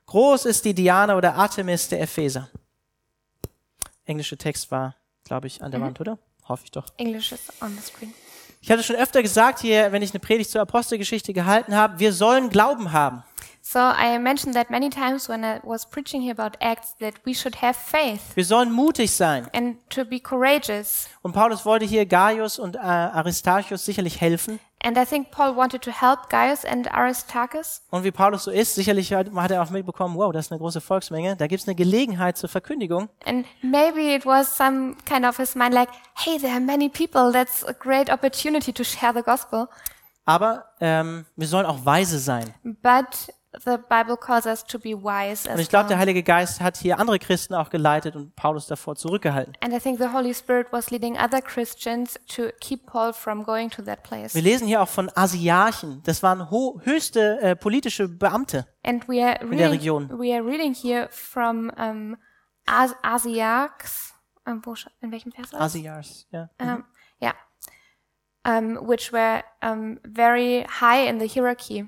groß 0.07 0.45
ist 0.45 0.65
die 0.65 0.75
Diana 0.75 1.17
oder 1.17 1.35
Artemis 1.35 1.89
der 1.89 2.01
Epheser. 2.01 2.49
Englische 4.05 4.39
Text 4.39 4.71
war, 4.71 4.95
glaube 5.25 5.49
ich, 5.49 5.63
an 5.63 5.71
der 5.71 5.81
Wand, 5.81 6.01
oder? 6.01 6.19
Hoffe 6.49 6.63
ich 6.65 6.71
doch. 6.71 6.87
English 6.97 7.33
is 7.33 7.41
on 7.61 7.75
the 7.77 7.83
screen. 7.83 8.15
Ich 8.61 8.71
hatte 8.71 8.83
schon 8.83 8.97
öfter 8.97 9.23
gesagt 9.23 9.61
hier, 9.61 9.93
wenn 9.93 10.03
ich 10.03 10.11
eine 10.11 10.21
Predigt 10.21 10.51
zur 10.51 10.61
Apostelgeschichte 10.63 11.33
gehalten 11.33 11.75
habe, 11.77 11.99
wir 12.01 12.13
sollen 12.13 12.51
Glauben 12.51 12.93
haben. 12.93 13.23
So 13.63 13.79
I 13.79 14.19
mentioned 14.19 14.55
that 14.57 14.71
many 14.71 14.89
times 14.89 15.29
when 15.29 15.45
I 15.45 15.59
was 15.63 15.85
preaching 15.89 16.23
here 16.23 16.33
about 16.33 16.57
Acts 16.61 16.97
that 17.01 17.15
we 17.27 17.35
should 17.35 17.61
have 17.61 17.75
faith 17.79 18.21
Wir 18.35 18.45
sollen 18.45 18.73
mutig 18.73 19.11
sein. 19.11 19.47
and 19.53 19.77
to 19.91 20.05
be 20.07 20.19
courageous. 20.21 21.07
Und 21.23 21.33
Paulus 21.35 21.67
wollte 21.67 21.85
hier 21.85 22.07
Gaius 22.07 22.59
und 22.59 22.77
äh, 22.77 22.79
Aristarchus 22.79 23.85
sicherlich 23.85 24.21
helfen. 24.21 24.59
And 24.83 24.97
I 24.97 25.05
think 25.05 25.31
Paul 25.31 25.57
wanted 25.57 25.83
to 25.83 25.91
help 25.91 26.29
Gaius 26.29 26.65
and 26.65 26.93
Aristarchus. 26.93 27.83
Und 27.91 28.05
wie 28.05 28.13
Paulus 28.13 28.45
so 28.45 28.51
ist, 28.51 28.75
sicherlich 28.75 29.13
hat, 29.13 29.33
hat 29.35 29.51
er 29.51 29.63
auch 29.63 29.71
mitbekommen, 29.71 30.17
wow, 30.17 30.33
das 30.33 30.47
ist 30.47 30.53
eine 30.53 30.61
große 30.61 30.81
Volksmenge, 30.81 31.37
da 31.37 31.47
gibt 31.49 31.63
es 31.63 31.69
eine 31.69 31.75
Gelegenheit 31.75 32.37
zur 32.37 32.49
Verkündigung. 32.49 33.09
And 33.25 33.47
maybe 33.63 34.15
it 34.15 34.25
was 34.25 34.57
some 34.57 34.95
kind 35.05 35.27
of 35.27 35.37
his 35.37 35.55
mind 35.55 35.75
like, 35.75 35.89
hey, 36.15 36.39
there 36.39 36.53
are 36.53 36.61
many 36.61 36.89
people. 36.89 37.33
That's 37.33 37.67
a 37.67 37.73
great 37.73 38.11
opportunity 38.11 38.73
to 38.73 38.85
share 38.85 39.13
the 39.13 39.23
gospel. 39.23 39.69
Aber 40.25 40.67
ähm, 40.81 41.25
wir 41.37 41.49
sollen 41.49 41.67
auch 41.67 41.85
weise 41.85 42.19
sein. 42.19 42.55
But 42.63 43.33
the 43.65 43.79
Bible 43.89 44.17
calls 44.17 44.47
us 44.47 44.65
to 44.65 44.79
be 44.79 44.91
wise 44.91 45.49
Und 45.51 45.59
ich 45.59 45.69
glaube, 45.69 45.89
der. 45.89 45.99
Heilige 45.99 46.23
Geist 46.23 46.61
hat 46.61 46.77
hier 46.77 46.99
andere 46.99 47.19
Christen 47.19 47.55
auch 47.55 47.71
geleitet 47.71 48.15
und 48.17 48.35
Paulus 48.37 48.67
davor 48.67 48.97
zurückgehalten. 48.97 49.55
And 49.61 49.73
I 49.75 49.79
think 49.79 49.99
the 49.99 50.09
Holy 50.13 50.35
Spirit 50.35 50.69
was 50.71 50.91
leading 50.91 51.17
other 51.19 51.41
Christians 51.43 52.19
to 52.35 52.51
keep 52.61 52.87
Paul 52.87 53.13
from 53.13 53.43
going 53.45 53.71
to 53.71 53.83
that 53.83 54.03
place. 54.03 54.35
Wir 54.35 54.43
lesen 54.43 54.67
hier 54.67 54.83
auch 54.83 54.89
von 54.89 55.11
Asiarchen. 55.15 56.03
Das 56.05 56.23
waren 56.23 56.51
höchste 56.51 57.41
äh, 57.41 57.57
politische 57.57 58.09
Beamte. 58.09 58.67
And 58.85 59.09
we 59.09 59.23
are 59.25 59.39
der 59.39 59.51
reading, 59.51 59.71
Region. 59.71 60.09
we 60.19 60.33
are 60.35 60.45
reading 60.45 60.75
here 60.75 61.09
from 61.11 61.71
um, 61.79 62.17
As 62.67 62.95
Asiarchs. 63.03 64.15
Um, 64.47 64.61
wo, 64.65 64.73
sch- 64.75 64.89
in 65.01 65.11
welchem 65.11 65.33
Vers? 65.33 65.53
Asiars, 65.53 66.27
ja. 66.31 66.49
Um, 66.61 66.85
yeah. 67.21 67.35
Um, 68.45 68.77
which 68.89 69.13
were 69.13 69.43
um, 69.63 69.99
very 70.05 70.65
high 70.81 71.07
in 71.09 71.19
the 71.19 71.27
hierarchy. 71.27 71.87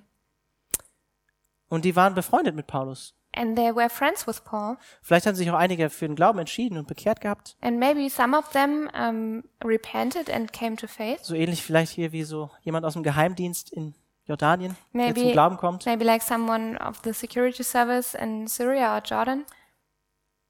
Und 1.70 1.86
die 1.86 1.96
waren 1.96 2.14
befreundet 2.14 2.54
mit 2.54 2.66
Paulus. 2.66 3.14
And 3.32 3.56
they 3.56 3.74
were 3.74 3.88
friends 3.88 4.26
with 4.26 4.40
Paul. 4.40 4.76
Vielleicht 5.02 5.24
haben 5.26 5.36
sich 5.36 5.48
auch 5.50 5.56
einige 5.56 5.88
für 5.88 6.06
den 6.06 6.16
Glauben 6.16 6.38
entschieden 6.40 6.76
und 6.76 6.88
bekehrt 6.88 7.20
gehabt. 7.20 7.56
And 7.62 7.78
maybe 7.78 8.10
some 8.10 8.36
of 8.36 8.50
them 8.50 8.90
um, 8.92 9.44
repented 9.64 10.28
and 10.28 10.52
came 10.52 10.74
to 10.76 10.86
faith. 10.88 11.20
So 11.22 11.34
ähnlich 11.34 11.62
vielleicht 11.62 11.92
hier 11.92 12.10
wie 12.12 12.24
so 12.24 12.50
jemand 12.62 12.84
aus 12.84 12.94
dem 12.94 13.04
Geheimdienst 13.04 13.72
in 13.72 13.94
Jordanien, 14.24 14.76
der 14.92 15.00
Maybe- 15.06 15.20
zum 15.22 15.32
Glauben 15.32 15.56
kommt. 15.56 15.86
Maybe 15.86 16.04
like 16.04 16.22
someone 16.22 16.76
of 16.84 17.00
the 17.04 17.12
security 17.12 17.62
service 17.62 18.14
in 18.14 18.48
Syria 18.48 18.96
or 18.96 19.02
Jordan. 19.02 19.44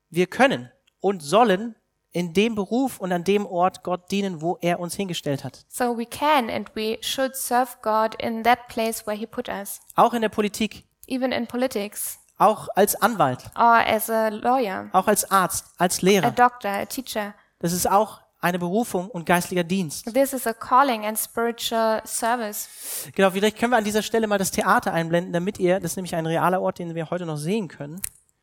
Wir 0.08 0.26
können 0.26 0.70
und 1.00 1.22
sollen 1.22 1.76
in 2.12 2.32
dem 2.32 2.54
Beruf 2.54 2.98
und 2.98 3.12
an 3.12 3.24
dem 3.24 3.46
Ort 3.46 3.84
Gott 3.84 4.10
dienen, 4.10 4.40
wo 4.40 4.58
er 4.60 4.80
uns 4.80 4.94
hingestellt 4.96 5.44
hat. 5.44 5.64
So 5.68 5.96
we 5.96 6.06
can 6.06 6.50
and 6.50 6.74
we 6.74 6.98
should 7.02 7.36
serve 7.36 7.76
God 7.82 8.14
in 8.20 8.42
that 8.42 8.68
place 8.68 9.06
where 9.06 9.16
He 9.16 9.26
put 9.26 9.48
us, 9.48 9.80
Auch 9.94 10.14
in 10.14 10.22
der 10.22 10.28
Politik, 10.30 10.84
even 11.10 11.32
in 11.32 11.46
politics 11.46 12.18
auch 12.38 12.68
als 12.74 12.94
Anwalt, 13.02 13.44
or 13.54 13.86
as 13.86 14.08
a 14.08 14.28
lawyer, 14.28 14.88
auch 14.92 15.06
als 15.06 15.30
Arzt, 15.30 15.66
als 15.76 15.98
a 15.98 16.06
Lehrer. 16.06 16.30
doctor, 16.30 16.70
a 16.70 16.86
teacher. 16.86 17.34
Das 17.58 17.72
ist 17.72 17.88
auch 17.88 18.22
eine 18.40 18.58
Berufung 18.58 19.10
und 19.10 19.26
geistlicher 19.26 19.64
Dienst. 19.64 20.12
This 20.14 20.32
is 20.32 20.46
a 20.46 20.54
calling 20.54 21.04
and 21.04 21.18
spiritual 21.18 22.00
service. 22.06 22.68
Genau, 23.14 23.30
vielleicht 23.30 23.58
können 23.58 23.72
wir 23.72 23.76
an 23.76 23.84
dieser 23.84 24.02
Stelle 24.02 24.26
mal 24.26 24.38
das 24.38 24.50
Theater 24.50 24.94
einblenden, 24.94 25.34
damit 25.34 25.58
ihr, 25.58 25.78
das 25.80 25.92
ist 25.92 25.96
nämlich 25.96 26.14
ein 26.14 26.26
realer 26.26 26.62
Ort, 26.62 26.78
den 26.78 26.94
wir 26.94 27.10
heute 27.10 27.26
noch 27.26 27.36
sehen 27.36 27.68
können, 27.68 28.00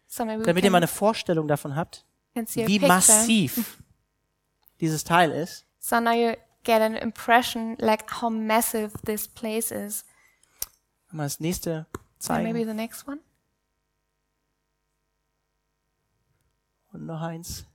So 0.08 0.24
damit 0.24 0.64
ihr 0.64 0.72
mal 0.72 0.78
eine 0.78 0.88
Vorstellung 0.88 1.48
davon 1.48 1.76
habt, 1.76 2.06
a 2.36 2.42
wie 2.46 2.80
massiv 2.80 3.78
dieses 4.80 5.04
Teil 5.04 5.32
ist. 5.32 5.66
So 5.80 6.00
now 6.00 6.12
you 6.12 6.34
get 6.64 6.82
an 6.82 6.96
impression 6.96 7.76
like 7.80 8.22
how 8.22 8.30
massive 8.30 8.92
this 9.06 9.28
place 9.28 9.72
is. 9.72 10.06
Mal 11.10 11.24
das 11.24 11.40
nächste 11.40 11.88
And 12.30 12.44
maybe 12.44 12.60
zeigen. 12.60 12.68
the 12.70 12.74
next 12.76 13.08
one. 13.08 13.20
Und 16.94 17.06
noch 17.06 17.22
eins. 17.22 17.66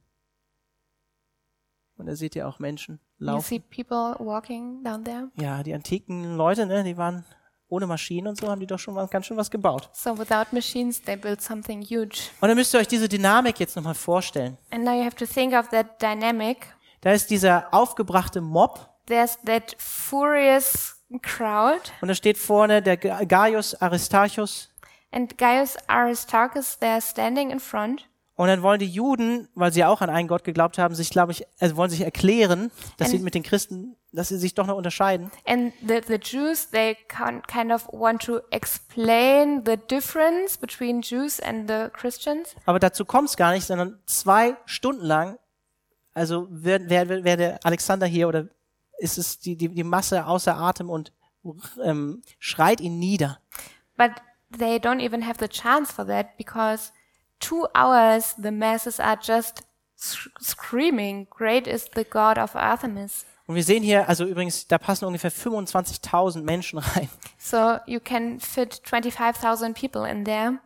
Und 1.96 2.06
da 2.06 2.16
seht 2.16 2.34
ihr 2.34 2.48
auch 2.48 2.58
Menschen 2.58 2.98
You 3.18 3.26
laufen. 3.26 3.44
see 3.44 3.60
people 3.60 4.16
walking 4.18 4.82
down 4.82 5.04
there. 5.04 5.30
Ja, 5.36 5.62
die 5.62 5.72
antiken 5.74 6.36
Leute, 6.36 6.66
ne, 6.66 6.82
die 6.82 6.96
waren 6.96 7.24
ohne 7.68 7.86
Maschinen 7.86 8.26
und 8.26 8.38
so, 8.38 8.50
haben 8.50 8.60
die 8.60 8.66
doch 8.66 8.78
schon 8.78 8.94
was, 8.96 9.08
ganz 9.08 9.26
schön 9.26 9.36
was 9.36 9.50
gebaut. 9.50 9.88
So 9.92 10.18
without 10.18 10.46
machines, 10.52 11.00
they 11.00 11.16
built 11.16 11.40
something 11.40 11.80
huge. 11.80 12.30
Und 12.40 12.48
dann 12.48 12.56
müsst 12.56 12.74
ihr 12.74 12.80
euch 12.80 12.88
diese 12.88 13.08
Dynamik 13.08 13.60
jetzt 13.60 13.76
nochmal 13.76 13.94
vorstellen. 13.94 14.58
And 14.70 14.84
now 14.84 14.92
you 14.92 15.04
have 15.04 15.16
to 15.16 15.26
think 15.26 15.54
of 15.54 15.68
that 15.68 16.02
dynamic. 16.02 16.66
Da 17.00 17.12
ist 17.12 17.30
dieser 17.30 17.72
aufgebrachte 17.72 18.40
Mob 18.40 18.88
There's 19.06 19.38
that 19.46 19.74
furious 19.78 21.01
crowd, 21.20 21.80
und 22.00 22.08
da 22.08 22.14
steht 22.14 22.38
vorne 22.38 22.80
der 22.82 22.96
Ga- 22.96 23.24
Gaius 23.24 23.74
Aristarchus. 23.74 24.68
and 25.10 25.36
Gaius 25.36 25.76
Aristarchus, 25.88 26.78
they're 26.80 27.00
standing 27.02 27.50
in 27.50 27.60
front. 27.60 28.08
Und 28.34 28.48
dann 28.48 28.62
wollen 28.62 28.78
die 28.80 28.86
Juden, 28.88 29.46
weil 29.54 29.72
sie 29.72 29.84
auch 29.84 30.00
an 30.00 30.08
einen 30.08 30.26
Gott 30.26 30.42
geglaubt 30.42 30.78
haben, 30.78 30.94
sich, 30.94 31.10
glaube 31.10 31.32
ich, 31.32 31.44
also 31.60 31.76
wollen 31.76 31.90
sich 31.90 32.00
erklären, 32.00 32.70
dass 32.96 33.10
sie 33.10 33.16
And- 33.16 33.24
mit 33.24 33.34
den 33.34 33.42
Christen, 33.42 33.94
dass 34.10 34.28
sie 34.28 34.38
sich 34.38 34.54
doch 34.54 34.66
noch 34.66 34.76
unterscheiden. 34.76 35.30
And 35.46 35.72
the, 35.86 36.00
the 36.08 36.14
Jews, 36.20 36.70
they 36.70 36.96
kind 37.06 37.70
of 37.70 37.86
want 37.92 38.22
to 38.22 38.40
explain 38.50 39.62
the 39.66 39.76
difference 39.76 40.56
between 40.56 41.02
Jews 41.02 41.40
and 41.40 41.68
the 41.70 41.88
Christians. 41.92 42.54
Aber 42.64 42.78
dazu 42.78 43.04
kommt 43.04 43.28
es 43.28 43.36
gar 43.36 43.52
nicht, 43.52 43.66
sondern 43.66 44.00
zwei 44.06 44.56
Stunden 44.64 45.04
lang, 45.04 45.38
also 46.14 46.46
wer, 46.50 46.80
wer 46.88 47.08
wer 47.24 47.36
der 47.36 47.60
Alexander 47.64 48.06
hier 48.06 48.28
oder 48.28 48.46
ist 49.02 49.18
es 49.18 49.38
die, 49.40 49.56
die, 49.56 49.68
die 49.68 49.84
Masse 49.84 50.26
außer 50.26 50.56
Atem 50.56 50.88
und 50.88 51.12
ähm, 51.82 52.22
schreit 52.38 52.80
ihn 52.80 52.98
nieder. 52.98 53.40
But 53.96 54.12
they 54.56 54.76
don't 54.76 55.00
even 55.04 55.26
have 55.26 55.38
the 55.40 55.48
chance 55.48 55.92
for 55.92 56.06
that 56.06 56.36
because 56.36 56.92
two 57.40 57.66
hours 57.74 58.34
the 58.40 58.50
masses 58.50 59.00
are 59.00 59.18
just 59.20 59.64
sc- 59.96 60.30
screaming, 60.40 61.26
Great 61.30 61.66
is 61.66 61.90
the 61.94 62.04
God 62.04 62.38
of 62.38 62.54
Artemis. 62.54 63.24
Und 63.46 63.56
wir 63.56 63.64
sehen 63.64 63.82
hier, 63.82 64.08
also 64.08 64.24
übrigens, 64.24 64.68
da 64.68 64.78
passen 64.78 65.04
ungefähr 65.04 65.32
25.000 65.32 66.42
Menschen 66.42 66.78
rein. 66.94 67.08
So 67.38 67.78
you 67.86 67.98
can 68.00 68.38
fit 68.38 68.80
25,000 68.84 69.78
people 69.78 70.08
in 70.08 70.24
there. 70.24 70.58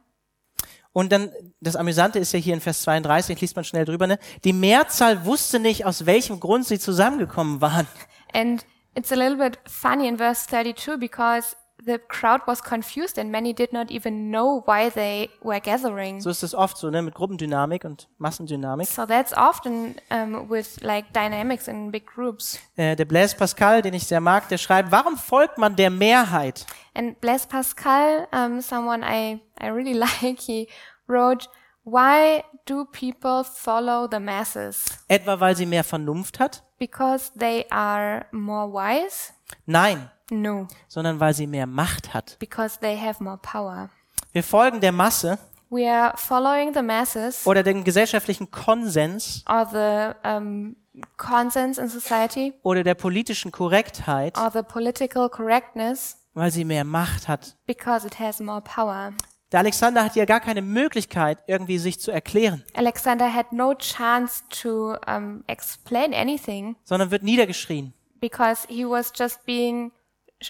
Und 0.93 1.12
dann, 1.12 1.30
das 1.61 1.76
Amüsante 1.76 2.18
ist 2.18 2.32
ja 2.32 2.39
hier 2.39 2.55
in 2.55 2.61
Vers 2.61 2.82
32, 2.82 3.39
liest 3.41 3.55
man 3.55 3.66
schnell 3.66 3.84
drüber, 3.84 4.07
ne? 4.07 4.18
Die 4.45 4.55
Mehrzahl 4.55 5.26
wusste 5.26 5.59
nicht, 5.59 5.84
aus 5.84 6.07
welchem 6.07 6.41
Grund 6.41 6.66
sie 6.66 6.78
zusammengekommen 6.78 7.61
waren. 7.61 7.87
And 8.33 8.64
it's 8.95 9.12
a 9.12 9.16
little 9.16 9.37
bit 9.37 9.59
funny 9.66 10.09
in 10.09 10.16
verse 10.16 10.47
32 10.47 10.99
because 10.99 11.57
the 11.85 11.99
crowd 11.99 12.41
was 12.47 12.61
confused 12.61 13.18
and 13.18 13.31
many 13.31 13.53
did 13.53 13.72
not 13.72 13.91
even 13.91 14.31
know 14.31 14.62
why 14.64 14.89
they 14.91 15.31
were 15.43 15.61
gathering. 15.61 16.20
So 16.20 16.31
ist 16.31 16.43
es 16.43 16.55
oft 16.55 16.79
so, 16.79 16.91
ne? 16.91 17.03
Mit 17.03 17.14
Gruppendynamik 17.14 17.85
und 17.85 18.09
Massendynamik. 18.18 18.89
So 18.89 19.07
that's 19.07 19.33
often 19.33 19.97
um, 20.11 20.49
with 20.49 20.83
like 20.83 21.12
dynamics 21.12 21.68
in 21.68 21.91
big 21.91 22.07
groups. 22.07 22.59
Äh, 22.77 22.97
der 22.97 23.05
Blaise 23.05 23.37
Pascal, 23.37 23.83
den 23.83 23.95
ich 23.95 24.07
sehr 24.07 24.20
mag, 24.20 24.49
der 24.49 24.59
schreibt, 24.59 24.91
warum 24.91 25.16
folgt 25.16 25.59
man 25.59 25.77
der 25.77 25.91
Mehrheit? 25.91 26.66
And 26.95 27.20
Blaise 27.20 27.47
Pascal, 27.47 28.27
um, 28.33 28.61
someone 28.61 29.03
I, 29.05 29.41
I 29.61 29.68
really 29.68 29.95
like, 30.22 30.41
he 30.41 30.68
wrote, 31.09 31.49
Why 31.89 32.43
do 32.66 32.84
people 32.87 33.45
follow 33.45 34.09
the 34.11 34.18
masses? 34.18 34.87
Etwa 35.07 35.39
weil 35.39 35.55
sie 35.57 35.66
mehr 35.66 35.84
Vernunft 35.84 36.41
hat? 36.41 36.64
Because 36.80 37.30
they 37.39 37.64
are 37.70 38.26
more 38.32 38.66
wise? 38.72 39.32
Nein, 39.66 40.11
No, 40.28 40.66
sondern 40.89 41.20
weil 41.20 41.32
sie 41.32 41.47
mehr 41.47 41.66
Macht 41.68 42.12
hat. 42.12 42.37
because 42.41 42.80
they 42.80 42.99
have 43.01 43.22
more 43.22 43.39
power. 43.39 43.89
Wir 44.32 44.43
folgen 44.43 44.80
der 44.80 44.91
Masse 44.91 45.39
We 45.70 45.89
are 45.89 46.16
following 46.16 46.74
the 46.74 46.82
masses 46.82 47.47
oder 47.47 47.62
dem 47.62 47.84
gesellschaftlichen 47.84 48.51
Konsens 48.51 49.45
or 49.49 49.66
the 49.70 50.28
um, 50.28 50.74
consensus 51.16 51.78
in 51.78 51.89
society 51.89 52.53
oder 52.64 52.82
der 52.82 52.95
politischen 52.95 53.53
Korrektheit, 53.53 54.37
or 54.39 54.51
the 54.51 54.62
political 54.64 55.28
correctness 55.28 56.16
weil 56.34 56.51
sie 56.51 56.64
mehr 56.64 56.82
Macht 56.84 57.28
hat. 57.28 57.57
because 57.66 58.05
it 58.05 58.18
has 58.18 58.41
more 58.41 58.61
power. 58.61 59.12
Der 59.53 59.61
Alexander 59.61 60.05
hat 60.05 60.16
ja 60.16 60.24
gar 60.24 60.40
keine 60.40 60.61
Möglichkeit, 60.62 61.38
irgendwie 61.47 61.78
sich 61.78 62.01
zu 62.01 62.11
erklären, 62.11 62.64
Alexander 62.74 63.32
had 63.32 63.53
no 63.53 63.74
chance 63.74 64.42
to 64.62 64.97
um, 65.07 65.44
explain 65.47 66.12
anything 66.14 66.76
sondern 66.84 67.11
wird 67.12 67.22
niedergeschrien. 67.22 67.92
because 68.20 68.66
he 68.68 68.84
was 68.84 69.12
just 69.16 69.44
being 69.47 69.92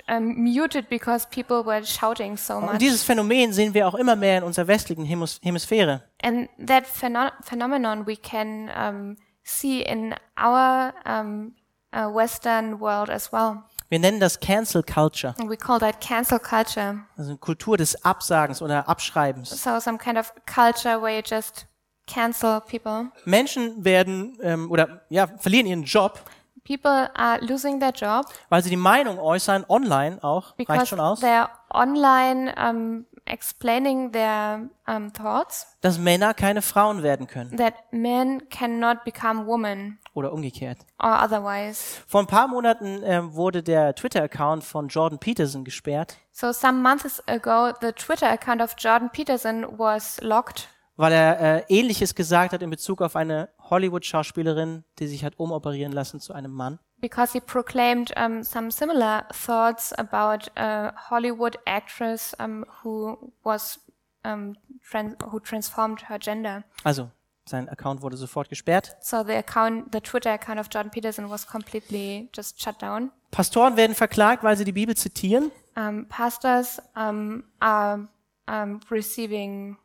um, 0.09 0.35
muted 0.43 0.89
because 0.89 1.27
people 1.29 1.65
were 1.65 1.85
shouting 1.85 2.37
so 2.39 2.55
Und 2.55 2.65
much. 2.67 2.79
dieses 2.79 3.03
Phänomen 3.03 3.53
sehen 3.53 3.75
wir 3.75 3.87
auch 3.87 3.95
immer 3.95 4.17
mehr 4.17 4.39
in 4.39 4.45
unserer 4.45 4.67
westlichen 4.67 5.05
Hemis 5.05 5.41
Hemisphäre. 5.43 6.03
And 6.23 6.49
that 6.67 6.87
pheno- 6.87 7.33
phenomenon 7.43 8.07
we 8.07 8.17
can 8.17 8.71
um, 8.71 9.17
see 9.45 9.83
in 9.83 10.15
our 10.43 10.95
um, 11.07 11.55
uh, 11.95 12.09
Western 12.13 12.81
world 12.81 13.11
as 13.11 13.31
well. 13.31 13.63
Wir 13.89 14.01
nennen 14.01 14.19
das 14.19 14.41
Cancel 14.41 14.83
Culture, 14.83 15.35
And 15.39 15.49
we 15.49 15.57
call 15.57 15.79
that 15.79 16.01
cancel 16.01 16.39
culture. 16.39 17.05
also 17.17 17.31
eine 17.31 17.39
Kultur 17.39 17.77
des 17.77 18.05
Absagens 18.05 18.61
oder 18.61 18.89
Abschreibens. 18.89 19.51
So 19.51 19.79
some 19.79 19.99
kind 19.99 20.19
of 20.19 20.33
culture 20.47 21.01
where 21.01 21.17
you 21.17 21.23
just 21.25 21.67
cancel 22.07 22.61
people. 22.61 23.11
Menschen 23.25 23.85
werden 23.85 24.39
ähm, 24.43 24.71
oder 24.71 25.03
ja 25.09 25.27
verlieren 25.39 25.67
ihren 25.67 25.85
Job, 25.85 26.21
People 26.65 27.09
are 27.15 27.39
losing 27.45 27.79
their 27.79 27.93
job 27.93 28.27
weil 28.49 28.61
sie 28.61 28.71
die 28.71 28.77
Meinung 28.77 29.21
äußern 29.21 29.65
online 29.69 30.23
auch. 30.25 30.47
Reicht 30.47 30.57
because 30.57 30.87
schon 30.87 30.99
aus, 30.99 31.23
they're 31.23 31.49
online 31.73 32.53
um, 32.59 33.07
explaining 33.25 34.11
their 34.11 34.69
um, 34.89 35.13
thoughts. 35.13 35.77
Dass 35.81 35.99
Männer 35.99 36.35
keine 36.35 36.63
Frauen 36.63 37.05
werden 37.05 37.29
können. 37.29 37.57
That 37.57 37.75
men 37.93 38.49
cannot 38.49 39.05
become 39.05 39.47
women 39.47 39.99
oder 40.17 40.33
umgekehrt. 40.33 40.79
or 40.99 41.23
otherwise. 41.23 42.01
Vor 42.09 42.21
ein 42.23 42.27
paar 42.27 42.49
Monaten 42.49 43.01
ähm, 43.05 43.35
wurde 43.35 43.63
der 43.63 43.95
Twitter-Account 43.95 44.65
von 44.65 44.89
Jordan 44.89 45.19
Peterson 45.19 45.65
gesperrt, 45.65 46.17
So 46.33 46.53
some 46.53 46.81
months 46.83 47.23
ago, 47.29 47.73
the 47.81 47.93
Twitter 47.93 48.31
account 48.31 48.61
of 48.63 48.75
Jordan 48.79 49.11
Peterson 49.11 49.65
was 49.79 50.21
locked 50.23 50.69
weil 50.99 51.13
er 51.13 51.41
äh, 51.41 51.65
Ähnliches 51.69 52.15
gesagt 52.15 52.55
hat 52.55 52.63
in 52.63 52.71
Bezug 52.71 53.03
auf 53.03 53.17
eine 53.17 53.51
Hollywood-Schauspielerin, 53.69 54.85
die 54.99 55.07
sich 55.07 55.25
hat 55.25 55.39
umoperieren 55.39 55.93
lassen 55.93 56.21
zu 56.21 56.33
einem 56.33 56.53
Mann. 56.53 56.79
because 57.03 57.33
he 57.35 57.41
proclaimed 57.41 58.11
um, 58.17 58.43
some 58.43 58.71
similar 58.71 59.27
thoughts 59.29 59.93
about 59.93 60.51
a 60.57 60.95
Hollywood 61.11 61.59
actress 61.67 62.35
um, 62.41 62.65
who 62.83 63.31
was 63.43 63.79
um, 64.25 64.57
tran- 64.91 65.17
who 65.31 65.39
transformed 65.39 66.09
her 66.09 66.19
gender. 66.19 66.65
Also 66.85 67.11
sein 67.49 67.69
Account 67.69 68.03
wurde 68.03 68.17
sofort 68.17 68.49
gesperrt. 68.49 68.97
So 69.01 69.23
the 69.23 69.35
account, 69.35 69.93
the 69.93 70.01
Twitter 70.01 70.33
account 70.33 70.59
of 70.59 70.69
Jordan 70.69 70.91
Peterson 70.91 71.31
was 71.31 71.47
completely 71.47 72.29
just 72.35 72.61
shut 72.61 72.81
down. 72.83 73.13
Pastoren 73.31 73.77
werden 73.77 73.95
verklagt, 73.95 74.43
weil 74.43 74.57
sie 74.57 74.65
die 74.65 74.73
Bibel 74.73 74.97
zitieren. 74.97 75.51
Um, 75.77 76.07
pastors 76.09 76.81
um, 76.97 77.45
are 77.61 78.09
um, 78.49 78.81
receiving, 78.91 79.77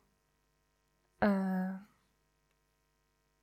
uh, 1.22 1.74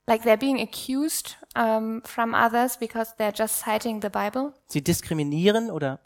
like 0.07 0.25
they're 0.25 0.39
being 0.39 0.61
accused 0.61 1.37
um, 1.55 2.03
from 2.05 2.35
others 2.35 2.77
because 2.79 3.15
they're 3.19 3.35
just 3.37 3.59
citing 3.59 4.01
the 4.01 4.11
Bible. 4.11 4.55
Sie 4.69 4.83
diskriminieren 4.83 5.71
oder 5.71 6.01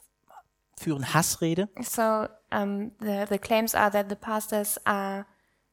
führen 0.76 1.14
Hassrede. 1.14 1.68
So 1.80 2.28
um, 2.50 2.92
the 2.98 3.26
the 3.28 3.38
claims 3.38 3.74
are 3.74 3.90
that 3.90 4.08
the 4.08 4.16
pastors 4.16 4.78
are 4.84 5.26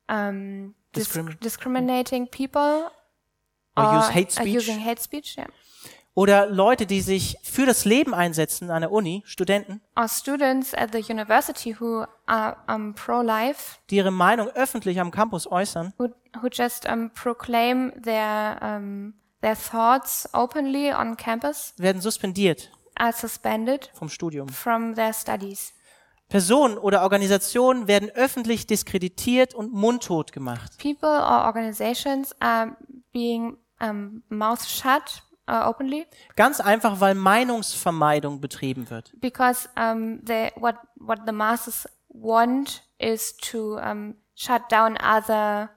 um, 0.07 0.75
dis- 0.93 1.07
Discrimin- 1.09 1.39
discriminating 1.39 2.27
people 2.27 2.89
Or 3.75 3.83
use 3.99 4.09
hate 4.13 4.31
speech. 4.31 4.55
using 4.55 4.79
hate 4.79 5.01
speech. 5.01 5.37
Yeah. 5.37 5.47
Oder 6.15 6.47
Leute, 6.47 6.85
die 6.85 6.99
sich 7.01 7.37
für 7.43 7.65
das 7.65 7.85
Leben 7.85 8.13
einsetzen 8.13 8.71
an 8.71 8.81
der 8.81 8.91
Uni, 8.91 9.21
Studenten, 9.25 9.79
Or 9.95 10.09
students 10.09 10.73
at 10.73 10.91
the 10.91 10.99
university 10.99 11.77
who 11.79 12.03
are 12.25 12.57
um, 12.67 12.93
pro-life, 12.93 13.77
die 13.89 13.97
ihre 13.97 14.11
Meinung 14.11 14.49
öffentlich 14.49 14.99
am 14.99 15.11
Campus 15.11 15.49
äußern, 15.49 15.93
who 15.97 16.09
who 16.41 16.47
just 16.51 16.89
um, 16.89 17.11
proclaim 17.11 17.93
their 18.03 18.59
um, 18.61 19.13
their 19.41 19.55
thoughts 19.55 20.27
openly 20.33 20.91
on 20.93 21.15
campus, 21.15 21.73
werden 21.77 22.01
suspendiert 22.01 22.69
are 22.95 23.13
suspended 23.13 23.89
vom 23.93 24.09
Studium. 24.09 24.49
from 24.49 24.95
their 24.95 25.13
studies. 25.13 25.71
Personen 26.29 26.77
oder 26.77 27.01
Organisationen 27.01 27.87
werden 27.87 28.09
öffentlich 28.11 28.67
diskreditiert 28.67 29.53
und 29.55 29.73
mundtot 29.73 30.31
gemacht. 30.31 30.77
People 30.77 31.09
or 31.09 31.45
organizations 31.45 32.35
are 32.39 32.77
being 33.11 33.57
um, 33.81 34.21
mouth 34.29 34.63
shut 34.63 35.23
uh, 35.49 35.67
openly 35.67 36.05
Ganz 36.35 36.59
einfach, 36.59 36.99
weil 37.01 37.15
Meinungsvermeidung 37.15 38.39
betrieben 38.39 38.89
wird. 38.89 39.11
because 39.19 39.67
um, 39.75 40.23
they, 40.23 40.51
what 40.55 40.75
what 40.97 41.19
the 41.25 41.31
masses 41.33 41.87
want 42.07 42.83
is 42.99 43.35
to 43.37 43.77
um, 43.79 44.15
shut 44.35 44.61
down 44.71 44.97
other 44.97 45.69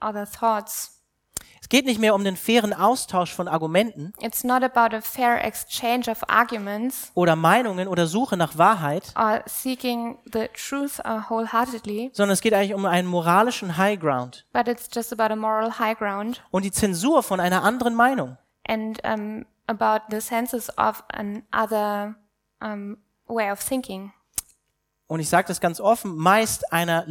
other 0.00 0.24
thoughts. 0.26 0.95
Es 1.66 1.70
geht 1.70 1.84
nicht 1.84 1.98
mehr 1.98 2.14
um 2.14 2.22
den 2.22 2.36
fairen 2.36 2.72
Austausch 2.72 3.34
von 3.34 3.48
Argumenten 3.48 4.12
It's 4.20 4.44
not 4.44 4.62
about 4.62 4.94
a 4.94 5.00
fair 5.00 5.44
exchange 5.44 6.08
of 6.08 6.22
arguments 6.28 7.10
oder 7.14 7.34
Meinungen 7.34 7.88
oder 7.88 8.06
Suche 8.06 8.36
nach 8.36 8.56
Wahrheit, 8.56 9.12
or 9.16 9.42
seeking 9.46 10.16
the 10.32 10.46
truth 10.54 11.00
uh, 11.00 11.28
wholeheartedly, 11.28 12.12
sondern 12.12 12.34
es 12.34 12.40
geht 12.40 12.54
eigentlich 12.54 12.72
um 12.72 12.86
einen 12.86 13.08
moralischen 13.08 13.76
High 13.76 13.98
Ground 13.98 14.46
but 14.52 14.68
it's 14.68 14.88
just 14.94 15.12
about 15.12 15.32
a 15.32 15.34
moral 15.34 15.76
high 15.76 15.98
ground 15.98 16.40
und 16.52 16.64
die 16.64 16.70
Zensur 16.70 17.24
von 17.24 17.40
einer 17.40 17.64
anderen 17.64 17.96
Meinung. 17.96 18.36
and 18.68 19.02
um, 19.04 19.44
about 19.66 20.02
the 20.08 20.20
senses 20.20 20.70
of 20.78 21.02
another 21.08 22.14
um, 22.60 22.98
way 23.26 23.50
of 23.50 23.58
thinking. 23.58 24.12
Und 25.08 25.18
ich 25.18 25.28
sage 25.28 25.48
das 25.48 25.60
ganz 25.60 25.80
offen, 25.80 26.14
meist 26.14 26.72
einer 26.72 27.06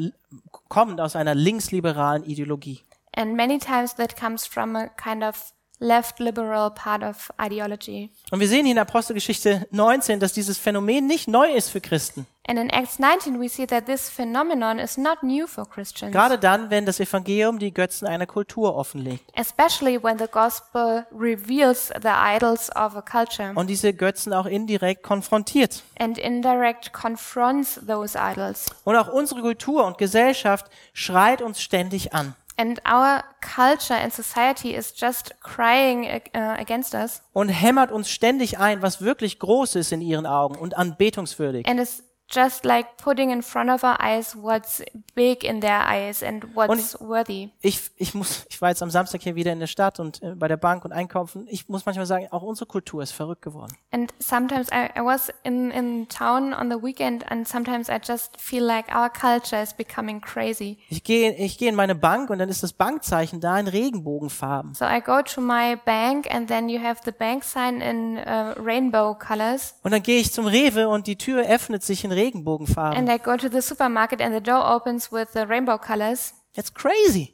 kommend 0.69 1.01
aus 1.01 1.17
einer 1.17 1.35
linksliberalen 1.35 2.23
Ideologie. 2.23 2.79
And 3.15 3.35
many 3.35 3.57
times 3.59 3.95
that 3.95 4.15
comes 4.19 4.45
from 4.45 4.75
a 4.75 4.89
kind 5.01 5.23
of 5.23 5.53
left 5.79 6.19
liberal 6.19 6.69
part 6.71 7.03
of 7.03 7.29
ideology. 7.41 8.09
Und 8.31 8.39
wir 8.39 8.47
sehen 8.47 8.65
hier 8.65 8.73
in 8.73 8.79
Apostelgeschichte 8.79 9.67
19, 9.71 10.19
dass 10.21 10.31
dieses 10.31 10.57
Phänomen 10.57 11.05
nicht 11.05 11.27
neu 11.27 11.51
ist 11.51 11.69
für 11.69 11.81
Christen. 11.81 12.25
And 12.47 12.59
in 12.59 12.69
Acts 12.69 12.99
19, 12.99 13.41
we 13.41 13.49
see 13.49 13.65
that 13.65 13.85
this 13.87 14.07
phenomenon 14.09 14.77
is 14.79 14.97
not 14.97 15.23
new 15.23 15.47
for 15.47 15.67
Christians, 15.67 16.13
Gerade 16.13 16.37
dann, 16.37 16.69
wenn 16.69 16.85
das 16.85 16.99
Evangelium 16.99 17.57
die 17.59 17.73
Götzen 17.73 18.07
einer 18.07 18.27
Kultur 18.27 18.75
offenlegt 18.75 19.23
especially 19.35 20.01
when 20.01 20.17
the 20.19 20.27
gospel 20.31 21.05
reveals 21.11 21.87
the 22.01 22.09
idols 22.09 22.69
of 22.75 22.95
a 22.95 23.01
culture 23.01 23.51
und 23.55 23.67
diese 23.67 23.93
Götzen 23.93 24.31
auch 24.31 24.45
indirekt 24.45 25.01
konfrontiert. 25.03 25.81
and 25.99 26.17
indirect 26.19 26.93
confronts 26.93 27.79
those 27.87 28.15
idols. 28.17 28.67
Und 28.83 28.95
auch 28.95 29.07
unsere 29.11 29.41
Kultur 29.41 29.83
und 29.85 29.97
Gesellschaft 29.97 30.67
schreit 30.93 31.41
uns 31.41 31.59
ständig 31.61 32.13
an. 32.13 32.35
And 32.57 32.79
our 32.85 33.21
culture 33.41 33.95
and 33.95 34.13
society 34.13 34.73
is 34.73 34.93
just 34.95 35.33
crying 35.41 36.05
uh, 36.33 36.55
against 36.57 36.93
us 36.93 37.21
und 37.33 37.49
hämmert 37.49 37.91
uns 37.91 38.09
ständig 38.09 38.59
ein, 38.59 38.81
was 38.81 39.01
wirklich 39.01 39.39
groß 39.39 39.75
ist 39.75 39.91
in 39.91 39.99
ihren 39.99 40.25
Augen 40.25 40.55
und 40.55 40.77
anbetungswürdig. 40.77 41.67
and 41.67 41.79
is 41.81 42.01
just 42.29 42.65
like 42.65 42.97
putting 42.97 43.29
in 43.29 43.41
front 43.41 43.69
of 43.69 43.83
our 43.83 43.97
eyes 44.01 44.35
what's 44.35 44.81
big 45.13 45.43
in 45.43 45.61
their 45.61 45.81
eyes 45.87 46.23
and 46.23 46.55
what's 46.55 46.99
worthy. 46.99 47.49
Ich, 47.61 47.91
ich 47.97 48.13
muss, 48.13 48.45
ich 48.49 48.61
war 48.61 48.69
jetzt 48.69 48.81
am 48.81 48.89
Samstag 48.89 49.21
hier 49.21 49.35
wieder 49.35 49.53
in 49.53 49.59
der 49.59 49.67
Stadt 49.67 49.99
und 49.99 50.21
äh, 50.21 50.35
bei 50.35 50.47
der 50.47 50.57
Bank 50.57 50.85
und 50.85 50.91
einkaufen. 50.91 51.47
Ich 51.49 51.69
muss 51.69 51.85
manchmal 51.85 52.05
sagen, 52.05 52.27
auch 52.31 52.41
unsere 52.41 52.65
Kultur 52.65 53.03
ist 53.03 53.11
verrückt 53.11 53.41
geworden. 53.41 53.75
And 53.91 54.13
sometimes 54.19 54.69
I, 54.71 54.89
I 54.97 55.03
was 55.03 55.31
in, 55.43 55.71
in 55.71 56.07
town 56.09 56.53
on 56.53 56.69
the 56.69 56.81
weekend 56.81 57.29
and 57.31 57.47
sometimes 57.47 57.89
I 57.89 57.99
just 58.03 58.39
feel 58.39 58.63
like 58.63 58.93
our 58.93 59.09
culture 59.09 59.61
is 59.61 59.73
becoming 59.73 60.19
crazy. 60.19 60.77
Ich 60.89 61.03
gehe, 61.03 61.35
ich 61.35 61.57
gehe 61.57 61.69
in 61.69 61.75
meine 61.75 61.95
Bank 61.95 62.29
und 62.29 62.39
dann 62.39 62.49
ist 62.49 62.63
das 62.63 62.73
Bankzeichen 62.73 63.39
da 63.39 63.59
in 63.59 63.67
Regenbogenfarben. 63.67 64.73
So 64.73 64.85
I 64.85 64.99
go 64.99 65.21
to 65.21 65.41
my 65.41 65.75
bank 65.85 66.33
and 66.33 66.47
then 66.47 66.69
you 66.69 66.81
have 66.81 67.01
the 67.05 67.11
bank 67.11 67.43
sign 67.43 67.81
in 67.81 68.17
uh, 68.17 68.53
rainbow 68.59 69.13
colors. 69.13 69.75
Und 69.83 69.91
dann 69.91 70.01
gehe 70.01 70.19
ich 70.19 70.33
zum 70.33 70.47
Rewe 70.47 70.87
und 70.87 71.07
die 71.07 71.17
Tür 71.17 71.45
öffnet 71.45 71.83
sich 71.83 72.03
in 72.03 72.14
Regenbogenfarben. 72.15 72.97
And 72.97 73.09
I 73.09 73.21
go 73.21 73.35
to 73.37 73.49
the 73.49 73.61
supermarket 73.61 74.21
and 74.21 74.33
the 74.33 74.41
door 74.41 74.63
opens 74.65 75.11
with 75.11 75.27
the 75.33 75.41
rainbow 75.47 75.77
colors. 75.77 76.33
That's 76.53 76.73
crazy. 76.73 77.33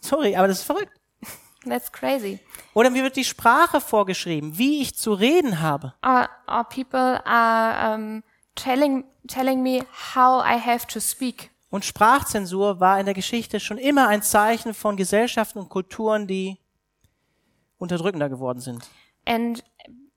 Sorry, 0.00 0.36
aber 0.36 0.48
das 0.48 0.60
ist 0.60 0.64
verrückt. 0.64 0.92
That's 1.64 1.90
crazy. 1.90 2.40
Oder 2.74 2.90
mir 2.90 3.02
wird 3.02 3.16
die 3.16 3.24
Sprache 3.24 3.80
vorgeschrieben, 3.80 4.58
wie 4.58 4.82
ich 4.82 4.96
zu 4.96 5.14
reden 5.14 5.60
habe. 5.60 5.94
Or, 6.02 6.28
or 6.46 6.64
people 6.64 7.24
are 7.24 7.94
um, 7.94 8.22
telling, 8.54 9.04
telling 9.28 9.62
me 9.62 9.84
how 10.14 10.44
I 10.44 10.58
have 10.58 10.86
to 10.88 11.00
speak. 11.00 11.50
Und 11.70 11.84
Sprachzensur 11.84 12.78
war 12.80 13.00
in 13.00 13.06
der 13.06 13.14
Geschichte 13.14 13.58
schon 13.58 13.78
immer 13.78 14.08
ein 14.08 14.22
Zeichen 14.22 14.74
von 14.74 14.96
Gesellschaften 14.96 15.58
und 15.58 15.68
Kulturen, 15.68 16.26
die 16.26 16.58
unterdrückender 17.78 18.28
geworden 18.28 18.60
sind. 18.60 18.88
And 19.26 19.64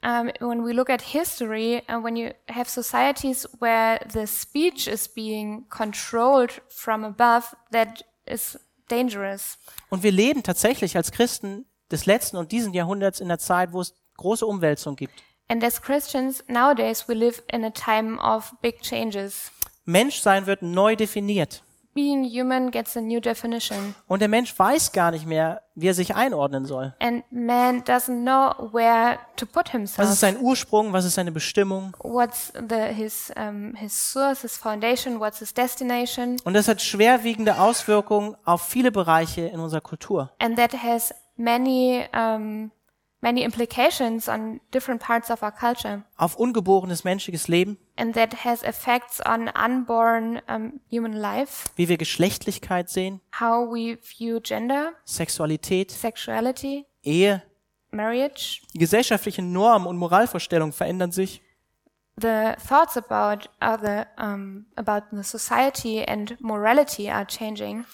um, 0.07 0.31
when 0.39 0.63
we 0.63 0.71
look 0.71 0.89
at 0.89 1.01
history, 1.01 1.83
uh, 1.89 1.99
when 1.99 2.15
you 2.15 2.31
have 2.47 2.69
societies 2.69 3.45
where 3.59 3.99
the 4.13 4.25
speech 4.25 4.87
is 4.87 5.07
being 5.07 5.65
controlled 5.69 6.51
from 6.69 7.03
above, 7.03 7.53
that 7.71 8.03
is 8.25 8.57
dangerous. 8.87 9.57
Und 9.89 10.03
wir 10.03 10.11
leben 10.11 10.43
tatsächlich 10.43 10.95
als 10.95 11.11
Christen 11.11 11.65
des 11.91 12.05
letzten 12.05 12.37
und 12.37 12.53
diesen 12.53 12.73
Jahrhunderts 12.73 13.19
in 13.19 13.27
einer 13.27 13.39
Zeit, 13.39 13.73
wo 13.73 13.81
es 13.81 13.93
große 14.15 14.45
Umwälzung 14.45 14.95
gibt. 14.95 15.13
And 15.49 15.63
as 15.63 15.81
Christians 15.81 16.43
nowadays, 16.47 17.07
we 17.07 17.13
live 17.13 17.43
in 17.51 17.65
a 17.65 17.69
time 17.69 18.17
of 18.19 18.53
big 18.61 18.81
changes. 18.81 19.51
Menschsein 19.85 20.45
wird 20.45 20.61
neu 20.61 20.95
definiert. 20.95 21.63
Being 21.97 22.23
human 22.23 22.69
gets 22.69 22.95
a 22.95 23.01
new 23.01 23.19
definition, 23.19 23.95
Und 24.07 24.21
der 24.21 24.27
Mensch 24.29 24.57
weiß 24.57 24.91
gar 24.91 25.09
nicht 25.09 25.25
mehr, 25.25 25.61
wie 25.73 25.87
er 25.87 25.93
sich 25.95 26.15
einordnen 26.15 26.65
soll. 26.65 26.93
and 26.99 27.23
man 27.31 27.81
doesn't 27.83 28.21
know 28.21 28.71
where 28.71 29.17
to 29.35 29.45
put 29.47 29.65
Was 29.65 29.71
himself. 29.71 30.09
ist 30.11 30.19
sein 30.19 30.37
Ursprung? 30.39 30.93
Was 30.93 31.05
ist 31.05 31.15
seine 31.15 31.31
Bestimmung? 31.31 31.97
What's 32.03 32.53
the 32.53 32.93
his 32.93 33.31
um, 33.35 33.73
his 33.75 33.93
source, 34.11 34.41
his 34.41 34.55
foundation? 34.57 35.19
What's 35.19 35.39
his 35.39 35.53
destination? 35.53 36.37
Und 36.43 36.53
das 36.53 36.67
hat 36.67 36.81
schwerwiegende 36.81 37.59
Auswirkungen 37.59 38.35
auf 38.45 38.61
viele 38.61 38.91
Bereiche 38.91 39.41
in 39.47 39.59
unserer 39.59 39.81
Kultur. 39.81 40.31
And 40.39 40.55
that 40.57 40.73
has 40.83 41.13
many 41.35 42.05
um, 42.15 42.71
many 43.27 43.43
implications 43.43 44.29
on 44.29 44.61
different 44.71 45.01
parts 45.01 45.29
of 45.29 45.43
our 45.43 45.51
culture, 45.51 46.03
Auf 46.15 46.37
ungeborenes 46.37 47.03
menschliches 47.03 47.47
Leben, 47.47 47.77
and 47.97 48.13
that 48.15 48.45
has 48.45 48.63
effects 48.63 49.19
on 49.25 49.49
unborn 49.49 50.41
um, 50.47 50.79
human 50.89 51.13
life, 51.13 51.69
wie 51.75 51.89
wir 51.89 51.97
Geschlechtlichkeit 51.97 52.89
sehen, 52.89 53.19
how 53.39 53.67
we 53.69 53.97
view 54.01 54.39
gender, 54.39 54.93
Sexualität, 55.03 55.91
sexuality, 55.91 56.85
Ehe. 57.03 57.43
marriage. 57.91 58.61
Die 58.73 58.79
gesellschaftlichen 58.79 59.51
Normen 59.51 59.87
und 59.87 59.97
Moralvorstellungen 59.97 60.73
verändern 60.73 61.11
sich. 61.11 61.41
The 62.19 62.53
thoughts 62.67 62.97
about 62.97 63.47
other 63.61 64.07
um, 64.17 64.65
about 64.75 65.05
the 65.11 65.23
society 65.23 66.03
and 66.03 66.39
morality 66.39 67.09
are 67.09 67.27
changing. 67.27 67.85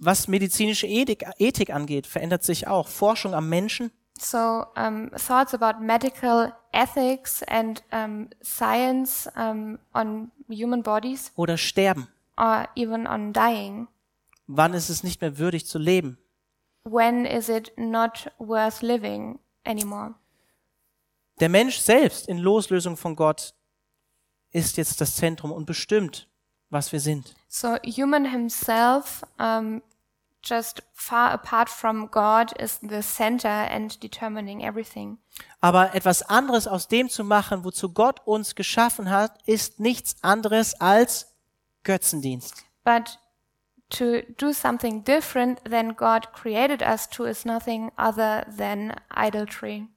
Was 0.00 0.28
medizinische 0.28 0.86
Ethik, 0.86 1.24
Ethik 1.38 1.70
angeht, 1.70 2.06
verändert 2.06 2.44
sich 2.44 2.66
auch. 2.66 2.88
Forschung 2.88 3.34
am 3.34 3.48
Menschen, 3.48 3.90
So 4.18 4.64
um, 4.76 5.10
thoughts 5.16 5.52
about 5.54 5.80
medical 5.80 6.52
ethics 6.72 7.42
and 7.42 7.82
um, 7.92 8.28
science 8.42 9.28
um, 9.36 9.78
on 9.92 10.30
human 10.48 10.82
bodies 10.82 11.32
oder 11.36 11.56
Sterben. 11.56 12.08
or 12.38 12.66
even 12.74 13.06
on 13.06 13.32
dying. 13.32 13.88
Wann 14.46 14.74
ist 14.74 14.88
es 14.90 15.02
nicht 15.02 15.20
mehr 15.20 15.38
würdig 15.38 15.66
zu 15.66 15.78
leben? 15.78 16.18
When 16.84 17.24
is 17.26 17.48
it 17.48 17.72
not 17.76 18.30
worth 18.38 18.80
living 18.82 19.38
anymore? 19.64 20.14
Der 21.40 21.48
Mensch 21.48 21.78
selbst 21.78 22.28
in 22.28 22.38
Loslösung 22.38 22.96
von 22.96 23.16
Gott 23.16 23.54
ist 24.52 24.76
jetzt 24.76 25.00
das 25.00 25.16
Zentrum 25.16 25.52
und 25.52 25.66
bestimmt, 25.66 26.28
was 26.70 26.92
wir 26.92 27.00
sind. 27.00 27.34
So 27.48 27.76
human 27.84 28.24
himself, 28.24 29.22
um, 29.38 29.82
just 30.46 30.82
far 30.92 31.32
apart 31.32 31.68
from 31.68 32.08
God, 32.10 32.52
is 32.60 32.78
the 32.80 33.02
center 33.02 33.48
and 33.48 34.02
determining 34.02 34.62
everything. 34.62 35.18
Aber 35.60 35.94
etwas 35.94 36.22
anderes 36.22 36.66
aus 36.66 36.88
dem 36.88 37.08
zu 37.08 37.24
machen, 37.24 37.64
wozu 37.64 37.92
Gott 37.92 38.20
uns 38.24 38.54
geschaffen 38.54 39.10
hat, 39.10 39.38
ist 39.46 39.80
nichts 39.80 40.16
anderes 40.22 40.80
als 40.80 41.34
Götzendienst. 41.82 42.64
But 42.84 43.18
to 43.90 44.22
do 44.38 44.52
something 44.52 45.04
different 45.04 45.60
than 45.64 45.96
God 45.96 46.32
created 46.32 46.82
us 46.82 47.08
to 47.10 47.24
is 47.24 47.44
nothing 47.44 47.90
other 47.96 48.46
than 48.56 48.94
idolatry. 49.14 49.88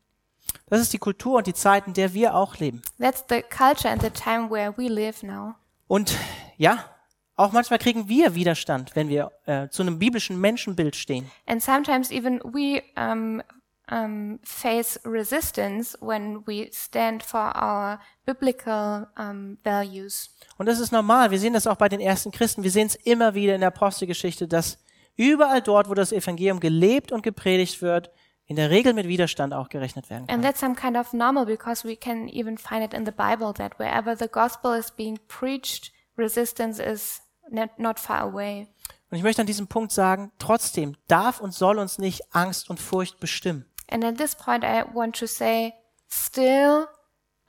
Das 0.67 0.81
ist 0.81 0.93
die 0.93 0.99
Kultur 0.99 1.37
und 1.37 1.47
die 1.47 1.53
Zeit, 1.53 1.87
in 1.87 1.93
der 1.93 2.13
wir 2.13 2.35
auch 2.35 2.57
leben. 2.57 2.81
That's 2.99 3.23
the 3.29 3.41
culture 3.41 3.89
and 3.89 4.01
the 4.01 4.09
time 4.09 4.49
where 4.49 4.75
we 4.77 4.87
live 4.87 5.23
now. 5.23 5.55
Und 5.87 6.15
ja, 6.57 6.85
auch 7.39 7.53
manchmal 7.53 7.79
kriegen 7.79 8.09
wir 8.09 8.35
Widerstand, 8.35 8.95
wenn 8.95 9.07
wir 9.07 9.31
äh, 9.45 9.69
zu 9.69 9.81
einem 9.81 9.97
biblischen 9.97 10.39
Menschenbild 10.39 10.95
stehen. 10.95 11.31
And 11.45 11.63
sometimes 11.63 12.11
even 12.11 12.41
we 12.43 12.83
um, 12.97 13.41
um, 13.89 14.39
face 14.43 14.99
resistance 15.05 15.97
when 16.01 16.45
we 16.45 16.69
stand 16.73 17.23
for 17.23 17.55
our 17.55 17.99
biblical 18.25 19.07
um, 19.17 19.57
values. 19.63 20.35
Und 20.57 20.65
das 20.65 20.81
ist 20.81 20.91
normal. 20.91 21.31
Wir 21.31 21.39
sehen 21.39 21.53
das 21.53 21.65
auch 21.65 21.77
bei 21.77 21.87
den 21.87 22.01
ersten 22.01 22.31
Christen. 22.31 22.63
Wir 22.63 22.71
sehen 22.71 22.87
es 22.87 22.95
immer 22.95 23.33
wieder 23.35 23.55
in 23.55 23.61
der 23.61 23.69
Apostelgeschichte, 23.69 24.45
dass 24.47 24.77
überall 25.15 25.61
dort, 25.61 25.89
wo 25.89 25.93
das 25.93 26.11
Evangelium 26.11 26.59
gelebt 26.59 27.13
und 27.13 27.23
gepredigt 27.23 27.81
wird, 27.81 28.11
in 28.47 28.57
der 28.57 28.69
Regel 28.69 28.93
mit 28.93 29.07
Widerstand 29.07 29.53
auch 29.53 29.69
gerechnet 29.69 30.09
werden 30.09 30.27
kann. 30.27 30.35
And 30.35 30.43
that's 30.43 30.59
some 30.59 30.75
kind 30.75 30.97
of 30.97 31.13
normal 31.13 31.45
because 31.45 31.87
we 31.87 31.95
can 31.95 32.27
even 32.27 32.57
find 32.57 32.83
it 32.83 32.93
in 32.93 33.05
the 33.05 33.13
Bible 33.13 33.53
that 33.53 33.79
wherever 33.79 34.17
the 34.17 34.27
gospel 34.27 34.77
is 34.77 34.91
being 34.91 35.17
preached, 35.29 35.93
resistance 36.17 36.83
is 36.83 37.21
not, 37.51 37.99
far 37.99 38.21
away. 38.21 38.67
Und 39.09 39.17
ich 39.17 39.23
möchte 39.23 39.41
an 39.41 39.47
diesem 39.47 39.67
Punkt 39.67 39.91
sagen, 39.91 40.31
trotzdem 40.37 40.95
darf 41.07 41.41
und 41.41 41.53
soll 41.53 41.79
uns 41.79 41.97
nicht 41.97 42.33
Angst 42.33 42.69
und 42.69 42.79
Furcht 42.79 43.19
bestimmen. 43.19 43.65
And 43.89 44.03
at 44.03 44.17
this 44.17 44.35
point, 44.35 44.63
I 44.63 44.83
want 44.93 45.17
to 45.19 45.25
say, 45.25 45.73
still, 46.07 46.87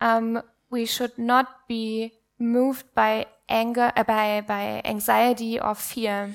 um, 0.01 0.40
we 0.70 0.86
should 0.86 1.18
not 1.18 1.46
be 1.68 2.12
moved 2.38 2.94
by 2.94 3.26
anger, 3.46 3.92
uh, 3.96 4.05
by 4.05 4.42
by 4.46 4.80
anxiety 4.84 5.61
or 5.61 5.74
fear, 5.74 6.30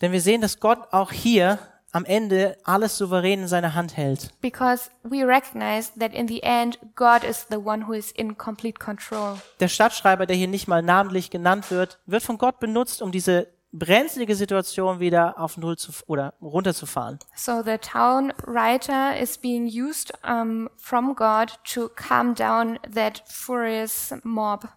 Denn 0.00 0.12
wir 0.12 0.20
sehen, 0.20 0.40
dass 0.40 0.60
Gott 0.60 0.92
auch 0.92 1.10
hier 1.10 1.58
am 1.92 2.04
Ende 2.04 2.56
alles 2.64 2.98
souverän 2.98 3.42
in 3.42 3.48
seiner 3.48 3.74
Hand 3.74 3.96
hält. 3.96 4.30
Because 4.40 4.90
we 5.02 5.26
recognize 5.26 5.90
that 5.98 6.12
in 6.12 6.28
the 6.28 6.42
end, 6.42 6.78
God 6.94 7.24
is 7.24 7.46
the 7.50 7.56
one 7.56 7.86
who 7.86 7.92
is 7.92 8.10
in 8.10 8.36
complete 8.36 8.78
control. 8.78 9.38
Der 9.60 9.68
Stadtschreiber, 9.68 10.26
der 10.26 10.36
hier 10.36 10.48
nicht 10.48 10.68
mal 10.68 10.82
namentlich 10.82 11.30
genannt 11.30 11.70
wird, 11.70 11.98
wird 12.06 12.22
von 12.22 12.38
Gott 12.38 12.60
benutzt, 12.60 13.00
um 13.02 13.12
diese 13.12 13.48
brenzlige 13.72 14.34
Situation 14.34 15.00
wieder 15.00 15.38
auf 15.38 15.56
Null 15.56 15.76
zu 15.76 15.92
oder 16.06 16.34
runterzufahren. 16.40 17.18
So 17.34 17.62
the 17.62 17.78
town 17.78 18.32
writer 18.46 19.18
is 19.18 19.38
being 19.38 19.66
used 19.66 20.12
um, 20.26 20.68
from 20.76 21.14
God 21.14 21.58
to 21.74 21.88
calm 21.88 22.34
down 22.34 22.78
that 22.94 23.22
furious 23.26 24.14
mob. 24.24 24.68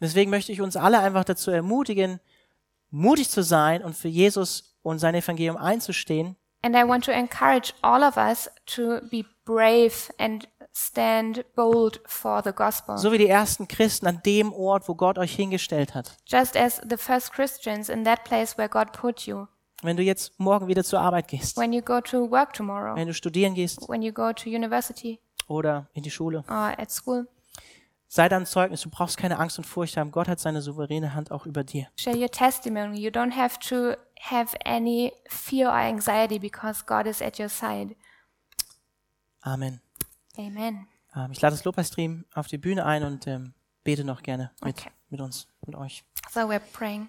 Deswegen 0.00 0.30
möchte 0.30 0.50
ich 0.52 0.60
uns 0.60 0.76
alle 0.76 0.98
einfach 0.98 1.24
dazu 1.24 1.50
ermutigen, 1.50 2.20
mutig 2.90 3.30
zu 3.30 3.42
sein 3.42 3.82
und 3.82 3.96
für 3.96 4.08
Jesus 4.08 4.71
und 4.82 4.98
sein 4.98 5.14
Evangelium 5.14 5.56
einzustehen. 5.56 6.36
And 6.64 6.76
I 6.76 6.86
want 6.86 7.04
to 7.06 7.12
encourage 7.12 7.74
all 7.82 8.02
of 8.02 8.16
us 8.16 8.48
to 8.66 9.00
be 9.10 9.24
brave 9.44 10.12
and 10.18 10.46
stand 10.72 11.44
bold 11.54 12.00
for 12.06 12.42
the 12.42 12.52
gospel. 12.52 12.96
so 12.98 13.10
wie 13.12 13.18
die 13.18 13.28
ersten 13.28 13.66
Christen 13.68 14.06
an 14.06 14.20
dem 14.24 14.52
Ort, 14.52 14.88
wo 14.88 14.94
Gott 14.94 15.18
euch 15.18 15.34
hingestellt 15.34 15.94
hat. 15.94 16.16
Just 16.26 16.56
as 16.56 16.80
the 16.88 16.96
first 16.96 17.32
Christians 17.32 17.88
in 17.88 18.04
that 18.04 18.24
place 18.24 18.56
where 18.56 18.68
God 18.68 18.92
put 18.92 19.26
you. 19.26 19.46
Wenn 19.82 19.96
du 19.96 20.02
jetzt 20.04 20.38
morgen 20.38 20.68
wieder 20.68 20.84
zur 20.84 21.00
Arbeit 21.00 21.26
gehst, 21.26 21.56
When 21.56 21.72
you 21.72 21.82
go 21.82 22.00
to 22.00 22.30
work 22.30 22.52
tomorrow, 22.52 22.94
wenn 22.94 23.08
du 23.08 23.14
studieren 23.14 23.54
gehst. 23.54 23.88
When 23.88 24.02
you 24.02 24.12
go 24.12 24.32
to 24.32 24.48
university. 24.48 25.18
Oder 25.48 25.88
in 25.92 26.04
die 26.04 26.10
Schule, 26.10 26.44
or 26.48 26.78
at 26.78 26.90
school, 26.92 27.26
sei 28.14 28.28
dann 28.28 28.44
Zeugnis, 28.44 28.82
du 28.82 28.90
brauchst 28.90 29.16
keine 29.16 29.38
Angst 29.38 29.56
und 29.56 29.64
Furcht 29.64 29.96
haben. 29.96 30.10
Gott 30.10 30.28
hat 30.28 30.38
seine 30.38 30.60
souveräne 30.60 31.14
Hand 31.14 31.30
auch 31.30 31.46
über 31.46 31.64
dir. 31.64 31.86
share 31.98 32.14
your 32.14 32.28
testimony. 32.30 33.00
You 33.00 33.08
don't 33.10 33.34
have 33.34 33.58
to 33.70 33.94
have 34.20 34.54
any 34.66 35.14
fear 35.30 35.68
or 35.68 35.74
anxiety 35.78 36.38
because 36.38 36.84
God 36.84 37.06
is 37.06 37.22
at 37.22 37.38
your 37.40 37.48
side. 37.48 37.96
Amen. 39.40 39.80
Amen. 40.36 40.86
Ähm, 41.16 41.32
ich 41.32 41.40
lade 41.40 41.54
das 41.56 41.64
Lobpreisstream 41.64 42.26
auf 42.34 42.48
die 42.48 42.58
Bühne 42.58 42.84
ein 42.84 43.02
und 43.02 43.26
ähm, 43.26 43.54
bete 43.82 44.04
noch 44.04 44.22
gerne 44.22 44.50
mit, 44.62 44.78
Okay. 44.78 44.90
mit 45.08 45.20
uns, 45.22 45.48
mit 45.66 45.74
euch. 45.74 46.04
So 46.30 46.40
we're 46.40 46.60
praying. 46.60 47.08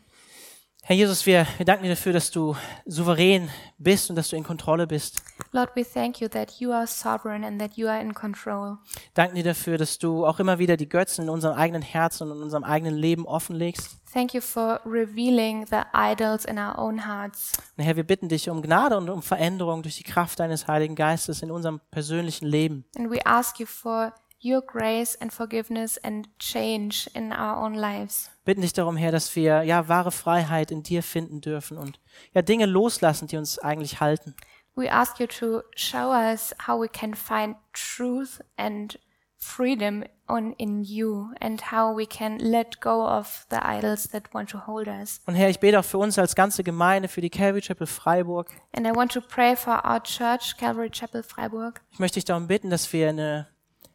Herr 0.85 0.97
Jesus, 0.97 1.25
wir, 1.25 1.47
wir 1.55 1.65
danken 1.65 1.83
dir 1.83 1.91
dafür, 1.91 2.11
dass 2.11 2.29
du 2.29 2.57
souverän 2.85 3.49
bist 3.77 4.09
und 4.09 4.17
dass 4.17 4.27
du 4.27 4.35
in 4.35 4.43
Kontrolle 4.43 4.85
bist. 4.85 5.23
Lord, 5.53 5.73
we 5.77 5.85
thank 5.85 6.19
you 6.19 6.27
that 6.27 6.59
you 6.59 6.73
are 6.73 6.85
sovereign 6.85 7.45
and 7.45 7.57
that 7.61 7.77
you 7.77 7.87
are 7.87 8.01
in 8.01 8.13
control. 8.13 8.79
Danken 9.13 9.35
dir 9.35 9.45
dafür, 9.45 9.77
dass 9.77 9.97
du 9.97 10.25
auch 10.25 10.41
immer 10.41 10.59
wieder 10.59 10.75
die 10.75 10.89
Götzen 10.89 11.23
in 11.23 11.29
unserem 11.29 11.55
eigenen 11.55 11.83
Herzen 11.83 12.29
und 12.29 12.35
in 12.35 12.43
unserem 12.43 12.65
eigenen 12.65 12.95
Leben 12.95 13.25
offenlegst. 13.25 13.95
Thank 14.11 14.33
you 14.33 14.41
for 14.41 14.81
revealing 14.85 15.65
the 15.67 15.83
idols 15.93 16.43
in 16.43 16.59
our 16.59 16.77
own 16.77 17.07
hearts. 17.07 17.53
Und 17.77 17.85
Herr, 17.85 17.95
wir 17.95 18.03
bitten 18.03 18.27
dich 18.27 18.49
um 18.49 18.61
Gnade 18.61 18.97
und 18.97 19.09
um 19.09 19.23
Veränderung 19.23 19.83
durch 19.83 19.95
die 19.95 20.03
Kraft 20.03 20.41
deines 20.41 20.67
Heiligen 20.67 20.95
Geistes 20.95 21.41
in 21.41 21.49
unserem 21.49 21.79
persönlichen 21.91 22.45
Leben. 22.45 22.83
And 22.97 23.09
we 23.09 23.25
ask 23.25 23.57
you 23.57 23.65
for 23.65 24.13
your 24.43 24.61
grace 24.61 25.15
and 25.19 25.31
forgiveness 25.31 25.97
and 25.97 26.27
change 26.39 27.09
in 27.13 27.31
our 27.31 27.57
own 27.57 27.73
lives. 27.73 28.29
Bitten 28.45 28.61
dich 28.61 28.73
darum, 28.73 28.97
Herr, 28.97 29.11
dass 29.11 29.35
wir 29.35 29.63
ja 29.63 29.87
wahre 29.87 30.11
Freiheit 30.11 30.71
in 30.71 30.83
dir 30.83 31.03
finden 31.03 31.41
dürfen 31.41 31.77
und 31.77 31.99
ja 32.33 32.41
Dinge 32.41 32.65
loslassen, 32.65 33.27
die 33.27 33.37
uns 33.37 33.59
eigentlich 33.59 33.99
halten. 33.99 34.35
We 34.75 34.91
ask 34.91 35.19
you 35.19 35.27
to 35.27 35.61
show 35.75 36.11
us 36.11 36.53
how 36.67 36.81
we 36.81 36.87
can 36.87 37.13
find 37.13 37.55
truth 37.73 38.41
and 38.57 38.99
freedom 39.37 40.03
on 40.27 40.53
in 40.53 40.83
you 40.83 41.33
and 41.39 41.61
how 41.71 41.95
we 41.95 42.05
can 42.05 42.39
let 42.39 42.79
go 42.79 43.05
of 43.05 43.45
the 43.49 43.57
idols 43.57 44.07
that 44.09 44.33
want 44.33 44.49
to 44.49 44.65
hold 44.65 44.87
us. 44.87 45.21
Und 45.25 45.35
Herr, 45.35 45.49
ich 45.49 45.59
bete 45.59 45.79
auch 45.79 45.85
für 45.85 45.97
uns 45.97 46.17
als 46.17 46.33
ganze 46.33 46.63
Gemeinde, 46.63 47.07
für 47.07 47.21
die 47.21 47.29
Calvary 47.29 47.61
Chapel 47.61 47.87
Freiburg. 47.87 48.51
And 48.75 48.87
I 48.87 48.95
want 48.95 49.11
to 49.13 49.21
pray 49.21 49.55
for 49.55 49.83
our 49.85 50.01
church, 50.01 50.57
Calvary 50.57 50.89
Chapel 50.89 51.23
Freiburg. 51.23 51.81
Ich 51.91 51.99
möchte 51.99 52.15
dich 52.15 52.25
darum 52.25 52.47
bitten, 52.47 52.69
dass 52.69 52.91
wir 52.93 53.09
eine, 53.09 53.47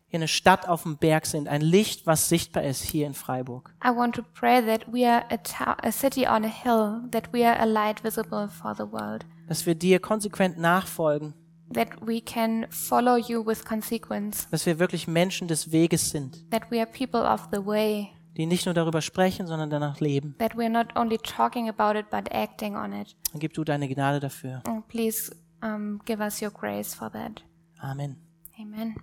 hier 0.09 0.19
eine 0.19 0.29
Stadt 0.29 0.67
auf 0.69 0.83
dem 0.85 0.97
Berg 0.97 1.27
sind, 1.27 1.49
ein 1.49 1.61
Licht, 1.61 2.07
was 2.07 2.29
sichtbar 2.29 2.63
ist 2.65 2.83
hier 2.83 3.07
in 3.07 3.15
Freiburg. 3.15 3.75
I 3.85 3.89
want 3.89 4.15
to 4.17 4.23
pray 4.35 4.65
that 4.65 4.91
we 4.93 5.07
are 5.07 5.25
a, 5.31 5.77
a 5.83 5.93
city 5.93 6.27
on 6.27 6.45
a 6.45 6.49
hill, 6.49 7.03
that 7.11 7.33
we 7.33 7.47
are 7.47 7.59
a 7.61 7.65
light 7.67 8.03
visible 8.03 8.49
for 8.49 8.75
the 8.75 8.91
world, 8.91 9.25
Dass 9.49 9.67
wir 9.67 9.75
dir 9.75 10.01
konsequent 10.01 10.59
nachfolgen, 10.59 11.35
that 11.75 11.89
we 12.01 12.21
can 12.23 12.67
follow 12.71 13.17
you 13.17 13.45
with 13.47 13.65
consequence, 13.67 14.49
dass 14.51 14.65
wir 14.65 14.79
wirklich 14.79 15.07
Menschen 15.07 15.47
des 15.47 15.73
Weges 15.73 16.11
sind, 16.11 16.51
that 16.51 16.71
we 16.71 16.79
are 16.79 16.87
people 16.87 17.21
of 17.21 17.49
the 17.53 17.65
way, 17.65 18.09
die 18.39 18.47
nicht 18.47 18.65
nur 18.65 18.75
darüber 18.75 19.03
sprechen, 19.03 19.47
sondern 19.47 19.69
danach 19.69 20.01
leben. 20.01 20.35
that 20.39 20.57
we 20.57 20.63
are 20.63 20.71
not 20.71 20.97
only 20.97 21.19
talking 21.19 21.69
about 21.69 21.99
it 21.99 22.09
but 22.11 22.33
acting 22.33 22.77
on 22.77 22.95
it. 22.95 23.15
Und 23.35 23.41
gib 23.41 23.53
du 23.53 23.63
deine 23.63 23.89
Gnade 23.89 24.21
dafür. 24.21 24.63
And 24.67 24.89
please 24.89 25.35
um, 25.63 26.01
give 26.07 26.23
us 26.23 26.41
your 26.41 26.51
grace 26.51 26.95
for 26.95 27.11
that. 27.13 27.45
Amen. 27.81 28.17
Amen. 28.59 28.95